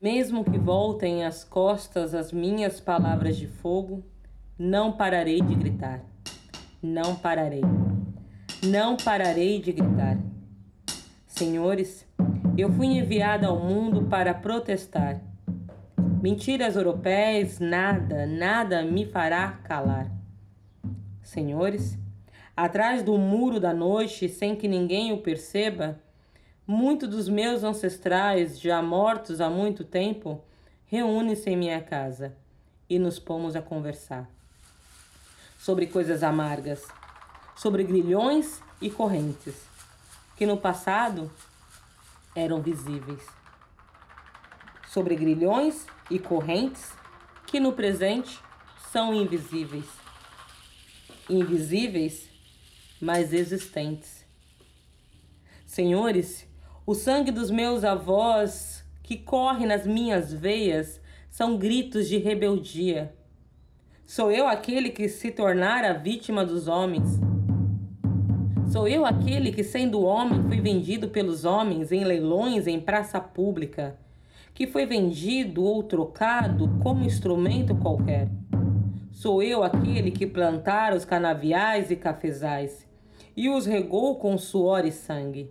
Mesmo 0.00 0.44
que 0.44 0.56
voltem 0.56 1.24
às 1.24 1.42
costas 1.42 2.14
as 2.14 2.32
minhas 2.32 2.80
palavras 2.80 3.36
de 3.36 3.48
fogo, 3.48 4.04
não 4.58 4.92
pararei 4.92 5.40
de 5.40 5.54
gritar. 5.54 6.00
Não 6.82 7.16
pararei. 7.16 7.62
Não 8.64 8.96
pararei 8.96 9.60
de 9.60 9.72
gritar. 9.72 10.16
Senhores, 11.26 12.06
eu 12.56 12.70
fui 12.72 12.86
enviada 12.86 13.48
ao 13.48 13.58
mundo 13.58 14.06
para 14.08 14.32
protestar 14.32 15.20
Mentiras 16.26 16.74
europeias, 16.74 17.60
nada, 17.60 18.26
nada 18.26 18.82
me 18.82 19.06
fará 19.06 19.60
calar. 19.62 20.10
Senhores, 21.22 21.96
atrás 22.56 23.04
do 23.04 23.16
muro 23.16 23.60
da 23.60 23.72
noite, 23.72 24.28
sem 24.28 24.56
que 24.56 24.66
ninguém 24.66 25.12
o 25.12 25.18
perceba, 25.18 26.00
muitos 26.66 27.08
dos 27.08 27.28
meus 27.28 27.62
ancestrais, 27.62 28.58
já 28.58 28.82
mortos 28.82 29.40
há 29.40 29.48
muito 29.48 29.84
tempo, 29.84 30.42
reúnem-se 30.86 31.48
em 31.48 31.56
minha 31.56 31.80
casa 31.80 32.34
e 32.90 32.98
nos 32.98 33.20
pomos 33.20 33.54
a 33.54 33.62
conversar 33.62 34.28
sobre 35.60 35.86
coisas 35.86 36.24
amargas, 36.24 36.82
sobre 37.54 37.84
grilhões 37.84 38.60
e 38.82 38.90
correntes, 38.90 39.54
que 40.36 40.44
no 40.44 40.56
passado 40.56 41.30
eram 42.34 42.60
visíveis, 42.60 43.24
sobre 44.88 45.14
grilhões 45.14 45.86
e 46.10 46.18
correntes 46.18 46.92
que 47.46 47.60
no 47.60 47.72
presente 47.72 48.40
são 48.90 49.14
invisíveis. 49.14 49.86
Invisíveis, 51.28 52.28
mas 53.00 53.32
existentes. 53.32 54.24
Senhores, 55.66 56.46
o 56.86 56.94
sangue 56.94 57.30
dos 57.30 57.50
meus 57.50 57.84
avós 57.84 58.84
que 59.02 59.16
corre 59.16 59.66
nas 59.66 59.86
minhas 59.86 60.32
veias 60.32 61.00
são 61.30 61.56
gritos 61.56 62.08
de 62.08 62.18
rebeldia. 62.18 63.14
Sou 64.06 64.30
eu 64.30 64.46
aquele 64.46 64.90
que 64.90 65.08
se 65.08 65.30
tornara 65.30 65.92
vítima 65.92 66.44
dos 66.44 66.68
homens. 66.68 67.18
Sou 68.72 68.86
eu 68.86 69.04
aquele 69.04 69.52
que, 69.52 69.64
sendo 69.64 70.00
homem, 70.02 70.42
fui 70.44 70.60
vendido 70.60 71.08
pelos 71.08 71.44
homens 71.44 71.90
em 71.92 72.04
leilões 72.04 72.66
em 72.66 72.80
praça 72.80 73.20
pública 73.20 73.98
que 74.56 74.66
foi 74.66 74.86
vendido 74.86 75.62
ou 75.62 75.82
trocado 75.82 76.78
como 76.82 77.04
instrumento 77.04 77.76
qualquer. 77.76 78.30
Sou 79.12 79.42
eu 79.42 79.62
aquele 79.62 80.10
que 80.10 80.26
plantara 80.26 80.96
os 80.96 81.04
canaviais 81.04 81.90
e 81.90 81.96
cafezais 81.96 82.88
e 83.36 83.50
os 83.50 83.66
regou 83.66 84.16
com 84.16 84.38
suor 84.38 84.86
e 84.86 84.90
sangue. 84.90 85.50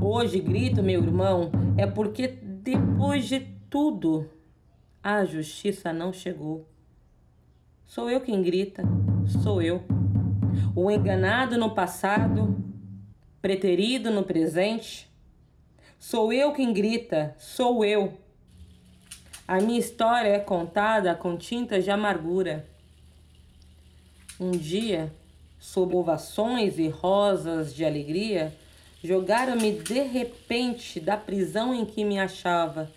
Hoje 0.00 0.38
grito, 0.38 0.80
meu 0.80 1.02
irmão, 1.02 1.50
é 1.76 1.88
porque 1.88 2.28
depois 2.28 3.26
de 3.26 3.40
tudo 3.68 4.30
a 5.02 5.24
justiça 5.24 5.92
não 5.92 6.12
chegou. 6.12 6.68
Sou 7.84 8.08
eu 8.08 8.20
quem 8.20 8.44
grita, 8.44 8.84
sou 9.42 9.60
eu. 9.60 9.82
O 10.72 10.88
enganado 10.88 11.58
no 11.58 11.74
passado, 11.74 12.62
preterido 13.42 14.08
no 14.12 14.22
presente, 14.22 15.12
Sou 16.06 16.30
eu 16.34 16.52
quem 16.52 16.70
grita, 16.70 17.34
sou 17.38 17.82
eu. 17.82 18.12
A 19.48 19.58
minha 19.58 19.78
história 19.80 20.28
é 20.28 20.38
contada 20.38 21.14
com 21.14 21.34
tintas 21.34 21.82
de 21.82 21.90
amargura. 21.90 22.68
Um 24.38 24.50
dia, 24.50 25.10
sob 25.58 25.96
ovações 25.96 26.78
e 26.78 26.88
rosas 26.88 27.74
de 27.74 27.86
alegria, 27.86 28.54
jogaram-me 29.02 29.78
de 29.78 30.02
repente 30.02 31.00
da 31.00 31.16
prisão 31.16 31.74
em 31.74 31.86
que 31.86 32.04
me 32.04 32.20
achava 32.20 32.92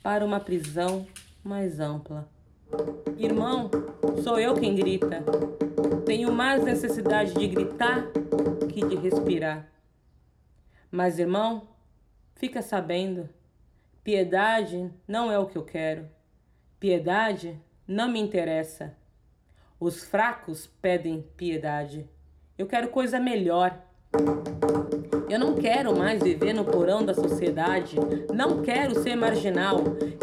para 0.00 0.24
uma 0.24 0.38
prisão 0.38 1.08
mais 1.42 1.80
ampla. 1.80 2.28
Irmão, 3.16 3.68
sou 4.22 4.38
eu 4.38 4.54
quem 4.54 4.76
grita. 4.76 5.24
Tenho 6.06 6.32
mais 6.32 6.62
necessidade 6.62 7.34
de 7.34 7.48
gritar 7.48 8.06
que 8.72 8.86
de 8.86 8.94
respirar. 8.94 9.66
Mas, 10.88 11.18
irmão, 11.18 11.66
Fica 12.38 12.62
sabendo, 12.62 13.28
piedade 14.04 14.88
não 15.08 15.30
é 15.30 15.36
o 15.36 15.46
que 15.46 15.58
eu 15.58 15.64
quero. 15.64 16.08
Piedade 16.78 17.60
não 17.84 18.08
me 18.08 18.20
interessa. 18.20 18.96
Os 19.80 20.04
fracos 20.04 20.68
pedem 20.80 21.26
piedade. 21.36 22.08
Eu 22.56 22.68
quero 22.68 22.90
coisa 22.90 23.18
melhor. 23.18 23.76
Eu 25.28 25.40
não 25.40 25.56
quero 25.56 25.98
mais 25.98 26.22
viver 26.22 26.52
no 26.52 26.64
porão 26.64 27.04
da 27.04 27.12
sociedade. 27.12 27.96
Não 28.32 28.62
quero 28.62 29.02
ser 29.02 29.16
marginal. 29.16 29.78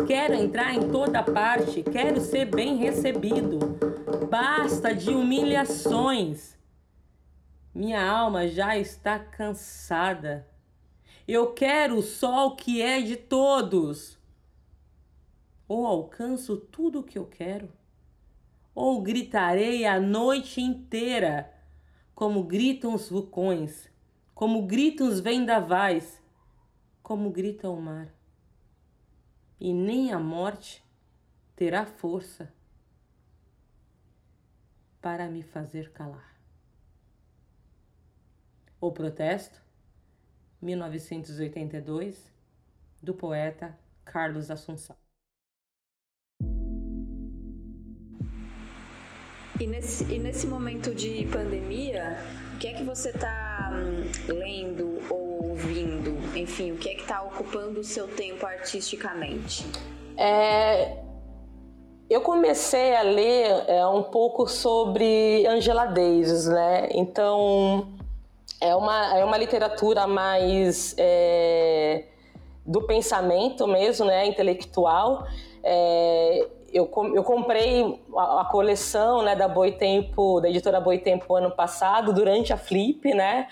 Quero 0.07 0.35
entrar 0.35 0.73
em 0.73 0.87
toda 0.89 1.21
parte. 1.21 1.83
Quero 1.83 2.21
ser 2.21 2.45
bem 2.45 2.77
recebido. 2.77 3.59
Basta 4.29 4.95
de 4.95 5.09
humilhações. 5.09 6.57
Minha 7.73 8.09
alma 8.09 8.47
já 8.47 8.77
está 8.77 9.19
cansada. 9.19 10.47
Eu 11.27 11.53
quero 11.53 11.97
o 11.97 12.03
sol 12.03 12.55
que 12.55 12.81
é 12.81 13.01
de 13.01 13.15
todos. 13.15 14.19
Ou 15.67 15.87
alcanço 15.87 16.57
tudo 16.57 16.99
o 16.99 17.03
que 17.03 17.17
eu 17.17 17.25
quero, 17.25 17.71
ou 18.75 19.01
gritarei 19.01 19.85
a 19.85 19.99
noite 19.99 20.61
inteira, 20.61 21.51
como 22.13 22.43
gritam 22.43 22.93
os 22.93 23.09
vulcões, 23.09 23.89
como 24.35 24.67
gritam 24.67 25.07
os 25.07 25.19
vendavais, 25.19 26.21
como 27.01 27.31
grita 27.31 27.67
o 27.67 27.81
mar. 27.81 28.13
E 29.59 29.73
nem 29.73 30.11
a 30.11 30.19
morte 30.19 30.83
terá 31.55 31.85
força 31.85 32.53
para 35.01 35.27
me 35.27 35.41
fazer 35.41 35.91
calar. 35.91 36.35
O 38.79 38.91
protesto 38.91 39.64
1982, 40.61 42.31
do 43.01 43.13
poeta 43.13 43.77
Carlos 44.03 44.49
Assunção. 44.49 44.95
E 49.59 49.65
nesse, 49.65 50.03
e 50.11 50.19
nesse 50.19 50.45
momento 50.47 50.93
de 50.93 51.25
pandemia, 51.31 52.17
o 52.53 52.57
que 52.57 52.67
é 52.67 52.73
que 52.73 52.83
você 52.83 53.09
está 53.09 53.71
hum, 53.73 54.03
lendo 54.27 55.01
ou 55.09 55.49
ouvindo? 55.51 56.11
Enfim, 56.37 56.73
o 56.73 56.77
que 56.77 56.89
é 56.89 56.95
que 56.95 57.01
está 57.01 57.21
ocupando 57.21 57.79
o 57.79 57.83
seu 57.83 58.05
tempo 58.05 58.45
artisticamente? 58.45 59.65
É, 60.17 60.97
eu 62.09 62.19
comecei 62.19 62.95
a 62.95 63.01
ler 63.01 63.63
é, 63.67 63.87
um 63.87 64.03
pouco 64.03 64.45
sobre 64.45 65.47
Angela 65.47 65.85
Davis, 65.85 66.47
né? 66.47 66.89
Então, 66.91 67.94
é 68.59 68.75
uma, 68.75 69.17
é 69.17 69.23
uma 69.23 69.37
literatura 69.37 70.07
mais 70.07 70.95
é, 70.97 72.05
do 72.65 72.81
pensamento 72.81 73.67
mesmo, 73.67 74.05
né, 74.05 74.25
intelectual. 74.25 75.25
É, 75.63 76.47
eu, 76.73 76.89
eu 77.13 77.23
comprei 77.23 77.99
a, 78.15 78.41
a, 78.41 78.45
coleção 78.45 79.21
né, 79.21 79.35
da 79.35 79.47
Boitempo, 79.47 80.41
da 80.41 80.49
editora 80.49 80.81
Boitempo 80.81 81.35
ano 81.35 81.51
passado, 81.51 82.13
durante 82.13 82.51
a 82.51 82.57
Flip, 82.57 83.13
né? 83.13 83.47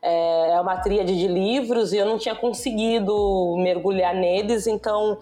É, 0.00 0.50
é 0.50 0.60
uma 0.60 0.76
tríade 0.78 1.16
de 1.16 1.28
livros 1.28 1.92
e 1.92 1.98
eu 1.98 2.06
não 2.06 2.18
tinha 2.18 2.34
conseguido 2.34 3.54
mergulhar 3.58 4.12
neles, 4.14 4.66
então 4.66 5.18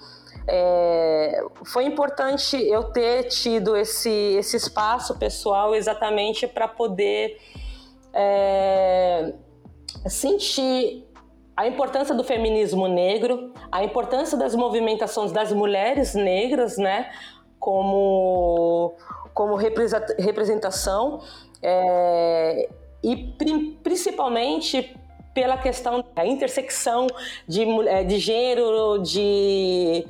é, 0.49 1.45
foi 1.65 1.85
importante 1.85 2.57
eu 2.57 2.85
ter 2.85 3.25
tido 3.25 3.77
esse, 3.77 4.09
esse 4.09 4.57
espaço 4.57 5.19
pessoal 5.19 5.75
exatamente 5.75 6.47
para 6.47 6.67
poder 6.67 7.39
é, 8.13 9.33
sentir 10.07 11.07
a 11.57 11.67
importância 11.67 12.15
do 12.15 12.25
feminismo 12.25 12.89
negro, 12.89 13.53
a 13.71 13.85
importância 13.85 14.37
das 14.39 14.55
movimentações 14.55 15.31
das 15.31 15.53
mulheres 15.53 16.15
negras, 16.15 16.79
né, 16.79 17.11
como, 17.59 18.95
como 19.35 19.57
representação, 19.57 21.21
é, 21.63 22.69
e 23.03 23.35
principalmente 23.83 24.97
pela 25.35 25.57
questão 25.59 26.05
da 26.15 26.25
intersecção 26.27 27.07
de, 27.47 27.63
é, 27.89 28.05
de 28.05 28.19
gênero, 28.19 28.99
de 28.99 30.07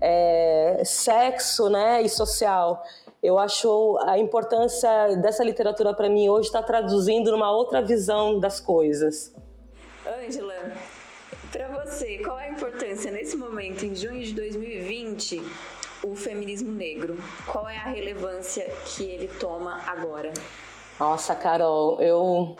é, 0.00 0.82
sexo 0.84 1.68
né, 1.68 2.02
e 2.02 2.08
social. 2.08 2.82
Eu 3.22 3.38
acho 3.38 3.98
a 4.02 4.18
importância 4.18 5.14
dessa 5.16 5.44
literatura 5.44 5.94
para 5.94 6.10
mim 6.10 6.28
hoje 6.28 6.48
está 6.48 6.60
traduzindo 6.60 7.30
numa 7.30 7.52
outra 7.52 7.80
visão 7.80 8.40
das 8.40 8.58
coisas. 8.58 9.32
Ângela, 10.04 10.72
para 11.52 11.68
você, 11.68 12.18
qual 12.18 12.36
é 12.40 12.46
a 12.46 12.50
importância 12.50 13.12
nesse 13.12 13.36
momento, 13.36 13.84
em 13.86 13.94
junho 13.94 14.24
de 14.24 14.34
2020, 14.34 15.40
o 16.02 16.16
feminismo 16.16 16.72
negro? 16.72 17.16
Qual 17.46 17.68
é 17.68 17.76
a 17.76 17.90
relevância 17.90 18.68
que 18.86 19.04
ele 19.04 19.28
toma 19.28 19.80
agora? 19.86 20.32
Nossa, 20.98 21.36
Carol, 21.36 22.00
eu 22.00 22.56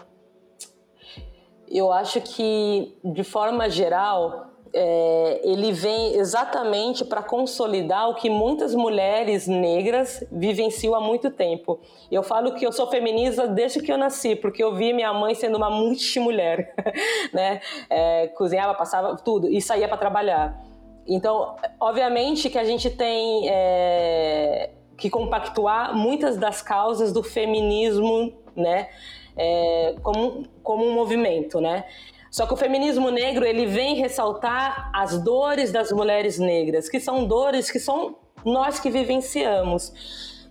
eu 1.66 1.90
acho 1.90 2.20
que 2.20 2.96
de 3.02 3.24
forma 3.24 3.68
geral 3.68 4.51
é, 4.74 5.40
ele 5.44 5.70
vem 5.72 6.14
exatamente 6.14 7.04
para 7.04 7.22
consolidar 7.22 8.08
o 8.08 8.14
que 8.14 8.30
muitas 8.30 8.74
mulheres 8.74 9.46
negras 9.46 10.24
vivenciam 10.32 10.94
há 10.94 11.00
muito 11.00 11.30
tempo. 11.30 11.78
Eu 12.10 12.22
falo 12.22 12.54
que 12.54 12.66
eu 12.66 12.72
sou 12.72 12.86
feminista 12.86 13.46
desde 13.46 13.80
que 13.80 13.92
eu 13.92 13.98
nasci, 13.98 14.34
porque 14.34 14.62
eu 14.62 14.74
vi 14.74 14.92
minha 14.92 15.12
mãe 15.12 15.34
sendo 15.34 15.56
uma 15.56 15.70
multimulher, 15.70 16.74
né? 17.32 17.60
É, 17.90 18.28
cozinhava, 18.28 18.74
passava 18.74 19.16
tudo 19.16 19.48
e 19.48 19.60
saía 19.60 19.86
para 19.86 19.98
trabalhar. 19.98 20.58
Então, 21.06 21.56
obviamente 21.78 22.48
que 22.48 22.58
a 22.58 22.64
gente 22.64 22.88
tem 22.88 23.48
é, 23.50 24.70
que 24.96 25.10
compactuar 25.10 25.94
muitas 25.94 26.38
das 26.38 26.62
causas 26.62 27.12
do 27.12 27.22
feminismo, 27.22 28.32
né? 28.56 28.88
É, 29.36 29.96
como, 30.02 30.44
como 30.62 30.84
um 30.86 30.92
movimento, 30.92 31.60
né? 31.60 31.84
Só 32.32 32.46
que 32.46 32.54
o 32.54 32.56
feminismo 32.56 33.10
negro 33.10 33.44
ele 33.44 33.66
vem 33.66 33.94
ressaltar 33.94 34.90
as 34.94 35.22
dores 35.22 35.70
das 35.70 35.92
mulheres 35.92 36.38
negras, 36.38 36.88
que 36.88 36.98
são 36.98 37.26
dores 37.26 37.70
que 37.70 37.78
são 37.78 38.16
nós 38.42 38.80
que 38.80 38.90
vivenciamos. 38.90 39.92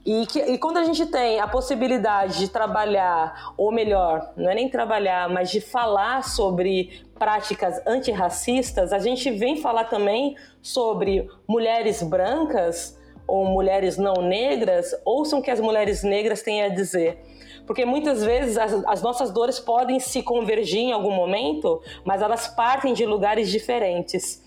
E, 0.05 0.27
que, 0.27 0.39
e 0.39 0.59
quando 0.59 0.77
a 0.77 0.83
gente 0.83 1.07
tem 1.07 1.39
a 1.39 1.47
possibilidade 1.47 2.37
de 2.37 2.49
trabalhar, 2.49 3.53
ou 3.57 3.71
melhor, 3.71 4.31
não 4.37 4.51
é 4.51 4.53
nem 4.53 4.69
trabalhar, 4.69 5.27
mas 5.27 5.49
de 5.49 5.59
falar 5.59 6.23
sobre 6.23 7.03
práticas 7.17 7.81
antirracistas, 7.87 8.93
a 8.93 8.99
gente 8.99 9.31
vem 9.31 9.57
falar 9.57 9.85
também 9.85 10.35
sobre 10.61 11.27
mulheres 11.47 12.03
brancas 12.03 12.95
ou 13.25 13.45
mulheres 13.45 13.97
não 13.97 14.21
negras, 14.21 14.93
ouçam 15.03 15.39
o 15.39 15.41
que 15.41 15.49
as 15.49 15.59
mulheres 15.59 16.03
negras 16.03 16.43
têm 16.43 16.61
a 16.61 16.69
dizer 16.69 17.19
porque 17.65 17.85
muitas 17.85 18.23
vezes 18.23 18.57
as, 18.57 18.73
as, 18.85 19.01
nossas 19.01 19.31
dores 19.31 19.59
podem 19.59 19.99
se 19.99 20.23
convergir 20.23 20.79
em 20.79 20.91
algum 20.91 21.11
momento, 21.11 21.81
mas 22.03 22.21
elas 22.21 22.47
partem 22.47 22.93
de 22.93 23.05
lugares 23.05 23.49
diferentes. 23.49 24.43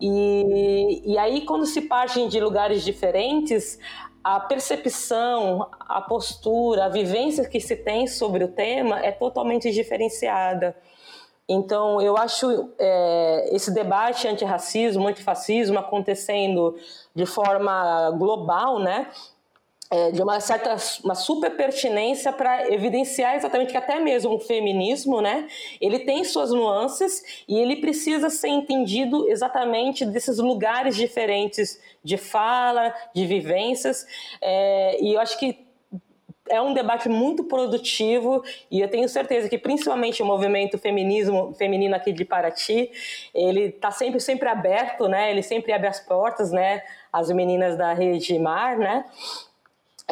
E, 0.00 1.02
e 1.04 1.18
aí, 1.18 1.42
quando 1.42 1.66
se 1.66 1.82
partem 1.82 2.28
de 2.28 2.40
lugares 2.40 2.82
diferentes, 2.82 3.78
a 4.22 4.38
percepção, 4.40 5.68
a 5.80 6.00
postura, 6.00 6.86
a 6.86 6.88
vivência 6.88 7.48
que 7.48 7.60
se 7.60 7.76
tem 7.76 8.06
sobre 8.06 8.44
o 8.44 8.48
tema 8.48 9.00
é 9.00 9.12
totalmente 9.12 9.70
diferenciada. 9.70 10.76
Então, 11.48 12.00
eu 12.00 12.16
acho 12.16 12.70
é, 12.78 13.50
esse 13.52 13.74
debate 13.74 14.28
antirracismo, 14.28 15.08
antifascismo 15.08 15.78
acontecendo 15.78 16.76
de 17.14 17.26
forma 17.26 18.10
global, 18.12 18.78
né? 18.78 19.08
É, 19.90 20.12
de 20.12 20.22
uma 20.22 20.38
certa 20.38 20.76
uma 21.02 21.16
super 21.16 21.56
pertinência 21.56 22.32
para 22.32 22.72
evidenciar 22.72 23.34
exatamente 23.34 23.72
que 23.72 23.76
até 23.76 23.98
mesmo 23.98 24.34
o 24.34 24.38
feminismo, 24.38 25.20
né, 25.20 25.48
ele 25.80 25.98
tem 26.00 26.22
suas 26.22 26.50
nuances 26.52 27.44
e 27.48 27.58
ele 27.58 27.76
precisa 27.76 28.30
ser 28.30 28.48
entendido 28.48 29.28
exatamente 29.28 30.06
desses 30.06 30.38
lugares 30.38 30.94
diferentes 30.94 31.80
de 32.04 32.16
fala, 32.16 32.94
de 33.14 33.26
vivências, 33.26 34.06
é, 34.40 35.02
e 35.02 35.14
eu 35.14 35.20
acho 35.20 35.38
que 35.38 35.68
é 36.48 36.60
um 36.60 36.74
debate 36.74 37.08
muito 37.08 37.44
produtivo 37.44 38.42
e 38.70 38.80
eu 38.80 38.88
tenho 38.88 39.08
certeza 39.08 39.48
que 39.48 39.56
principalmente 39.56 40.20
o 40.22 40.26
movimento 40.26 40.78
feminismo 40.78 41.54
feminino 41.54 41.94
aqui 41.94 42.12
de 42.12 42.24
Paraty 42.24 42.90
ele 43.32 43.66
está 43.66 43.92
sempre 43.92 44.18
sempre 44.18 44.48
aberto 44.48 45.06
né 45.06 45.30
ele 45.30 45.42
sempre 45.42 45.72
abre 45.72 45.86
as 45.86 46.00
portas 46.00 46.50
né 46.50 46.82
as 47.12 47.30
meninas 47.30 47.78
da 47.78 47.92
rede 47.92 48.36
Mar 48.38 48.76
né 48.76 49.04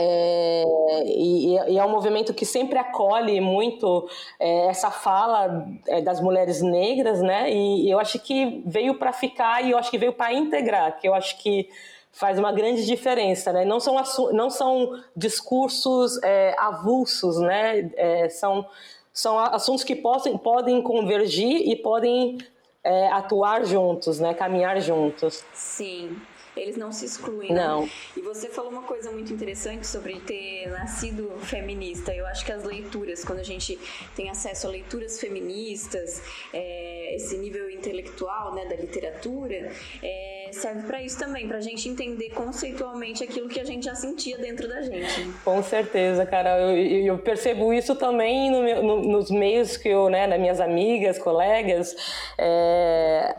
é, 0.00 0.64
e, 1.06 1.54
e, 1.70 1.78
é 1.78 1.84
um 1.84 1.90
movimento 1.90 2.32
que 2.32 2.46
sempre 2.46 2.78
acolhe 2.78 3.40
muito 3.40 4.08
é, 4.38 4.66
essa 4.66 4.92
fala 4.92 5.66
é, 5.88 6.00
das 6.00 6.20
mulheres 6.20 6.62
negras, 6.62 7.20
né? 7.20 7.50
E, 7.50 7.86
e 7.86 7.90
eu 7.90 7.98
acho 7.98 8.20
que 8.20 8.62
veio 8.64 8.94
para 8.94 9.12
ficar 9.12 9.64
e 9.64 9.72
eu 9.72 9.78
acho 9.78 9.90
que 9.90 9.98
veio 9.98 10.12
para 10.12 10.32
integrar, 10.32 11.00
que 11.00 11.08
eu 11.08 11.14
acho 11.14 11.36
que 11.38 11.68
faz 12.12 12.38
uma 12.38 12.52
grande 12.52 12.86
diferença, 12.86 13.52
né? 13.52 13.64
Não 13.64 13.80
são, 13.80 14.00
não 14.32 14.50
são 14.50 15.02
discursos 15.16 16.22
é, 16.22 16.54
avulsos, 16.56 17.38
né? 17.40 17.90
É, 17.96 18.28
são, 18.28 18.64
são 19.12 19.36
assuntos 19.36 19.82
que 19.82 19.96
possam, 19.96 20.38
podem 20.38 20.80
convergir 20.80 21.68
e 21.68 21.74
podem 21.74 22.38
é, 22.84 23.08
atuar 23.08 23.64
juntos, 23.64 24.20
né? 24.20 24.32
Caminhar 24.32 24.80
juntos. 24.80 25.44
Sim. 25.52 26.16
Eles 26.58 26.76
não 26.76 26.92
se 26.92 27.04
excluem. 27.04 27.52
Não. 27.52 27.82
Né? 27.82 27.90
E 28.16 28.20
você 28.20 28.48
falou 28.48 28.70
uma 28.70 28.82
coisa 28.82 29.10
muito 29.10 29.32
interessante 29.32 29.86
sobre 29.86 30.20
ter 30.20 30.68
nascido 30.70 31.30
feminista. 31.40 32.14
Eu 32.14 32.26
acho 32.26 32.44
que 32.44 32.52
as 32.52 32.64
leituras, 32.64 33.24
quando 33.24 33.38
a 33.40 33.44
gente 33.44 33.78
tem 34.14 34.30
acesso 34.30 34.66
a 34.66 34.70
leituras 34.70 35.20
feministas, 35.20 36.22
é, 36.52 37.14
esse 37.14 37.36
nível 37.36 37.70
intelectual 37.70 38.54
né, 38.54 38.64
da 38.66 38.76
literatura, 38.76 39.70
é, 40.02 40.50
serve 40.52 40.86
para 40.86 41.02
isso 41.02 41.18
também, 41.18 41.46
para 41.46 41.58
a 41.58 41.60
gente 41.60 41.88
entender 41.88 42.30
conceitualmente 42.30 43.22
aquilo 43.22 43.48
que 43.48 43.60
a 43.60 43.64
gente 43.64 43.84
já 43.84 43.94
sentia 43.94 44.38
dentro 44.38 44.68
da 44.68 44.82
gente. 44.82 45.32
Com 45.44 45.62
certeza, 45.62 46.24
cara. 46.26 46.60
Eu, 46.60 46.76
eu 47.04 47.18
percebo 47.18 47.72
isso 47.72 47.94
também 47.94 48.50
no, 48.50 48.82
no, 48.82 49.02
nos 49.02 49.30
meios 49.30 49.76
que 49.76 49.88
eu, 49.88 50.08
né, 50.08 50.26
das 50.26 50.38
minhas 50.38 50.60
amigas, 50.60 51.18
colegas. 51.18 51.94
É, 52.36 53.34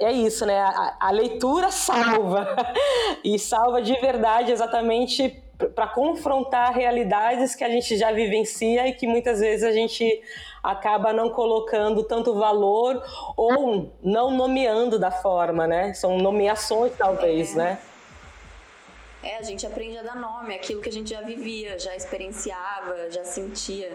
é 0.00 0.12
isso, 0.12 0.44
né? 0.46 0.58
A, 0.58 0.96
a 1.00 1.10
leitura 1.10 1.70
salva. 1.70 2.54
e 3.24 3.38
salva 3.38 3.82
de 3.82 3.94
verdade 4.00 4.52
exatamente 4.52 5.42
para 5.74 5.86
confrontar 5.86 6.74
realidades 6.74 7.54
que 7.54 7.62
a 7.62 7.68
gente 7.68 7.96
já 7.96 8.10
vivencia 8.12 8.88
e 8.88 8.92
que 8.92 9.06
muitas 9.06 9.40
vezes 9.40 9.64
a 9.64 9.72
gente 9.72 10.22
acaba 10.62 11.12
não 11.12 11.30
colocando 11.30 12.02
tanto 12.02 12.34
valor 12.34 13.02
ou 13.36 13.92
não 14.02 14.30
nomeando 14.30 14.98
da 14.98 15.10
forma, 15.10 15.66
né? 15.66 15.94
São 15.94 16.18
nomeações 16.18 16.92
talvez, 16.96 17.52
é. 17.52 17.56
né? 17.56 17.78
É, 19.22 19.38
a 19.38 19.42
gente 19.42 19.66
aprende 19.66 19.96
a 19.96 20.02
dar 20.02 20.16
nome, 20.16 20.54
aquilo 20.54 20.82
que 20.82 20.88
a 20.88 20.92
gente 20.92 21.10
já 21.10 21.22
vivia, 21.22 21.78
já 21.78 21.96
experienciava, 21.96 23.10
já 23.10 23.24
sentia. 23.24 23.90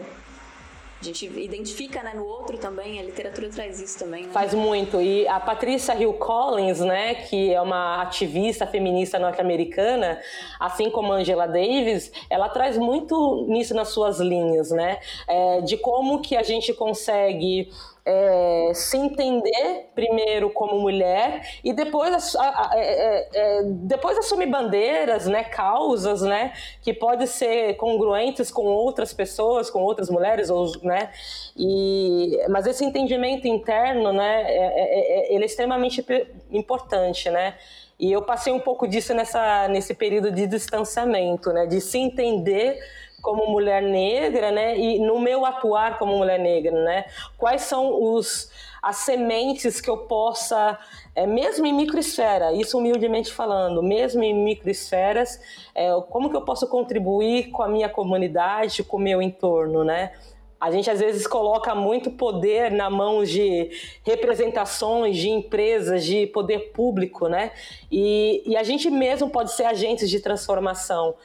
A 1.01 1.05
gente 1.05 1.25
identifica 1.25 2.03
né, 2.03 2.11
no 2.13 2.25
outro 2.25 2.57
também, 2.57 2.99
a 2.99 3.03
literatura 3.03 3.47
traz 3.49 3.79
isso 3.79 3.99
também. 3.99 4.23
Né? 4.23 4.29
Faz 4.33 4.53
muito. 4.53 5.01
E 5.01 5.25
a 5.29 5.39
Patricia 5.39 5.95
Hill 5.95 6.13
Collins, 6.13 6.81
né, 6.81 7.15
que 7.15 7.53
é 7.53 7.61
uma 7.61 8.01
ativista 8.01 8.67
feminista 8.67 9.17
norte-americana, 9.17 10.19
assim 10.59 10.89
como 10.89 11.13
Angela 11.13 11.47
Davis, 11.47 12.11
ela 12.29 12.49
traz 12.49 12.77
muito 12.77 13.45
nisso 13.47 13.73
nas 13.73 13.89
suas 13.89 14.19
linhas, 14.19 14.71
né? 14.71 14.99
É, 15.25 15.61
de 15.61 15.77
como 15.77 16.21
que 16.21 16.35
a 16.35 16.43
gente 16.43 16.73
consegue 16.73 17.69
é, 18.09 18.71
se 18.73 18.97
entender 18.97 19.91
primeiro 19.93 20.49
como 20.49 20.79
mulher 20.79 21.59
e 21.63 21.71
depois, 21.71 22.35
a, 22.35 22.41
a, 22.41 22.71
é, 22.73 22.81
é, 22.81 23.29
é, 23.33 23.63
depois 23.63 24.17
assumir 24.17 24.47
bandeiras, 24.47 25.27
né, 25.27 25.43
causas, 25.43 26.23
né, 26.23 26.53
que 26.81 26.91
podem 26.91 27.27
ser 27.27 27.75
congruentes 27.75 28.49
com 28.49 28.65
outras 28.65 29.13
pessoas, 29.13 29.69
com 29.69 29.83
outras 29.83 30.09
mulheres, 30.09 30.49
ou, 30.49 30.71
né, 30.81 31.11
e, 31.55 32.35
mas 32.49 32.65
esse 32.65 32.83
entendimento 32.83 33.47
interno, 33.47 34.11
né, 34.11 34.43
é, 34.47 35.33
ele 35.33 35.43
é 35.43 35.45
extremamente 35.45 36.03
importante, 36.49 37.29
né, 37.29 37.55
e 37.99 38.11
eu 38.11 38.23
passei 38.23 38.51
um 38.51 38.59
pouco 38.59 38.87
disso 38.87 39.13
nessa, 39.13 39.67
nesse 39.67 39.93
período 39.93 40.31
de 40.31 40.47
distanciamento, 40.47 41.53
né, 41.53 41.67
de 41.67 41.79
se 41.79 41.99
entender 41.99 42.79
como 43.21 43.47
mulher 43.47 43.81
negra, 43.81 44.51
né? 44.51 44.77
E 44.77 44.99
no 44.99 45.19
meu 45.19 45.45
atuar 45.45 45.97
como 45.97 46.17
mulher 46.17 46.39
negra, 46.39 46.83
né? 46.83 47.05
Quais 47.37 47.63
são 47.63 48.01
os 48.01 48.51
as 48.81 48.97
sementes 48.97 49.81
que 49.81 49.89
eu 49.89 49.97
possa, 49.97 50.77
é, 51.13 51.27
mesmo 51.27 51.65
em 51.65 51.73
microesfera, 51.73 52.53
isso 52.53 52.77
humildemente 52.77 53.31
falando, 53.31 53.83
mesmo 53.83 54.23
em 54.23 54.33
microesferas, 54.33 55.39
é, 55.75 55.89
como 56.09 56.29
que 56.29 56.35
eu 56.35 56.41
posso 56.41 56.67
contribuir 56.67 57.49
com 57.49 57.61
a 57.61 57.67
minha 57.67 57.89
comunidade, 57.89 58.83
com 58.83 58.97
o 58.97 58.99
meu 58.99 59.21
entorno, 59.21 59.83
né? 59.83 60.13
A 60.59 60.71
gente 60.71 60.89
às 60.89 60.99
vezes 60.99 61.25
coloca 61.25 61.73
muito 61.73 62.11
poder 62.11 62.69
na 62.69 62.89
mão 62.89 63.23
de 63.23 63.69
representações, 64.03 65.15
de 65.15 65.29
empresas, 65.29 66.03
de 66.03 66.27
poder 66.27 66.71
público, 66.73 67.29
né? 67.29 67.51
E, 67.89 68.43
e 68.45 68.57
a 68.57 68.63
gente 68.63 68.89
mesmo 68.89 69.29
pode 69.29 69.53
ser 69.53 69.63
agentes 69.63 70.09
de 70.09 70.19
transformação. 70.19 71.15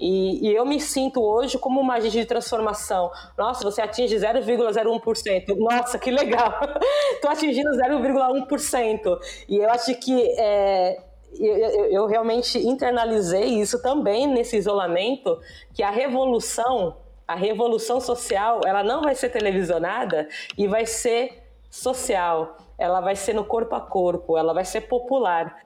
E, 0.00 0.48
e, 0.48 0.54
eu 0.54 0.64
me 0.64 0.80
sinto 0.80 1.22
hoje 1.22 1.58
como 1.58 1.78
uma 1.78 1.96
agente 1.96 2.18
de 2.18 2.24
transformação. 2.24 3.10
Nossa, 3.36 3.62
você 3.62 3.82
atinge 3.82 4.16
0,01%. 4.16 5.56
Nossa, 5.58 5.98
que 5.98 6.10
legal! 6.10 6.58
Estou 7.12 7.30
atingindo 7.30 7.68
0,1%. 7.70 9.18
E 9.46 9.58
eu 9.58 9.70
acho 9.70 9.94
que 9.96 10.22
é, 10.38 11.02
eu, 11.38 11.56
eu, 11.56 11.84
eu, 11.86 12.06
realmente 12.06 12.58
internalizei 12.58 13.60
isso 13.60 13.82
também 13.82 14.26
nesse 14.26 14.56
isolamento, 14.56 15.38
que 15.74 15.82
a 15.82 15.90
revolução, 15.90 16.96
a 17.28 17.34
revolução 17.34 18.00
social, 18.00 18.62
ela 18.64 18.82
não 18.82 19.02
vai 19.02 19.14
ser 19.14 19.28
televisionada 19.28 20.26
e 20.56 20.66
vai 20.66 20.86
ser 20.86 21.42
social. 21.68 22.56
Ela 22.78 23.02
vai 23.02 23.14
ser 23.14 23.34
no 23.34 23.44
corpo 23.44 23.74
a 23.74 23.80
corpo, 23.82 24.38
ela 24.38 24.54
vai 24.54 24.64
ser 24.64 24.82
popular. 24.82 25.58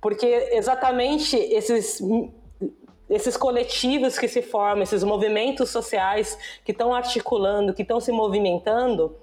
Porque 0.00 0.26
exatamente 0.52 1.36
esses 1.36 2.00
esses 3.08 3.36
coletivos 3.36 4.18
que 4.18 4.28
se 4.28 4.42
formam, 4.42 4.82
esses 4.82 5.04
movimentos 5.04 5.70
sociais 5.70 6.38
que 6.64 6.72
estão 6.72 6.94
articulando, 6.94 7.74
que 7.74 7.82
estão 7.82 8.00
se 8.00 8.10
movimentando, 8.10 9.16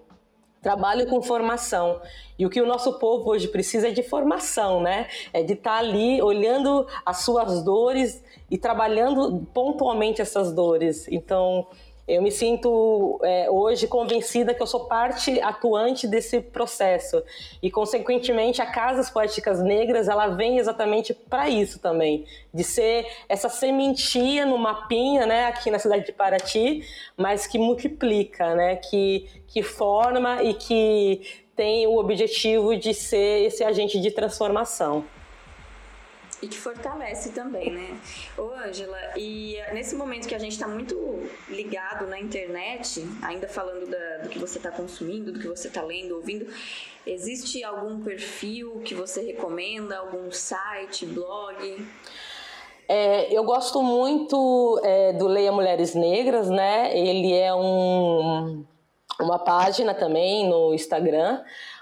trabalham 0.62 1.08
com 1.08 1.22
formação. 1.22 2.00
E 2.38 2.46
o 2.46 2.50
que 2.50 2.62
o 2.62 2.68
nosso 2.68 3.00
povo 3.00 3.32
hoje 3.32 3.48
precisa 3.48 3.88
é 3.88 3.92
de 3.92 4.04
formação, 4.04 4.82
né? 4.82 5.08
É 5.34 5.42
de 5.42 5.54
estar 5.54 5.72
tá 5.72 5.78
ali 5.78 6.22
olhando 6.22 6.88
as 7.06 7.18
suas 7.20 7.64
dores 7.64 8.24
e 8.50 8.58
trabalhando 8.58 9.48
pontualmente 9.54 10.22
essas 10.22 10.54
dores. 10.54 11.08
Então, 11.08 11.68
eu 12.08 12.22
me 12.22 12.32
sinto 12.32 13.20
é, 13.24 13.50
hoje 13.50 13.88
convencida 13.88 14.54
que 14.54 14.62
eu 14.62 14.68
sou 14.68 14.86
parte 14.86 15.40
atuante 15.42 16.08
desse 16.08 16.42
processo. 16.42 17.24
E, 17.62 17.70
consequentemente, 17.70 18.62
a 18.62 18.66
Casas 18.66 19.10
Poéticas 19.10 19.62
Negras 19.62 20.08
ela 20.08 20.28
vem 20.28 20.58
exatamente 20.58 21.14
para 21.14 21.50
isso 21.50 21.80
também, 21.80 22.26
de 22.54 22.64
ser 22.64 23.08
essa 23.30 23.50
sementinha 23.50 24.46
no 24.46 24.58
mapinha, 24.58 25.26
né, 25.26 25.46
aqui 25.46 25.72
na 25.72 25.80
cidade 25.80 26.06
de 26.06 26.12
Paraty, 26.12 26.84
mas 27.16 27.48
que 27.48 27.58
multiplica, 27.58 28.56
né, 28.56 28.76
que 28.76 29.30
que 29.52 29.62
forma 29.62 30.42
e 30.44 30.54
que 30.54 31.44
tem 31.58 31.86
o 31.86 31.98
objetivo 31.98 32.76
de 32.78 32.94
ser 32.94 33.46
esse 33.46 33.66
agente 33.66 34.00
de 34.00 34.10
transformação 34.10 35.04
e 36.42 36.48
que 36.48 36.58
fortalece 36.58 37.32
também, 37.32 37.72
né? 37.72 38.00
Ô, 38.38 38.50
Ângela, 38.66 38.98
e 39.16 39.58
nesse 39.74 39.96
momento 39.96 40.28
que 40.28 40.34
a 40.34 40.40
gente 40.40 40.54
está 40.54 40.68
muito 40.68 40.98
ligado 41.48 42.08
na 42.08 42.20
internet, 42.20 43.06
ainda 43.22 43.48
falando 43.48 43.88
da, 43.88 44.18
do 44.24 44.30
que 44.30 44.40
você 44.40 44.58
está 44.58 44.72
consumindo, 44.72 45.32
do 45.32 45.40
que 45.40 45.48
você 45.48 45.68
está 45.68 45.84
lendo, 45.84 46.16
ouvindo, 46.16 46.48
existe 47.06 47.64
algum 47.64 48.02
perfil 48.02 48.82
que 48.84 48.96
você 48.96 49.22
recomenda, 49.22 50.00
algum 50.00 50.32
site, 50.32 51.06
blog? 51.06 51.86
É, 52.88 53.32
eu 53.32 53.44
gosto 53.44 53.82
muito 53.84 54.82
é, 54.84 55.14
do 55.14 55.28
Leia 55.28 55.52
Mulheres 55.52 55.94
Negras, 55.94 56.50
né? 56.50 56.98
Ele 56.98 57.34
é 57.34 57.54
um, 57.54 58.66
uma 59.20 59.38
página 59.38 59.94
também 59.94 60.50
no 60.50 60.74
Instagram 60.74 61.42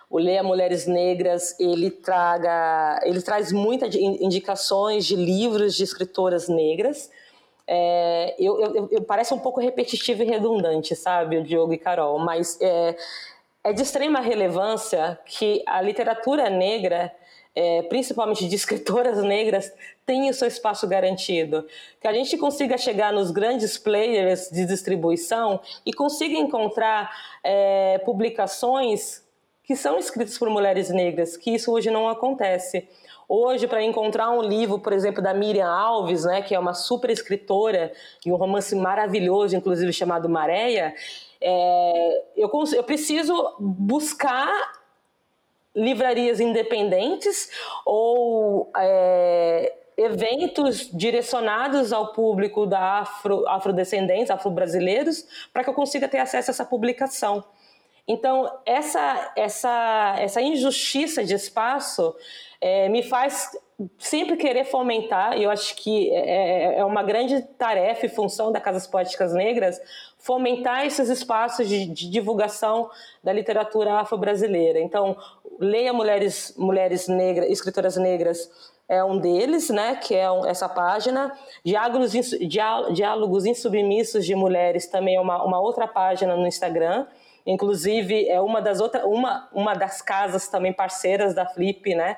o 0.09 0.17
Leia 0.17 0.41
Mulheres 0.41 0.87
Negras 0.87 1.55
ele 1.59 1.91
traga, 1.91 2.99
ele 3.03 3.21
traz 3.21 3.51
muitas 3.51 3.93
indicações 3.93 5.05
de 5.05 5.15
livros 5.15 5.75
de 5.75 5.83
escritoras 5.83 6.49
negras. 6.49 7.11
É, 7.67 8.35
eu, 8.39 8.59
eu, 8.59 8.89
eu, 8.91 9.01
parece 9.03 9.31
um 9.31 9.39
pouco 9.39 9.61
repetitivo 9.61 10.23
e 10.23 10.25
redundante, 10.25 10.95
sabe, 10.95 11.37
o 11.37 11.43
Diogo 11.43 11.71
e 11.71 11.77
Carol, 11.77 12.17
mas 12.17 12.59
é, 12.59 12.97
é 13.63 13.71
de 13.71 13.83
extrema 13.83 14.19
relevância 14.19 15.19
que 15.23 15.61
a 15.67 15.79
literatura 15.79 16.49
negra, 16.49 17.13
é, 17.55 17.83
principalmente 17.83 18.47
de 18.47 18.55
escritoras 18.55 19.21
negras, 19.23 19.71
tenha 20.03 20.31
o 20.31 20.33
seu 20.33 20.47
espaço 20.47 20.87
garantido. 20.87 21.67
Que 22.01 22.07
a 22.07 22.13
gente 22.13 22.35
consiga 22.35 22.75
chegar 22.79 23.13
nos 23.13 23.29
grandes 23.29 23.77
players 23.77 24.49
de 24.49 24.65
distribuição 24.65 25.59
e 25.85 25.93
consiga 25.93 26.35
encontrar 26.39 27.11
é, 27.43 27.99
publicações 27.99 29.28
que 29.69 29.75
são 29.75 29.99
escritos 29.99 30.35
por 30.35 30.49
mulheres 30.49 30.89
negras, 30.89 31.37
que 31.37 31.51
isso 31.51 31.71
hoje 31.71 31.91
não 31.91 32.09
acontece. 32.09 32.89
Hoje, 33.27 33.67
para 33.67 33.83
encontrar 33.83 34.31
um 34.31 34.41
livro, 34.41 34.79
por 34.79 34.91
exemplo, 34.91 35.21
da 35.21 35.31
Miriam 35.31 35.69
Alves, 35.69 36.25
né, 36.25 36.41
que 36.41 36.55
é 36.55 36.59
uma 36.59 36.73
super 36.73 37.11
escritora 37.11 37.91
e 38.25 38.31
um 38.31 38.35
romance 38.35 38.75
maravilhoso, 38.75 39.55
inclusive 39.55 39.93
chamado 39.93 40.27
Maréia, 40.27 40.95
é, 41.39 42.23
eu, 42.35 42.49
eu 42.73 42.83
preciso 42.83 43.53
buscar 43.59 44.49
livrarias 45.75 46.39
independentes 46.39 47.51
ou 47.85 48.71
é, 48.75 49.71
eventos 49.95 50.89
direcionados 50.91 51.93
ao 51.93 52.11
público 52.11 52.65
da 52.65 53.01
afro, 53.01 53.47
afrodescendentes, 53.47 54.31
afro-brasileiros, 54.31 55.27
para 55.53 55.63
que 55.63 55.69
eu 55.69 55.75
consiga 55.75 56.07
ter 56.07 56.17
acesso 56.17 56.49
a 56.49 56.53
essa 56.53 56.65
publicação. 56.65 57.43
Então, 58.07 58.51
essa, 58.65 59.33
essa, 59.35 60.15
essa 60.17 60.41
injustiça 60.41 61.23
de 61.23 61.33
espaço 61.33 62.15
é, 62.59 62.89
me 62.89 63.03
faz 63.03 63.51
sempre 63.97 64.35
querer 64.35 64.65
fomentar, 64.65 65.37
e 65.37 65.43
eu 65.43 65.49
acho 65.49 65.75
que 65.75 66.11
é, 66.11 66.75
é, 66.75 66.79
é 66.79 66.85
uma 66.85 67.01
grande 67.01 67.41
tarefa 67.57 68.05
e 68.05 68.09
função 68.09 68.51
da 68.51 68.59
Casas 68.59 68.85
Poéticas 68.85 69.33
Negras, 69.33 69.79
fomentar 70.17 70.85
esses 70.85 71.07
espaços 71.07 71.67
de, 71.67 71.85
de 71.85 72.09
divulgação 72.09 72.89
da 73.23 73.31
literatura 73.31 73.93
afro-brasileira. 73.99 74.79
Então, 74.79 75.15
leia 75.59 75.93
Mulheres, 75.93 76.53
Mulheres 76.57 77.07
Negras, 77.07 77.49
Escritoras 77.49 77.95
Negras, 77.95 78.49
é 78.89 79.03
um 79.03 79.19
deles, 79.19 79.69
né, 79.69 79.95
que 79.95 80.15
é 80.15 80.29
um, 80.29 80.45
essa 80.45 80.67
página. 80.67 81.31
Diálogos, 81.63 82.11
Diálogos 82.91 83.45
Insubmissos 83.45 84.25
de 84.25 84.35
Mulheres 84.35 84.87
também 84.87 85.15
é 85.15 85.21
uma, 85.21 85.43
uma 85.43 85.61
outra 85.61 85.87
página 85.87 86.35
no 86.35 86.47
Instagram. 86.47 87.05
Inclusive, 87.49 88.29
é 88.29 88.39
uma 88.39 88.61
das 88.61 88.79
outras, 88.79 89.03
uma, 89.05 89.49
uma 89.51 89.73
das 89.73 90.03
casas 90.03 90.47
também 90.47 90.71
parceiras 90.71 91.33
da 91.33 91.47
Flip, 91.47 91.95
né? 91.95 92.15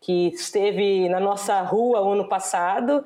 Que 0.00 0.26
esteve 0.34 1.08
na 1.08 1.20
nossa 1.20 1.62
rua 1.62 2.00
o 2.00 2.12
ano 2.12 2.28
passado 2.28 3.04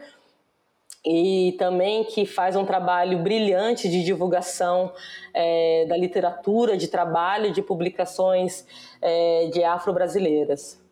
e 1.04 1.54
também 1.58 2.04
que 2.04 2.24
faz 2.24 2.56
um 2.56 2.64
trabalho 2.64 3.18
brilhante 3.18 3.86
de 3.86 4.02
divulgação 4.02 4.94
é, 5.34 5.84
da 5.86 5.94
literatura, 5.94 6.74
de 6.74 6.88
trabalho, 6.88 7.52
de 7.52 7.60
publicações 7.60 8.66
é, 9.02 9.50
de 9.52 9.62
afro-brasileiras. 9.62 10.82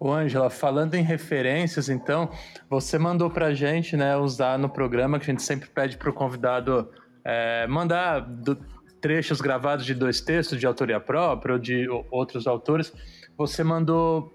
Ô, 0.00 0.12
Ângela, 0.12 0.48
falando 0.48 0.94
em 0.94 1.02
referências, 1.02 1.90
então, 1.90 2.30
você 2.70 2.98
mandou 2.98 3.28
para 3.28 3.48
a 3.48 3.54
gente 3.54 3.98
né, 3.98 4.16
usar 4.16 4.58
no 4.58 4.70
programa, 4.70 5.18
que 5.18 5.24
a 5.24 5.32
gente 5.32 5.42
sempre 5.42 5.68
pede 5.68 5.98
para 5.98 6.08
o 6.08 6.12
convidado 6.12 6.90
é, 7.22 7.66
mandar 7.66 8.20
do, 8.20 8.58
trechos 9.06 9.40
gravados 9.40 9.86
de 9.86 9.94
dois 9.94 10.20
textos 10.20 10.58
de 10.58 10.66
autoria 10.66 10.98
própria 10.98 11.52
ou 11.52 11.58
de 11.60 11.88
outros 12.10 12.44
autores. 12.48 12.92
Você 13.38 13.62
mandou 13.62 14.32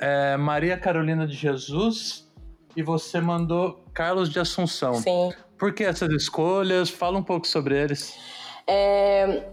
é, 0.00 0.38
Maria 0.38 0.78
Carolina 0.78 1.26
de 1.26 1.34
Jesus 1.34 2.26
e 2.74 2.82
você 2.82 3.20
mandou 3.20 3.84
Carlos 3.92 4.30
de 4.30 4.40
Assunção. 4.40 4.94
Sim. 4.94 5.34
Por 5.58 5.74
que 5.74 5.84
essas 5.84 6.08
escolhas? 6.14 6.88
Fala 6.88 7.18
um 7.18 7.22
pouco 7.22 7.46
sobre 7.46 7.78
eles. 7.78 8.18
É, 8.66 9.48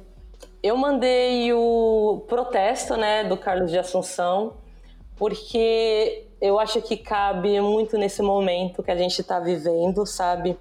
eu 0.64 0.78
mandei 0.78 1.52
o 1.52 2.24
protesto 2.30 2.96
né, 2.96 3.26
do 3.26 3.36
Carlos 3.36 3.70
de 3.70 3.78
Assunção 3.78 4.54
porque 5.18 6.26
eu 6.40 6.58
acho 6.58 6.82
que 6.82 6.96
cabe 6.96 7.60
muito 7.60 7.98
nesse 7.98 8.22
momento 8.22 8.82
que 8.82 8.92
a 8.92 8.96
gente 8.96 9.20
está 9.20 9.42
vivendo, 9.42 10.06
sabe? 10.06 10.58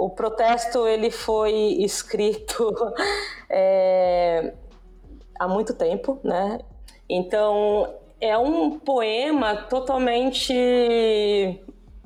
O 0.00 0.08
protesto 0.08 0.88
ele 0.88 1.10
foi 1.10 1.52
escrito 1.80 2.74
é, 3.50 4.54
há 5.38 5.46
muito 5.46 5.74
tempo, 5.74 6.18
né? 6.24 6.58
Então 7.06 7.96
é 8.18 8.38
um 8.38 8.78
poema 8.78 9.54
totalmente 9.54 10.54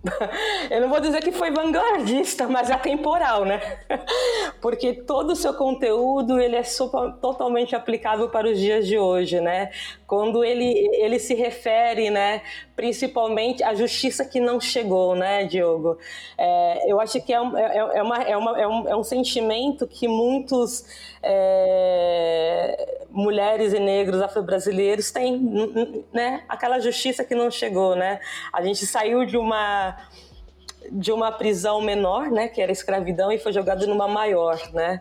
eu 0.70 0.80
não 0.82 0.88
vou 0.88 1.00
dizer 1.00 1.22
que 1.22 1.32
foi 1.32 1.50
vanguardista, 1.50 2.46
mas 2.46 2.70
atemporal, 2.70 3.44
né? 3.44 3.60
Porque 4.60 4.92
todo 4.92 5.30
o 5.30 5.36
seu 5.36 5.54
conteúdo 5.54 6.38
ele 6.38 6.56
é 6.56 6.62
super, 6.62 7.12
totalmente 7.20 7.74
aplicável 7.74 8.28
para 8.28 8.48
os 8.48 8.58
dias 8.58 8.86
de 8.86 8.98
hoje, 8.98 9.40
né? 9.40 9.70
Quando 10.06 10.44
ele, 10.44 10.64
ele 10.94 11.18
se 11.18 11.34
refere, 11.34 12.10
né, 12.10 12.42
principalmente 12.76 13.62
à 13.62 13.74
justiça 13.74 14.24
que 14.24 14.38
não 14.38 14.60
chegou, 14.60 15.14
né, 15.16 15.44
Diogo? 15.44 15.98
É, 16.36 16.90
eu 16.90 17.00
acho 17.00 17.20
que 17.22 17.32
é, 17.32 17.40
um, 17.40 17.56
é, 17.56 17.76
é, 17.76 18.02
uma, 18.02 18.22
é, 18.22 18.36
uma, 18.36 18.60
é, 18.60 18.68
um, 18.68 18.88
é 18.88 18.96
um 18.96 19.04
sentimento 19.04 19.86
que 19.86 20.06
muitos 20.06 20.84
é, 21.22 23.03
mulheres 23.14 23.72
e 23.72 23.78
negros 23.78 24.20
afro-brasileiros 24.20 25.12
têm, 25.12 26.04
né? 26.12 26.42
Aquela 26.48 26.80
justiça 26.80 27.24
que 27.24 27.34
não 27.34 27.50
chegou, 27.50 27.94
né? 27.94 28.20
A 28.52 28.62
gente 28.62 28.84
saiu 28.84 29.24
de 29.24 29.36
uma 29.36 29.96
de 30.90 31.10
uma 31.10 31.32
prisão 31.32 31.80
menor, 31.80 32.30
né, 32.30 32.46
que 32.46 32.60
era 32.60 32.70
escravidão, 32.70 33.32
e 33.32 33.38
foi 33.38 33.54
jogado 33.54 33.86
numa 33.86 34.06
maior, 34.06 34.60
né, 34.74 35.00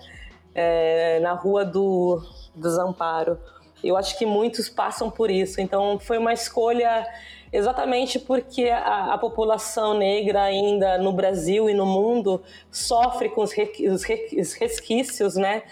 é, 0.55 1.19
na 1.19 1.33
rua 1.33 1.65
do 1.65 2.21
Desamparo. 2.55 3.37
Eu 3.83 3.97
acho 3.97 4.17
que 4.17 4.25
muitos 4.25 4.69
passam 4.69 5.11
por 5.11 5.29
isso. 5.29 5.59
Então, 5.59 5.99
foi 5.99 6.17
uma 6.17 6.31
escolha 6.31 7.05
exatamente 7.51 8.17
porque 8.17 8.69
a, 8.69 9.13
a, 9.13 9.17
população 9.17 9.93
negra 9.93 10.41
ainda 10.41 10.97
no 10.97 11.11
Brasil 11.11 11.69
e 11.69 11.73
no 11.73 11.85
mundo 11.85 12.41
sofre 12.71 13.27
com 13.29 13.41
os, 13.41 13.51
re, 13.51 13.69
os, 13.89 14.03
re, 14.03 14.39
os 14.39 14.53
resquícios, 14.53 15.35
né, 15.35 15.63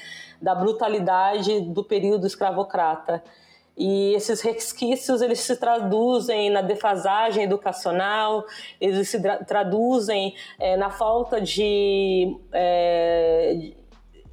da 0.41 0.55
brutalidade 0.55 1.61
do 1.61 1.83
período 1.83 2.25
escravocrata. 2.25 3.23
E 3.77 4.13
esses 4.13 4.41
resquícios 4.41 5.21
eles 5.21 5.39
se 5.39 5.55
traduzem 5.55 6.49
na 6.49 6.61
defasagem 6.61 7.43
educacional, 7.43 8.45
eles 8.79 9.09
se 9.09 9.19
traduzem 9.45 10.35
é, 10.59 10.75
na 10.75 10.89
falta 10.89 11.39
de, 11.39 12.37
é, 12.51 13.71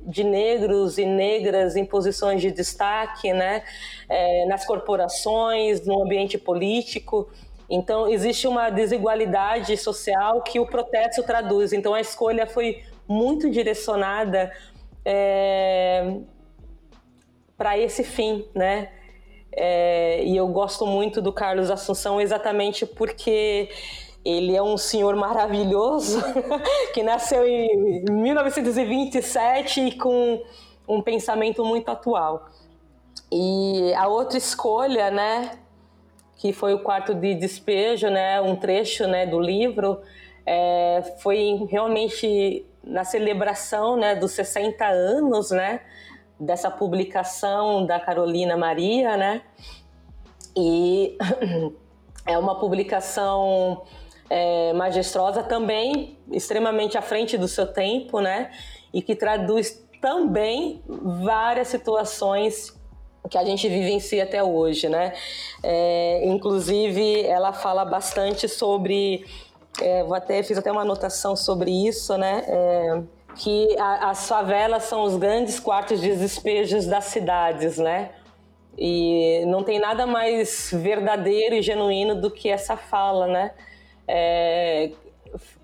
de 0.02 0.24
negros 0.24 0.98
e 0.98 1.06
negras 1.06 1.76
em 1.76 1.84
posições 1.84 2.40
de 2.40 2.50
destaque, 2.50 3.32
né? 3.32 3.62
É, 4.08 4.44
nas 4.46 4.66
corporações, 4.66 5.86
no 5.86 6.02
ambiente 6.02 6.36
político. 6.36 7.28
Então, 7.70 8.08
existe 8.08 8.48
uma 8.48 8.70
desigualdade 8.70 9.76
social 9.76 10.42
que 10.42 10.58
o 10.58 10.66
protesto 10.66 11.22
traduz. 11.22 11.72
Então, 11.72 11.94
a 11.94 12.00
escolha 12.00 12.46
foi 12.46 12.82
muito 13.06 13.50
direcionada 13.50 14.52
é, 15.10 16.18
para 17.56 17.78
esse 17.78 18.04
fim, 18.04 18.44
né? 18.54 18.90
É, 19.50 20.22
e 20.22 20.36
eu 20.36 20.46
gosto 20.48 20.86
muito 20.86 21.22
do 21.22 21.32
Carlos 21.32 21.70
Assunção 21.70 22.20
exatamente 22.20 22.84
porque 22.84 23.70
ele 24.22 24.54
é 24.54 24.62
um 24.62 24.76
senhor 24.76 25.16
maravilhoso 25.16 26.22
que 26.92 27.02
nasceu 27.02 27.48
em 27.48 28.04
1927 28.10 29.80
e 29.80 29.92
com 29.92 30.42
um 30.86 31.00
pensamento 31.00 31.64
muito 31.64 31.90
atual. 31.90 32.46
E 33.32 33.94
a 33.94 34.08
outra 34.08 34.36
escolha, 34.36 35.10
né, 35.10 35.58
que 36.36 36.52
foi 36.52 36.74
o 36.74 36.80
quarto 36.80 37.14
de 37.14 37.34
despejo, 37.34 38.10
né, 38.10 38.42
um 38.42 38.54
trecho, 38.56 39.06
né, 39.06 39.24
do 39.24 39.40
livro, 39.40 40.00
é, 40.44 41.14
foi 41.22 41.66
realmente 41.70 42.66
na 42.82 43.04
celebração, 43.04 43.96
né, 43.96 44.14
dos 44.14 44.32
60 44.32 44.84
anos, 44.86 45.50
né, 45.50 45.80
dessa 46.38 46.70
publicação 46.70 47.84
da 47.84 47.98
Carolina 47.98 48.56
Maria, 48.56 49.16
né? 49.16 49.42
E 50.56 51.16
é 52.26 52.38
uma 52.38 52.58
publicação 52.58 53.82
é, 54.30 54.72
majestrosa 54.72 55.42
também, 55.42 56.18
extremamente 56.30 56.96
à 56.96 57.02
frente 57.02 57.36
do 57.36 57.48
seu 57.48 57.66
tempo, 57.66 58.20
né? 58.20 58.50
E 58.92 59.02
que 59.02 59.14
traduz 59.14 59.84
também 60.00 60.82
várias 60.86 61.68
situações 61.68 62.78
que 63.28 63.36
a 63.36 63.44
gente 63.44 63.68
vivencia 63.68 64.22
até 64.22 64.42
hoje, 64.42 64.88
né? 64.88 65.12
É, 65.62 66.26
inclusive, 66.26 67.22
ela 67.26 67.52
fala 67.52 67.84
bastante 67.84 68.48
sobre, 68.48 69.26
é, 69.80 70.02
vou 70.04 70.14
até 70.14 70.42
fiz 70.42 70.58
até 70.58 70.70
uma 70.70 70.82
anotação 70.82 71.36
sobre 71.36 71.70
isso, 71.70 72.16
né? 72.16 72.44
É, 72.46 73.02
que 73.36 73.76
a, 73.78 74.10
as 74.10 74.28
favelas 74.28 74.84
são 74.84 75.02
os 75.02 75.16
grandes 75.16 75.60
quartos 75.60 76.00
de 76.00 76.14
despejos 76.14 76.86
das 76.86 77.04
cidades, 77.04 77.78
né? 77.78 78.10
E 78.76 79.44
não 79.46 79.62
tem 79.62 79.78
nada 79.78 80.06
mais 80.06 80.70
verdadeiro 80.72 81.54
e 81.54 81.62
genuíno 81.62 82.20
do 82.20 82.30
que 82.30 82.48
essa 82.48 82.76
fala, 82.76 83.26
né? 83.26 83.52
É, 84.06 84.90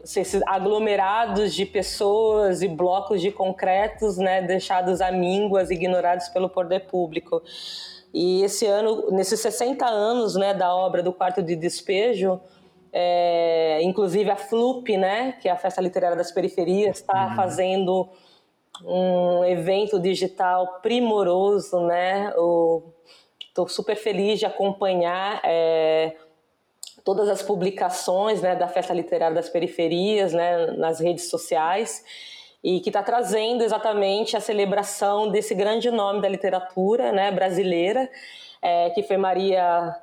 esses 0.03 0.43
aglomerados 0.47 1.55
de 1.55 1.65
pessoas 1.65 2.63
e 2.63 2.69
blocos 2.69 3.21
de 3.21 3.31
concretos, 3.31 4.19
né, 4.19 4.43
deixados 4.43 5.01
à 5.01 5.11
mínguas, 5.11 5.71
ignorados 5.71 6.29
pelo 6.29 6.49
poder 6.49 6.81
público. 6.81 7.43
E 8.13 8.43
esse 8.43 8.67
ano, 8.67 9.11
nesses 9.11 9.41
60 9.41 9.87
anos, 9.87 10.37
né, 10.37 10.53
da 10.53 10.75
obra 10.75 11.03
do 11.03 11.13
Quarto 11.13 11.43
de 11.43 11.57
Despejo, 11.57 12.41
é, 12.97 13.81
inclusive 13.83 14.31
a 14.31 14.37
FLUP, 14.37 14.97
né, 14.97 15.33
que 15.41 15.49
é 15.49 15.51
a 15.51 15.57
Festa 15.57 15.81
Literária 15.81 16.17
das 16.17 16.31
Periferias, 16.31 16.99
está 16.99 17.27
uhum. 17.27 17.35
fazendo 17.35 18.09
um 18.85 19.45
evento 19.45 19.99
digital 19.99 20.81
primoroso, 20.81 21.81
né? 21.87 22.33
Estou 23.49 23.69
super 23.69 23.97
feliz 23.97 24.39
de 24.39 24.47
acompanhar 24.47 25.41
é, 25.45 26.15
todas 27.05 27.29
as 27.29 27.43
publicações 27.43 28.41
né, 28.41 28.55
da 28.55 28.69
Festa 28.69 28.95
Literária 28.95 29.35
das 29.35 29.49
Periferias 29.49 30.33
né, 30.33 30.67
nas 30.73 31.01
redes 31.01 31.29
sociais 31.29 32.05
e 32.63 32.81
que 32.81 32.91
está 32.91 33.03
trazendo 33.03 33.63
exatamente 33.63 34.37
a 34.37 34.41
celebração 34.41 35.31
desse 35.31 35.55
grande 35.55 35.91
nome 35.91 36.23
da 36.23 36.29
literatura 36.29 37.13
né, 37.13 37.31
brasileira, 37.31 38.09
é, 38.63 38.91
que 38.91 39.03
foi 39.03 39.17
Maria 39.17 39.95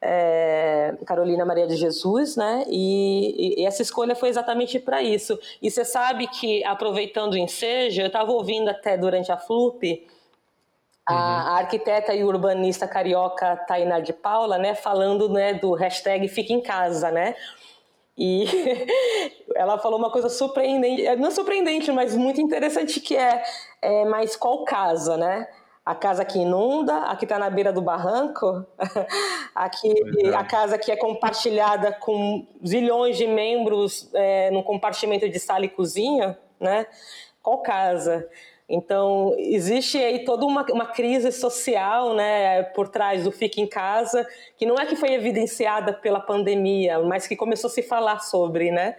é, 0.00 0.94
Carolina 1.06 1.44
Maria 1.44 1.66
de 1.66 1.76
Jesus, 1.76 2.36
né? 2.36 2.64
E, 2.68 3.60
e 3.60 3.64
essa 3.64 3.82
escolha 3.82 4.14
foi 4.14 4.28
exatamente 4.28 4.78
para 4.78 5.02
isso. 5.02 5.38
E 5.62 5.70
você 5.70 5.84
sabe 5.84 6.26
que, 6.26 6.64
aproveitando 6.64 7.34
o 7.34 7.38
ensejo, 7.38 8.00
eu 8.00 8.06
estava 8.06 8.30
ouvindo 8.30 8.68
até 8.68 8.96
durante 8.96 9.32
a 9.32 9.36
FLUP 9.36 10.06
a, 11.06 11.14
a, 11.14 11.58
arquiteta 11.58 12.12
e 12.14 12.24
urbanista 12.24 12.88
carioca 12.88 13.56
Tainá 13.68 14.00
de 14.00 14.12
Paula, 14.12 14.58
né, 14.58 14.74
falando 14.74 15.28
né, 15.28 15.54
do 15.54 15.72
hashtag 15.72 16.26
Fica 16.28 16.52
em 16.52 16.60
Casa, 16.60 17.10
né? 17.10 17.34
E 18.18 18.46
ela 19.54 19.78
falou 19.78 19.98
uma 19.98 20.10
coisa 20.10 20.28
surpreendente, 20.28 21.04
não 21.16 21.30
surpreendente, 21.30 21.92
mas 21.92 22.16
muito 22.16 22.40
interessante 22.40 22.98
que 22.98 23.16
é, 23.16 23.42
é 23.82 24.04
mas 24.06 24.34
qual 24.34 24.64
casa, 24.64 25.16
né? 25.16 25.46
A 25.86 25.94
casa 25.94 26.24
que 26.24 26.40
inunda, 26.40 27.04
a 27.04 27.14
que 27.14 27.24
está 27.24 27.38
na 27.38 27.48
beira 27.48 27.72
do 27.72 27.80
barranco, 27.80 28.66
aqui, 29.54 29.94
a 30.36 30.42
casa 30.42 30.76
que 30.76 30.90
é 30.90 30.96
compartilhada 30.96 31.92
com 31.92 32.44
zilhões 32.66 33.16
de 33.16 33.28
membros 33.28 34.10
é, 34.12 34.50
no 34.50 34.64
compartimento 34.64 35.28
de 35.28 35.38
sala 35.38 35.64
e 35.64 35.68
cozinha, 35.68 36.36
né? 36.58 36.86
Qual 37.40 37.62
casa? 37.62 38.28
Então, 38.68 39.32
existe 39.38 39.96
aí 39.96 40.24
toda 40.24 40.44
uma, 40.44 40.66
uma 40.72 40.86
crise 40.86 41.30
social 41.30 42.14
né, 42.14 42.64
por 42.64 42.88
trás 42.88 43.22
do 43.22 43.30
Fique 43.30 43.60
em 43.60 43.66
Casa, 43.66 44.26
que 44.56 44.66
não 44.66 44.74
é 44.74 44.84
que 44.84 44.96
foi 44.96 45.12
evidenciada 45.12 45.92
pela 45.92 46.18
pandemia, 46.18 46.98
mas 46.98 47.28
que 47.28 47.36
começou 47.36 47.68
a 47.68 47.72
se 47.72 47.82
falar 47.82 48.18
sobre, 48.18 48.72
né? 48.72 48.96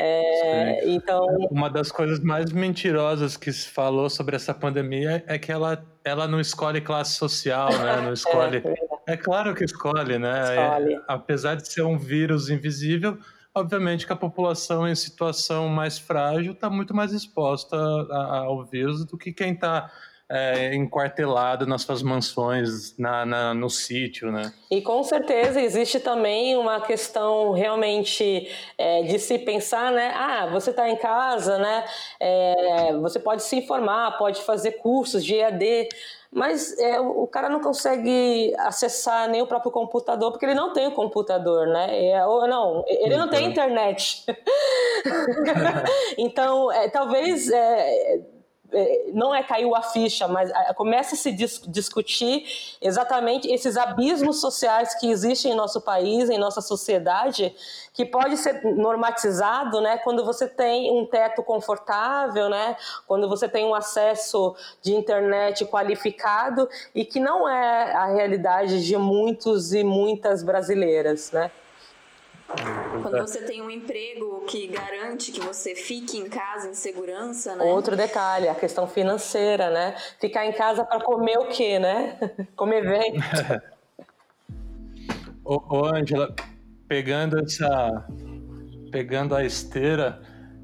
É, 0.00 0.88
então... 0.88 1.26
Uma 1.50 1.68
das 1.68 1.90
coisas 1.90 2.20
mais 2.20 2.52
mentirosas 2.52 3.36
que 3.36 3.52
se 3.52 3.68
falou 3.68 4.08
sobre 4.08 4.36
essa 4.36 4.54
pandemia 4.54 5.24
é 5.26 5.36
que 5.38 5.50
ela, 5.50 5.84
ela 6.04 6.28
não 6.28 6.38
escolhe 6.40 6.80
classe 6.80 7.16
social, 7.16 7.68
né? 7.70 8.00
Não 8.00 8.12
escolhe... 8.14 8.62
é, 9.08 9.12
é, 9.14 9.16
claro 9.16 9.54
que 9.56 9.64
escolhe, 9.64 10.16
né? 10.16 10.54
Escolhe. 10.54 10.94
É, 10.94 11.00
apesar 11.08 11.56
de 11.56 11.66
ser 11.66 11.82
um 11.82 11.98
vírus 11.98 12.48
invisível, 12.48 13.18
obviamente 13.52 14.06
que 14.06 14.12
a 14.12 14.16
população 14.16 14.86
em 14.86 14.94
situação 14.94 15.68
mais 15.68 15.98
frágil 15.98 16.52
está 16.52 16.70
muito 16.70 16.94
mais 16.94 17.12
exposta 17.12 17.76
ao 17.76 18.64
vírus 18.64 19.04
do 19.04 19.18
que 19.18 19.32
quem 19.32 19.52
está 19.52 19.90
é, 20.30 20.74
enquartelado 20.74 21.66
nas 21.66 21.82
suas 21.82 22.02
mansões, 22.02 22.96
na, 22.98 23.24
na, 23.24 23.54
no 23.54 23.70
sítio, 23.70 24.30
né? 24.30 24.52
E 24.70 24.82
com 24.82 25.02
certeza 25.02 25.60
existe 25.60 25.98
também 25.98 26.56
uma 26.56 26.80
questão 26.80 27.52
realmente 27.52 28.50
é, 28.76 29.02
de 29.02 29.18
se 29.18 29.38
pensar, 29.38 29.90
né? 29.90 30.12
Ah, 30.14 30.46
você 30.52 30.70
está 30.70 30.88
em 30.88 30.96
casa, 30.96 31.58
né? 31.58 31.84
É, 32.20 32.92
você 33.00 33.18
pode 33.18 33.42
se 33.42 33.56
informar, 33.56 34.18
pode 34.18 34.42
fazer 34.42 34.72
cursos 34.72 35.24
de 35.24 35.34
EAD, 35.34 35.88
mas 36.30 36.78
é, 36.78 37.00
o 37.00 37.26
cara 37.26 37.48
não 37.48 37.60
consegue 37.60 38.54
acessar 38.58 39.30
nem 39.30 39.40
o 39.40 39.46
próprio 39.46 39.72
computador 39.72 40.30
porque 40.30 40.44
ele 40.44 40.54
não 40.54 40.74
tem 40.74 40.86
o 40.86 40.92
computador, 40.92 41.66
né? 41.68 42.10
É, 42.10 42.26
ou 42.26 42.46
não, 42.46 42.84
ele 42.86 43.16
não 43.16 43.30
tem 43.30 43.44
uhum. 43.44 43.50
internet. 43.50 44.26
então, 46.18 46.70
é, 46.70 46.90
talvez 46.90 47.50
é, 47.50 48.20
não 49.14 49.34
é 49.34 49.42
caiu 49.42 49.74
a 49.74 49.82
ficha, 49.82 50.28
mas 50.28 50.50
é, 50.50 50.74
começa 50.74 51.14
a 51.14 51.18
se 51.18 51.32
dis 51.32 51.62
discutir 51.66 52.44
exatamente 52.80 53.50
esses 53.50 53.76
abismos 53.76 54.40
sociais 54.40 54.94
que 54.94 55.10
existem 55.10 55.52
em 55.52 55.54
nosso 55.54 55.80
país, 55.80 56.28
em 56.28 56.38
nossa 56.38 56.60
sociedade, 56.60 57.54
que 57.94 58.04
pode 58.04 58.36
ser 58.36 58.62
normatizado, 58.62 59.80
né, 59.80 59.98
quando 59.98 60.24
você 60.24 60.46
tem 60.46 60.92
um 60.92 61.06
teto 61.06 61.42
confortável, 61.42 62.48
né, 62.48 62.76
quando 63.06 63.28
você 63.28 63.48
tem 63.48 63.64
um 63.64 63.74
acesso 63.74 64.54
de 64.82 64.94
internet 64.94 65.64
qualificado 65.64 66.68
e 66.94 67.04
que 67.04 67.18
não 67.18 67.48
é 67.48 67.92
a 67.92 68.06
realidade 68.06 68.84
de 68.84 68.96
muitos 68.96 69.72
e 69.72 69.82
muitas 69.82 70.42
brasileiras, 70.42 71.32
né? 71.32 71.50
Quando 73.02 73.18
você 73.18 73.42
tem 73.42 73.60
um 73.60 73.70
emprego 73.70 74.44
que 74.48 74.66
garante 74.68 75.30
que 75.30 75.40
você 75.40 75.74
fique 75.74 76.16
em 76.16 76.28
casa 76.28 76.70
em 76.70 76.74
segurança, 76.74 77.54
né? 77.54 77.64
Outro 77.64 77.94
detalhe, 77.94 78.48
a 78.48 78.54
questão 78.54 78.86
financeira, 78.86 79.70
né? 79.70 79.94
Ficar 80.18 80.46
em 80.46 80.52
casa 80.52 80.82
para 80.82 81.00
comer 81.00 81.38
o 81.38 81.48
quê, 81.48 81.78
né? 81.78 82.18
comer 82.56 82.88
bem. 82.88 83.14
ô, 85.44 85.62
ô, 85.68 85.84
Angela, 85.86 86.34
pegando 86.88 87.38
essa... 87.38 88.06
Pegando 88.90 89.34
a 89.34 89.44
esteira, 89.44 90.18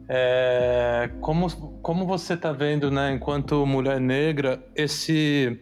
é, 0.08 1.10
como, 1.20 1.50
como 1.82 2.06
você 2.06 2.32
está 2.32 2.52
vendo, 2.52 2.90
né, 2.90 3.12
enquanto 3.12 3.66
mulher 3.66 4.00
negra, 4.00 4.62
esse 4.74 5.60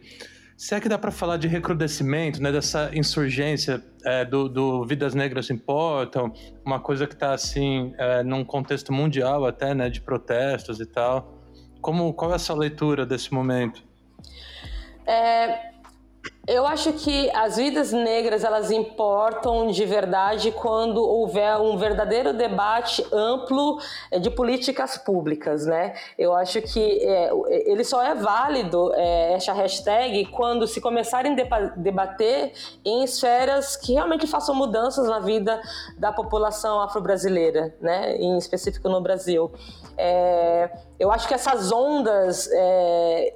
se 0.55 0.75
é 0.75 0.79
que 0.79 0.87
dá 0.87 0.97
para 0.97 1.11
falar 1.11 1.37
de 1.37 1.47
recrudescimento, 1.47 2.41
né, 2.41 2.51
dessa 2.51 2.91
insurgência 2.93 3.83
é, 4.05 4.23
do, 4.23 4.47
do, 4.47 4.85
Vidas 4.85 5.15
Negras 5.15 5.49
Importam, 5.49 6.31
uma 6.65 6.79
coisa 6.79 7.07
que 7.07 7.13
está 7.13 7.33
assim 7.33 7.93
é, 7.97 8.23
num 8.23 8.43
contexto 8.43 8.93
mundial 8.93 9.45
até, 9.45 9.73
né, 9.73 9.89
de 9.89 10.01
protestos 10.01 10.79
e 10.79 10.85
tal. 10.85 11.41
Como 11.81 12.13
qual 12.13 12.31
é 12.31 12.35
a 12.35 12.39
sua 12.39 12.55
leitura 12.55 13.05
desse 13.05 13.33
momento? 13.33 13.83
É, 15.05 15.73
eu 16.45 16.67
acho 16.67 16.91
que 16.91 17.31
as 17.31 17.55
vidas 17.55 17.93
negras 17.93 18.43
elas 18.43 18.69
importam 18.69 19.67
de 19.71 19.85
verdade 19.85 20.51
quando 20.51 20.97
houver 20.97 21.55
um 21.57 21.77
verdadeiro 21.77 22.33
debate 22.33 23.05
amplo 23.13 23.79
eh, 24.11 24.19
de 24.19 24.29
políticas 24.29 24.97
públicas, 24.97 25.65
né? 25.65 25.95
Eu 26.17 26.35
acho 26.35 26.61
que 26.61 26.99
é, 27.01 27.31
ele 27.65 27.85
só 27.85 28.03
é 28.03 28.13
válido 28.13 28.91
é, 28.93 29.33
essa 29.35 29.53
hashtag 29.53 30.25
quando 30.25 30.67
se 30.67 30.81
começarem 30.81 31.33
a 31.49 31.59
debater 31.77 32.51
em 32.83 33.05
esferas 33.05 33.77
que 33.77 33.93
realmente 33.93 34.27
façam 34.27 34.53
mudanças 34.53 35.07
na 35.07 35.19
vida 35.19 35.61
da 35.97 36.11
população 36.11 36.81
afro-brasileira, 36.81 37.73
né? 37.79 38.17
Em 38.17 38.37
específico 38.37 38.89
no 38.89 38.99
Brasil. 38.99 39.49
É, 39.97 40.69
eu 40.99 41.11
acho 41.11 41.27
que 41.27 41.33
essas 41.33 41.71
ondas 41.71 42.49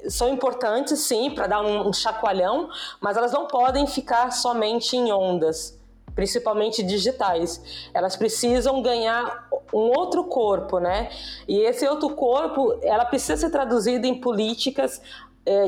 são 0.10 0.30
importantes, 0.30 1.00
sim, 1.02 1.30
para 1.32 1.48
dar 1.48 1.62
um, 1.62 1.90
um 1.90 1.94
chacoalhão, 1.94 2.70
mas 3.02 3.18
elas 3.18 3.32
não 3.32 3.48
podem 3.48 3.86
ficar 3.88 4.32
somente 4.32 4.96
em 4.96 5.12
ondas, 5.12 5.80
principalmente 6.16 6.82
digitais. 6.82 7.90
Elas 7.94 8.16
precisam 8.16 8.82
ganhar 8.82 9.48
um 9.74 9.92
outro 9.98 10.24
corpo, 10.26 10.80
né? 10.80 11.10
E 11.48 11.60
esse 11.60 11.88
outro 11.88 12.10
corpo, 12.12 12.80
ela 12.82 13.06
precisa 13.06 13.38
ser 13.38 13.50
traduzida 13.50 14.08
em 14.08 14.20
políticas 14.20 15.02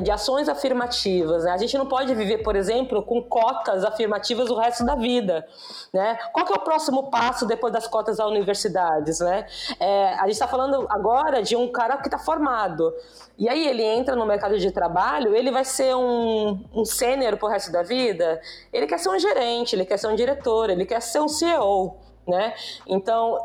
de 0.02 0.12
ações 0.12 0.50
afirmativas. 0.50 1.44
Né? 1.44 1.52
A 1.52 1.58
gente 1.58 1.78
não 1.78 1.86
pode 1.86 2.14
viver, 2.14 2.40
por 2.40 2.56
exemplo, 2.56 3.02
com 3.04 3.22
cotas 3.22 3.84
afirmativas 3.84 4.50
o 4.50 4.56
resto 4.56 4.86
da 4.86 4.96
vida. 4.96 5.48
Né? 5.94 6.18
Qual 6.34 6.46
é 6.48 6.54
o 6.54 6.60
próximo 6.60 7.10
passo 7.10 7.46
depois 7.46 7.72
das 7.72 7.88
cotas 7.88 8.18
das 8.18 8.28
universidades? 8.28 9.20
Né? 9.20 9.46
É, 9.80 10.14
a 10.16 10.24
gente 10.24 10.34
está 10.34 10.48
falando 10.48 10.86
agora 10.90 11.42
de 11.42 11.56
um 11.56 11.72
cara 11.72 11.98
que 11.98 12.08
está 12.08 12.18
formado. 12.18 12.94
E 13.38 13.48
aí 13.48 13.68
ele 13.68 13.84
entra 13.84 14.16
no 14.16 14.26
mercado 14.26 14.58
de 14.58 14.72
trabalho, 14.72 15.36
ele 15.36 15.52
vai 15.52 15.64
ser 15.64 15.96
um, 15.96 16.60
um 16.74 16.84
sênior 16.84 17.38
pro 17.38 17.48
resto 17.48 17.72
da 17.72 17.84
vida? 17.84 18.42
Ele 18.74 18.86
quer 18.86 19.00
ser 19.00 19.10
um 19.10 19.18
gerente, 19.18 19.76
ele 19.76 19.86
quer 19.86 19.98
ser 19.98 20.08
um 20.08 20.16
diretor, 20.16 20.70
ele 20.70 20.86
quer 20.86 21.02
ser 21.02 21.22
um 21.22 21.28
CEO 21.28 22.09
né? 22.28 22.54
Então, 22.88 23.38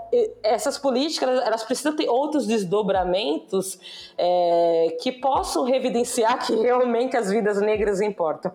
essas 0.43 0.77
políticas, 0.79 1.29
elas 1.43 1.65
precisam 1.65 1.97
ter 1.97 2.09
outros 2.09 2.47
desdobramentos 2.47 3.79
é, 4.19 4.97
que 5.01 5.11
possam 5.13 5.65
revidenciar 5.65 6.45
que 6.47 6.55
realmente 6.55 7.17
as 7.17 7.31
vidas 7.31 7.61
negras 7.61 8.01
importam, 8.01 8.53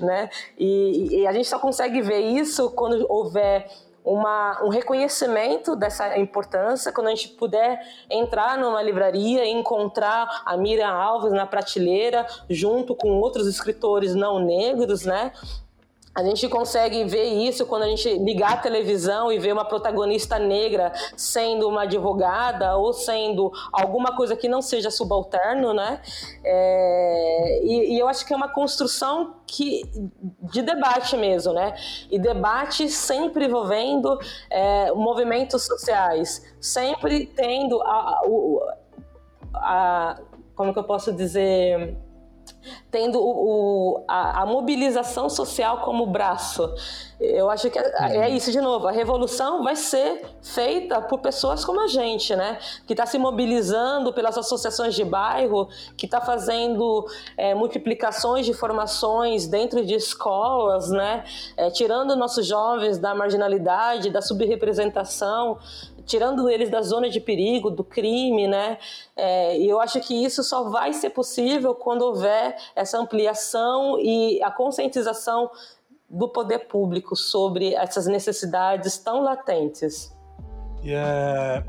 né? 0.00 0.28
E, 0.58 1.20
e 1.20 1.26
a 1.26 1.32
gente 1.32 1.48
só 1.48 1.58
consegue 1.58 2.02
ver 2.02 2.20
isso 2.20 2.70
quando 2.70 3.06
houver 3.10 3.66
uma, 4.04 4.62
um 4.64 4.68
reconhecimento 4.68 5.76
dessa 5.76 6.18
importância, 6.18 6.92
quando 6.92 7.06
a 7.06 7.10
gente 7.10 7.28
puder 7.28 7.80
entrar 8.10 8.58
numa 8.58 8.82
livraria 8.82 9.44
e 9.44 9.50
encontrar 9.50 10.42
a 10.44 10.56
Miriam 10.56 10.90
Alves 10.90 11.32
na 11.32 11.46
prateleira, 11.46 12.26
junto 12.50 12.94
com 12.94 13.20
outros 13.20 13.46
escritores 13.46 14.14
não 14.14 14.38
negros, 14.40 15.04
né? 15.04 15.32
A 16.14 16.22
gente 16.22 16.46
consegue 16.48 17.04
ver 17.04 17.24
isso 17.24 17.64
quando 17.64 17.84
a 17.84 17.86
gente 17.86 18.18
ligar 18.18 18.52
a 18.52 18.56
televisão 18.58 19.32
e 19.32 19.38
ver 19.38 19.52
uma 19.52 19.64
protagonista 19.64 20.38
negra 20.38 20.92
sendo 21.16 21.66
uma 21.66 21.82
advogada 21.82 22.76
ou 22.76 22.92
sendo 22.92 23.50
alguma 23.72 24.14
coisa 24.14 24.36
que 24.36 24.46
não 24.46 24.60
seja 24.60 24.90
subalterno, 24.90 25.72
né? 25.72 26.02
É, 26.44 27.60
e, 27.64 27.94
e, 27.94 27.98
eu 27.98 28.08
acho 28.08 28.26
que 28.26 28.34
é 28.34 28.36
uma 28.36 28.48
construção 28.48 29.36
que, 29.46 29.82
de 30.42 30.60
debate 30.60 31.16
mesmo, 31.16 31.54
né? 31.54 31.74
E 32.10 32.18
debate 32.18 32.90
sempre 32.90 33.46
envolvendo 33.46 34.18
é, 34.50 34.92
movimentos 34.92 35.64
sociais, 35.64 36.42
sempre 36.60 37.24
tendo 37.24 37.80
a, 37.80 38.20
a, 39.54 39.54
a 39.54 40.20
como 40.54 40.74
que 40.74 40.78
eu 40.78 40.84
posso 40.84 41.10
dizer 41.10 41.96
tendo 42.90 43.18
o, 43.20 44.04
a, 44.06 44.42
a, 44.42 44.46
mobilização 44.46 45.28
social 45.28 45.80
como 45.80 46.06
braço. 46.06 46.72
Eu 47.20 47.48
acho 47.50 47.70
que 47.70 47.78
é, 47.78 48.16
é, 48.16 48.30
isso 48.30 48.50
de 48.50 48.60
novo. 48.60 48.86
A 48.88 48.90
revolução 48.90 49.62
vai 49.62 49.76
ser 49.76 50.24
feita 50.42 51.00
por 51.00 51.18
pessoas 51.20 51.64
como 51.64 51.80
a 51.80 51.86
gente, 51.86 52.34
né? 52.34 52.58
Que 52.86 52.92
está 52.92 53.06
se 53.06 53.18
mobilizando 53.18 54.12
pelas 54.12 54.36
associações 54.36 54.94
de 54.94 55.04
bairro, 55.04 55.68
que 55.96 56.06
está 56.06 56.20
fazendo 56.20 57.06
é, 57.36 57.54
multiplicações 57.54 58.44
de 58.44 58.52
formações 58.52 59.46
dentro 59.46 59.84
de 59.84 59.94
escolas, 59.94 60.90
né? 60.90 61.24
É, 61.56 61.70
tirando 61.70 62.16
nossos 62.16 62.46
jovens 62.46 62.98
da 62.98 63.14
marginalidade, 63.14 64.10
da 64.10 64.20
subrepresentação 64.20 65.58
tirando 66.06 66.48
eles 66.48 66.70
da 66.70 66.82
zona 66.82 67.08
de 67.08 67.20
perigo, 67.20 67.70
do 67.70 67.84
crime, 67.84 68.46
né? 68.46 68.78
É, 69.16 69.58
e 69.58 69.68
eu 69.68 69.80
acho 69.80 70.00
que 70.00 70.24
isso 70.24 70.42
só 70.42 70.68
vai 70.68 70.92
ser 70.92 71.10
possível 71.10 71.74
quando 71.74 72.02
houver 72.02 72.56
essa 72.74 72.98
ampliação 72.98 73.98
e 73.98 74.42
a 74.42 74.50
conscientização 74.50 75.50
do 76.08 76.28
poder 76.28 76.66
público 76.66 77.16
sobre 77.16 77.74
essas 77.74 78.06
necessidades 78.06 78.98
tão 78.98 79.22
latentes. 79.22 80.14
E 80.82 80.92
é, 80.92 81.64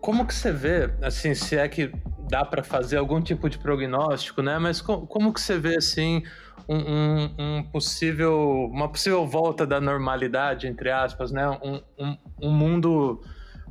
como 0.00 0.26
que 0.26 0.34
você 0.34 0.50
vê, 0.50 0.92
assim, 1.02 1.34
se 1.34 1.56
é 1.56 1.68
que 1.68 1.92
dá 2.28 2.44
para 2.44 2.62
fazer 2.62 2.96
algum 2.96 3.20
tipo 3.20 3.50
de 3.50 3.58
prognóstico, 3.58 4.40
né? 4.40 4.58
Mas 4.58 4.80
como, 4.80 5.32
que 5.34 5.40
você 5.40 5.58
vê 5.58 5.76
assim 5.76 6.22
um, 6.66 6.76
um, 6.76 7.34
um, 7.38 7.62
possível, 7.64 8.70
uma 8.72 8.88
possível 8.88 9.26
volta 9.26 9.66
da 9.66 9.78
normalidade, 9.78 10.66
entre 10.66 10.90
aspas, 10.90 11.30
né? 11.30 11.46
Um, 11.62 12.16
um 12.40 12.50
mundo 12.50 13.20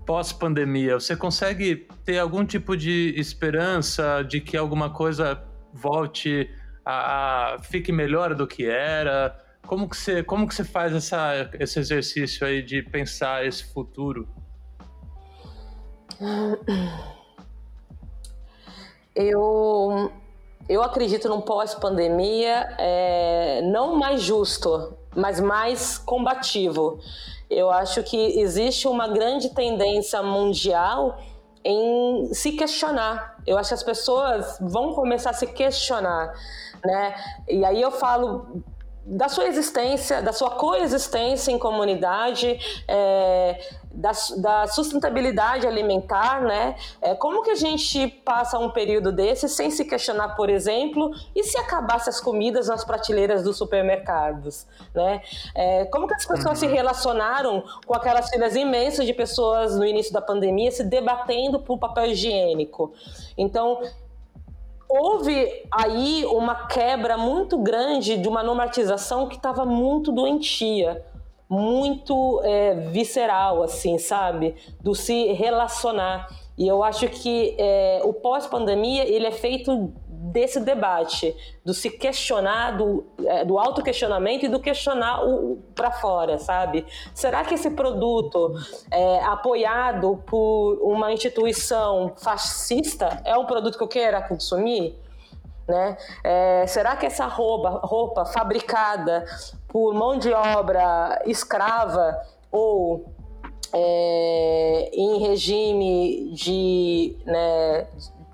pós-pandemia. 0.06 1.00
Você 1.00 1.16
consegue 1.16 1.88
ter 2.04 2.20
algum 2.20 2.46
tipo 2.46 2.76
de 2.76 3.14
esperança 3.18 4.24
de 4.24 4.42
que 4.42 4.58
alguma 4.58 4.90
coisa 4.90 5.44
volte 5.74 6.50
a, 6.86 7.54
a 7.54 7.60
fique 7.60 7.92
melhor 7.92 8.36
do 8.36 8.48
que 8.48 8.66
era? 8.66 9.38
Como 9.66 9.88
que 9.88 9.96
você, 9.96 10.24
como 10.24 10.48
que 10.48 10.56
você 10.56 10.64
faz 10.64 10.94
essa, 10.94 11.50
esse 11.60 11.80
exercício 11.80 12.46
aí 12.46 12.62
de 12.62 12.82
pensar 12.82 13.46
esse 13.46 13.64
futuro? 13.72 14.28
Eu, 19.16 20.12
eu 20.70 20.84
acredito 20.84 21.28
num 21.28 21.42
pós-pandemia 21.42 22.76
é, 22.78 23.62
não 23.64 23.98
mais 23.98 24.22
justo, 24.22 24.98
mas 25.16 25.40
mais 25.40 25.98
combativo. 25.98 27.00
Eu 27.52 27.70
acho 27.70 28.02
que 28.02 28.40
existe 28.40 28.88
uma 28.88 29.10
grande 29.10 29.50
tendência 29.50 30.24
mundial 30.24 31.18
em 31.66 32.34
se 32.34 32.54
questionar. 32.54 33.36
Eu 33.46 33.58
acho 33.58 33.70
que 33.70 33.74
as 33.74 33.84
pessoas 33.84 34.58
vão 34.62 34.94
começar 34.94 35.32
a 35.32 35.34
se 35.34 35.46
questionar, 35.48 36.34
né? 36.84 37.14
E 37.50 37.66
aí 37.66 37.82
eu 37.82 37.92
falo 37.92 38.64
da 39.06 39.28
sua 39.28 39.48
existência, 39.48 40.22
da 40.22 40.32
sua 40.32 40.52
coexistência 40.52 41.52
em 41.52 41.58
comunidade, 41.58 42.60
é, 42.88 43.60
da, 43.94 44.12
da, 44.38 44.68
sustentabilidade 44.68 45.66
alimentar, 45.68 46.42
né? 46.42 46.76
É, 47.02 47.16
como 47.16 47.42
que 47.44 47.52
a 47.52 47.56
gente 47.56 48.08
passa 48.08 48.58
um 48.60 48.70
período 48.70 49.12
desse 49.12 49.50
sem 49.50 49.72
se 49.72 49.86
questionar, 49.86 50.36
por 50.36 50.50
exemplo, 50.50 51.12
e 51.36 51.44
se 51.44 51.58
acabasse 51.58 52.10
as 52.10 52.22
comidas 52.22 52.68
nas 52.68 52.86
prateleiras 52.86 53.44
dos 53.44 53.58
supermercados, 53.58 54.68
né? 54.94 55.22
É, 55.56 55.86
como 55.86 56.08
que 56.08 56.14
as 56.14 56.26
pessoas 56.26 56.60
se 56.60 56.66
uhum. 56.66 56.72
relacionaram 56.72 57.64
com 57.86 57.96
aquelas 57.96 58.30
filas 58.30 58.56
imensas 58.56 59.06
de 59.06 59.14
pessoas 59.14 59.76
no 59.76 59.86
início 59.86 60.14
da 60.14 60.22
pandemia 60.22 60.72
se 60.72 60.84
debatendo 60.84 61.60
por 61.60 61.78
papel 61.80 62.06
higiênico? 62.06 62.94
Então, 63.38 63.82
houve 64.92 65.64
aí 65.72 66.26
uma 66.26 66.68
quebra 66.68 67.18
muito 67.18 67.58
grande 67.58 68.18
de 68.18 68.28
uma 68.28 68.44
normatização 68.44 69.28
que 69.28 69.38
estava 69.38 69.66
muito 69.66 70.12
doentia, 70.12 71.02
muito 71.50 72.42
é, 72.44 72.74
visceral, 72.74 73.64
assim, 73.64 73.98
sabe? 73.98 74.56
Do 74.82 74.94
se 74.94 75.32
relacionar. 75.32 76.28
E 76.58 76.68
eu 76.68 76.84
acho 76.84 77.08
que 77.08 77.56
é, 77.58 78.02
o 78.04 78.12
pós-pandemia 78.14 79.08
ele 79.08 79.26
é 79.26 79.32
feito 79.32 79.94
desse 80.32 80.60
debate, 80.60 81.36
do 81.64 81.74
se 81.74 81.90
questionar, 81.90 82.78
do, 82.78 83.06
é, 83.26 83.44
do 83.44 83.60
auto-questionamento 83.60 84.46
e 84.46 84.50
do 84.50 84.60
questionar 84.60 85.26
o, 85.26 85.58
para 85.76 85.92
fora, 85.92 86.38
sabe? 86.38 86.86
Será 87.14 87.44
que 87.44 87.54
esse 87.54 87.70
produto 87.72 88.56
é, 88.90 89.24
apoiado 89.24 90.24
por 90.26 90.80
uma 90.82 91.12
instituição 91.12 92.14
fascista 92.18 93.22
é 93.26 93.38
um 93.38 93.46
produto 93.46 93.78
que 93.78 93.84
eu 93.84 93.88
queira 93.88 94.22
consumir? 94.22 94.98
Né? 95.68 95.98
É, 96.24 96.66
será 96.68 96.96
que 96.96 97.06
essa 97.06 97.26
roupa, 97.28 97.82
roupa 97.84 98.26
fabricada 98.26 99.26
por 99.68 99.94
mão 99.94 100.18
de 100.18 100.34
obra 100.34 101.22
escrava 101.26 102.20
ou 102.52 103.06
é, 103.74 104.90
em 104.94 105.20
regime 105.20 106.34
de, 106.34 107.16
né, 107.26 107.88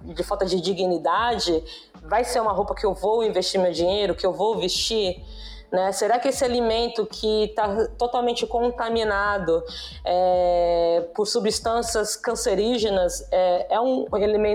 de 0.03 0.23
falta 0.23 0.45
de 0.45 0.59
dignidade 0.61 1.63
vai 2.07 2.23
ser 2.23 2.39
uma 2.39 2.51
roupa 2.51 2.73
que 2.73 2.85
eu 2.85 2.93
vou 2.93 3.23
investir 3.23 3.59
meu 3.59 3.71
dinheiro, 3.71 4.15
que 4.15 4.25
eu 4.25 4.33
vou 4.33 4.57
vestir? 4.57 5.23
Né? 5.71 5.91
Será 5.91 6.17
que 6.17 6.29
esse 6.29 6.43
alimento 6.45 7.05
que 7.05 7.45
está 7.45 7.87
totalmente 7.97 8.47
contaminado 8.47 9.63
é, 10.05 11.05
por 11.13 11.25
substâncias 11.27 12.15
cancerígenas 12.15 13.27
é, 13.31 13.75
é, 13.75 13.79
um 13.79 14.05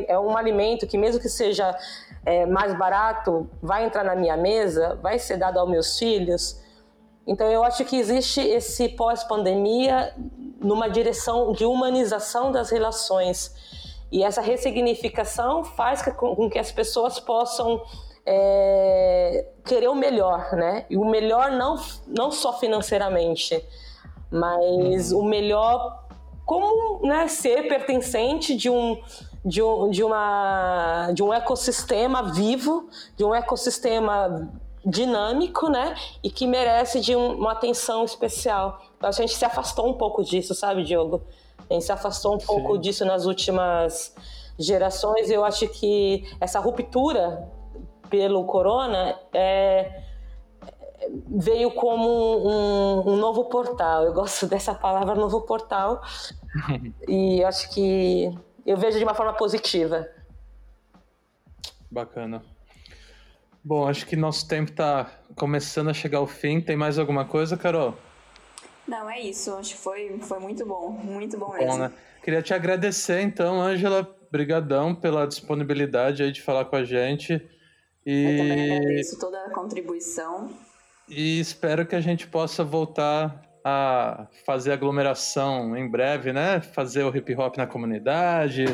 é 0.08 0.18
um 0.18 0.36
alimento 0.36 0.86
que, 0.86 0.96
mesmo 0.96 1.20
que 1.20 1.28
seja 1.28 1.76
é, 2.24 2.46
mais 2.46 2.76
barato, 2.76 3.48
vai 3.60 3.84
entrar 3.84 4.04
na 4.04 4.16
minha 4.16 4.36
mesa, 4.36 4.98
vai 5.02 5.18
ser 5.18 5.36
dado 5.36 5.58
aos 5.58 5.68
meus 5.68 5.98
filhos? 5.98 6.60
Então, 7.26 7.46
eu 7.46 7.62
acho 7.62 7.84
que 7.84 7.96
existe 7.96 8.40
esse 8.40 8.88
pós-pandemia 8.88 10.14
numa 10.60 10.88
direção 10.88 11.52
de 11.52 11.64
humanização 11.64 12.50
das 12.50 12.70
relações. 12.70 13.54
E 14.12 14.22
essa 14.22 14.42
ressignificação 14.42 15.64
faz 15.64 16.02
com 16.02 16.50
que 16.50 16.58
as 16.58 16.70
pessoas 16.70 17.18
possam 17.18 17.82
é, 18.26 19.48
querer 19.64 19.88
o 19.88 19.94
melhor, 19.94 20.52
né? 20.52 20.84
E 20.90 20.98
o 20.98 21.04
melhor 21.04 21.50
não, 21.52 21.76
não 22.06 22.30
só 22.30 22.52
financeiramente, 22.58 23.64
mas 24.30 25.12
o 25.12 25.24
melhor 25.24 26.02
como 26.44 27.06
né, 27.06 27.26
ser 27.26 27.68
pertencente 27.68 28.54
de 28.54 28.68
um, 28.68 29.00
de 29.42 29.62
um, 29.62 29.88
de, 29.90 30.04
uma, 30.04 31.10
de 31.14 31.22
um 31.22 31.32
ecossistema 31.32 32.22
vivo, 32.32 32.90
de 33.16 33.24
um 33.24 33.34
ecossistema 33.34 34.52
dinâmico, 34.84 35.70
né? 35.70 35.94
E 36.22 36.30
que 36.30 36.46
merece 36.46 37.00
de 37.00 37.16
um, 37.16 37.34
uma 37.36 37.52
atenção 37.52 38.04
especial. 38.04 38.82
Então, 38.98 39.08
a 39.08 39.12
gente 39.12 39.34
se 39.34 39.44
afastou 39.44 39.88
um 39.88 39.94
pouco 39.94 40.22
disso, 40.22 40.54
sabe, 40.54 40.84
Diogo? 40.84 41.22
A 41.72 41.74
gente 41.74 41.86
se 41.86 41.92
afastou 41.92 42.36
um 42.36 42.40
Sim. 42.40 42.46
pouco 42.46 42.78
disso 42.78 43.04
nas 43.04 43.24
últimas 43.24 44.14
gerações. 44.58 45.30
Eu 45.30 45.42
acho 45.42 45.66
que 45.68 46.30
essa 46.38 46.60
ruptura 46.60 47.50
pelo 48.10 48.44
corona 48.44 49.18
é, 49.32 50.02
veio 51.28 51.70
como 51.70 52.08
um, 52.46 53.12
um, 53.12 53.16
novo 53.16 53.46
portal. 53.46 54.04
Eu 54.04 54.12
gosto 54.12 54.46
dessa 54.48 54.74
palavra, 54.74 55.14
novo 55.14 55.40
portal. 55.40 56.02
e 57.08 57.42
acho 57.42 57.70
que 57.70 58.30
eu 58.66 58.76
vejo 58.76 58.98
de 58.98 59.04
uma 59.04 59.14
forma 59.14 59.32
positiva. 59.32 60.06
Bacana. 61.90 62.42
Bom, 63.64 63.88
acho 63.88 64.06
que 64.06 64.14
nosso 64.14 64.46
tempo 64.46 64.72
está 64.72 65.10
começando 65.36 65.88
a 65.88 65.94
chegar 65.94 66.18
ao 66.18 66.26
fim. 66.26 66.60
Tem 66.60 66.76
mais 66.76 66.98
alguma 66.98 67.24
coisa, 67.24 67.56
Carol? 67.56 67.94
Não, 68.92 69.08
é 69.08 69.20
isso. 69.20 69.54
Acho 69.54 69.70
que 69.70 69.80
foi, 69.80 70.18
foi 70.20 70.38
muito 70.38 70.66
bom. 70.66 70.90
Muito 70.90 71.38
bom 71.38 71.50
mesmo. 71.54 71.66
Bom, 71.66 71.78
né? 71.78 71.92
Queria 72.22 72.42
te 72.42 72.52
agradecer, 72.52 73.22
então, 73.22 73.58
Ângela. 73.58 74.06
Brigadão 74.30 74.94
pela 74.94 75.26
disponibilidade 75.26 76.22
aí 76.22 76.32
de 76.32 76.40
falar 76.40 76.66
com 76.66 76.76
a 76.76 76.84
gente. 76.84 77.34
E... 78.04 78.24
Eu 78.24 78.38
também 78.38 78.76
agradeço 78.76 79.18
toda 79.18 79.44
a 79.44 79.50
contribuição. 79.50 80.50
E 81.08 81.40
espero 81.40 81.86
que 81.86 81.94
a 81.94 82.00
gente 82.00 82.26
possa 82.26 82.64
voltar 82.64 83.42
a 83.64 84.26
fazer 84.46 84.72
aglomeração 84.72 85.76
em 85.76 85.88
breve, 85.88 86.32
né? 86.32 86.60
Fazer 86.60 87.02
o 87.02 87.14
hip 87.14 87.34
hop 87.34 87.56
na 87.56 87.66
comunidade. 87.66 88.64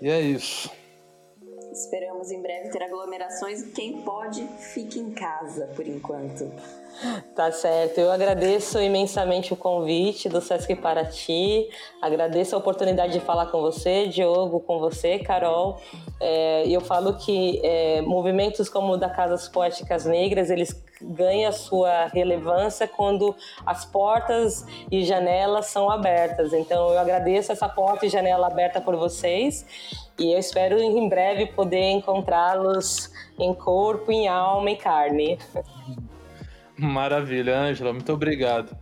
E 0.00 0.08
é 0.08 0.20
isso. 0.20 0.70
Esperamos 1.72 2.32
em 2.32 2.42
breve 2.42 2.70
ter 2.70 2.82
aglomerações. 2.82 3.62
Quem 3.72 4.02
pode, 4.02 4.44
fique 4.74 4.98
em 4.98 5.12
casa 5.12 5.66
por 5.76 5.86
enquanto. 5.86 6.52
Tá 7.34 7.50
certo. 7.50 7.98
Eu 7.98 8.10
agradeço 8.10 8.78
imensamente 8.80 9.52
o 9.52 9.56
convite 9.56 10.28
do 10.28 10.40
Sesc 10.40 10.74
Paraty. 10.76 11.68
Agradeço 12.02 12.54
a 12.54 12.58
oportunidade 12.58 13.14
de 13.14 13.20
falar 13.20 13.46
com 13.46 13.60
você, 13.60 14.06
Diogo, 14.06 14.60
com 14.60 14.78
você, 14.78 15.18
Carol. 15.18 15.80
É, 16.20 16.64
eu 16.68 16.80
falo 16.80 17.14
que 17.14 17.60
é, 17.64 18.02
movimentos 18.02 18.68
como 18.68 18.92
o 18.92 18.96
da 18.96 19.08
Casas 19.08 19.48
Poéticas 19.48 20.04
Negras, 20.04 20.50
eles 20.50 20.84
ganham 21.00 21.50
sua 21.50 22.06
relevância 22.08 22.86
quando 22.86 23.34
as 23.64 23.86
portas 23.86 24.66
e 24.90 25.02
janelas 25.02 25.66
são 25.66 25.90
abertas. 25.90 26.52
Então, 26.52 26.90
eu 26.90 26.98
agradeço 26.98 27.50
essa 27.50 27.68
porta 27.68 28.04
e 28.04 28.10
janela 28.10 28.46
aberta 28.46 28.80
por 28.80 28.96
vocês 28.96 29.64
e 30.18 30.32
eu 30.32 30.38
espero 30.38 30.78
em 30.78 31.08
breve 31.08 31.46
poder 31.46 31.90
encontrá-los 31.92 33.10
em 33.38 33.54
corpo, 33.54 34.12
em 34.12 34.28
alma 34.28 34.70
e 34.70 34.76
carne. 34.76 35.38
Maravilha, 36.80 37.58
Ângela, 37.58 37.92
muito 37.92 38.10
obrigado. 38.10 38.74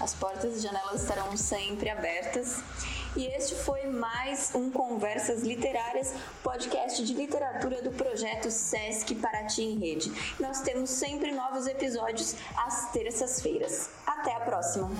As 0.00 0.14
portas 0.14 0.56
e 0.56 0.60
janelas 0.60 1.02
estarão 1.02 1.36
sempre 1.36 1.90
abertas 1.90 2.62
e 3.14 3.26
este 3.26 3.54
foi 3.54 3.86
mais 3.86 4.54
um 4.54 4.70
Conversas 4.70 5.42
Literárias, 5.42 6.14
podcast 6.42 7.04
de 7.04 7.12
literatura 7.12 7.82
do 7.82 7.90
projeto 7.90 8.50
Sesc 8.50 9.14
Paraty 9.16 9.62
em 9.62 9.78
Rede. 9.78 10.12
Nós 10.40 10.60
temos 10.62 10.88
sempre 10.90 11.32
novos 11.32 11.66
episódios 11.66 12.36
às 12.56 12.90
terças-feiras. 12.92 13.90
Até 14.06 14.34
a 14.34 14.40
próxima! 14.40 14.90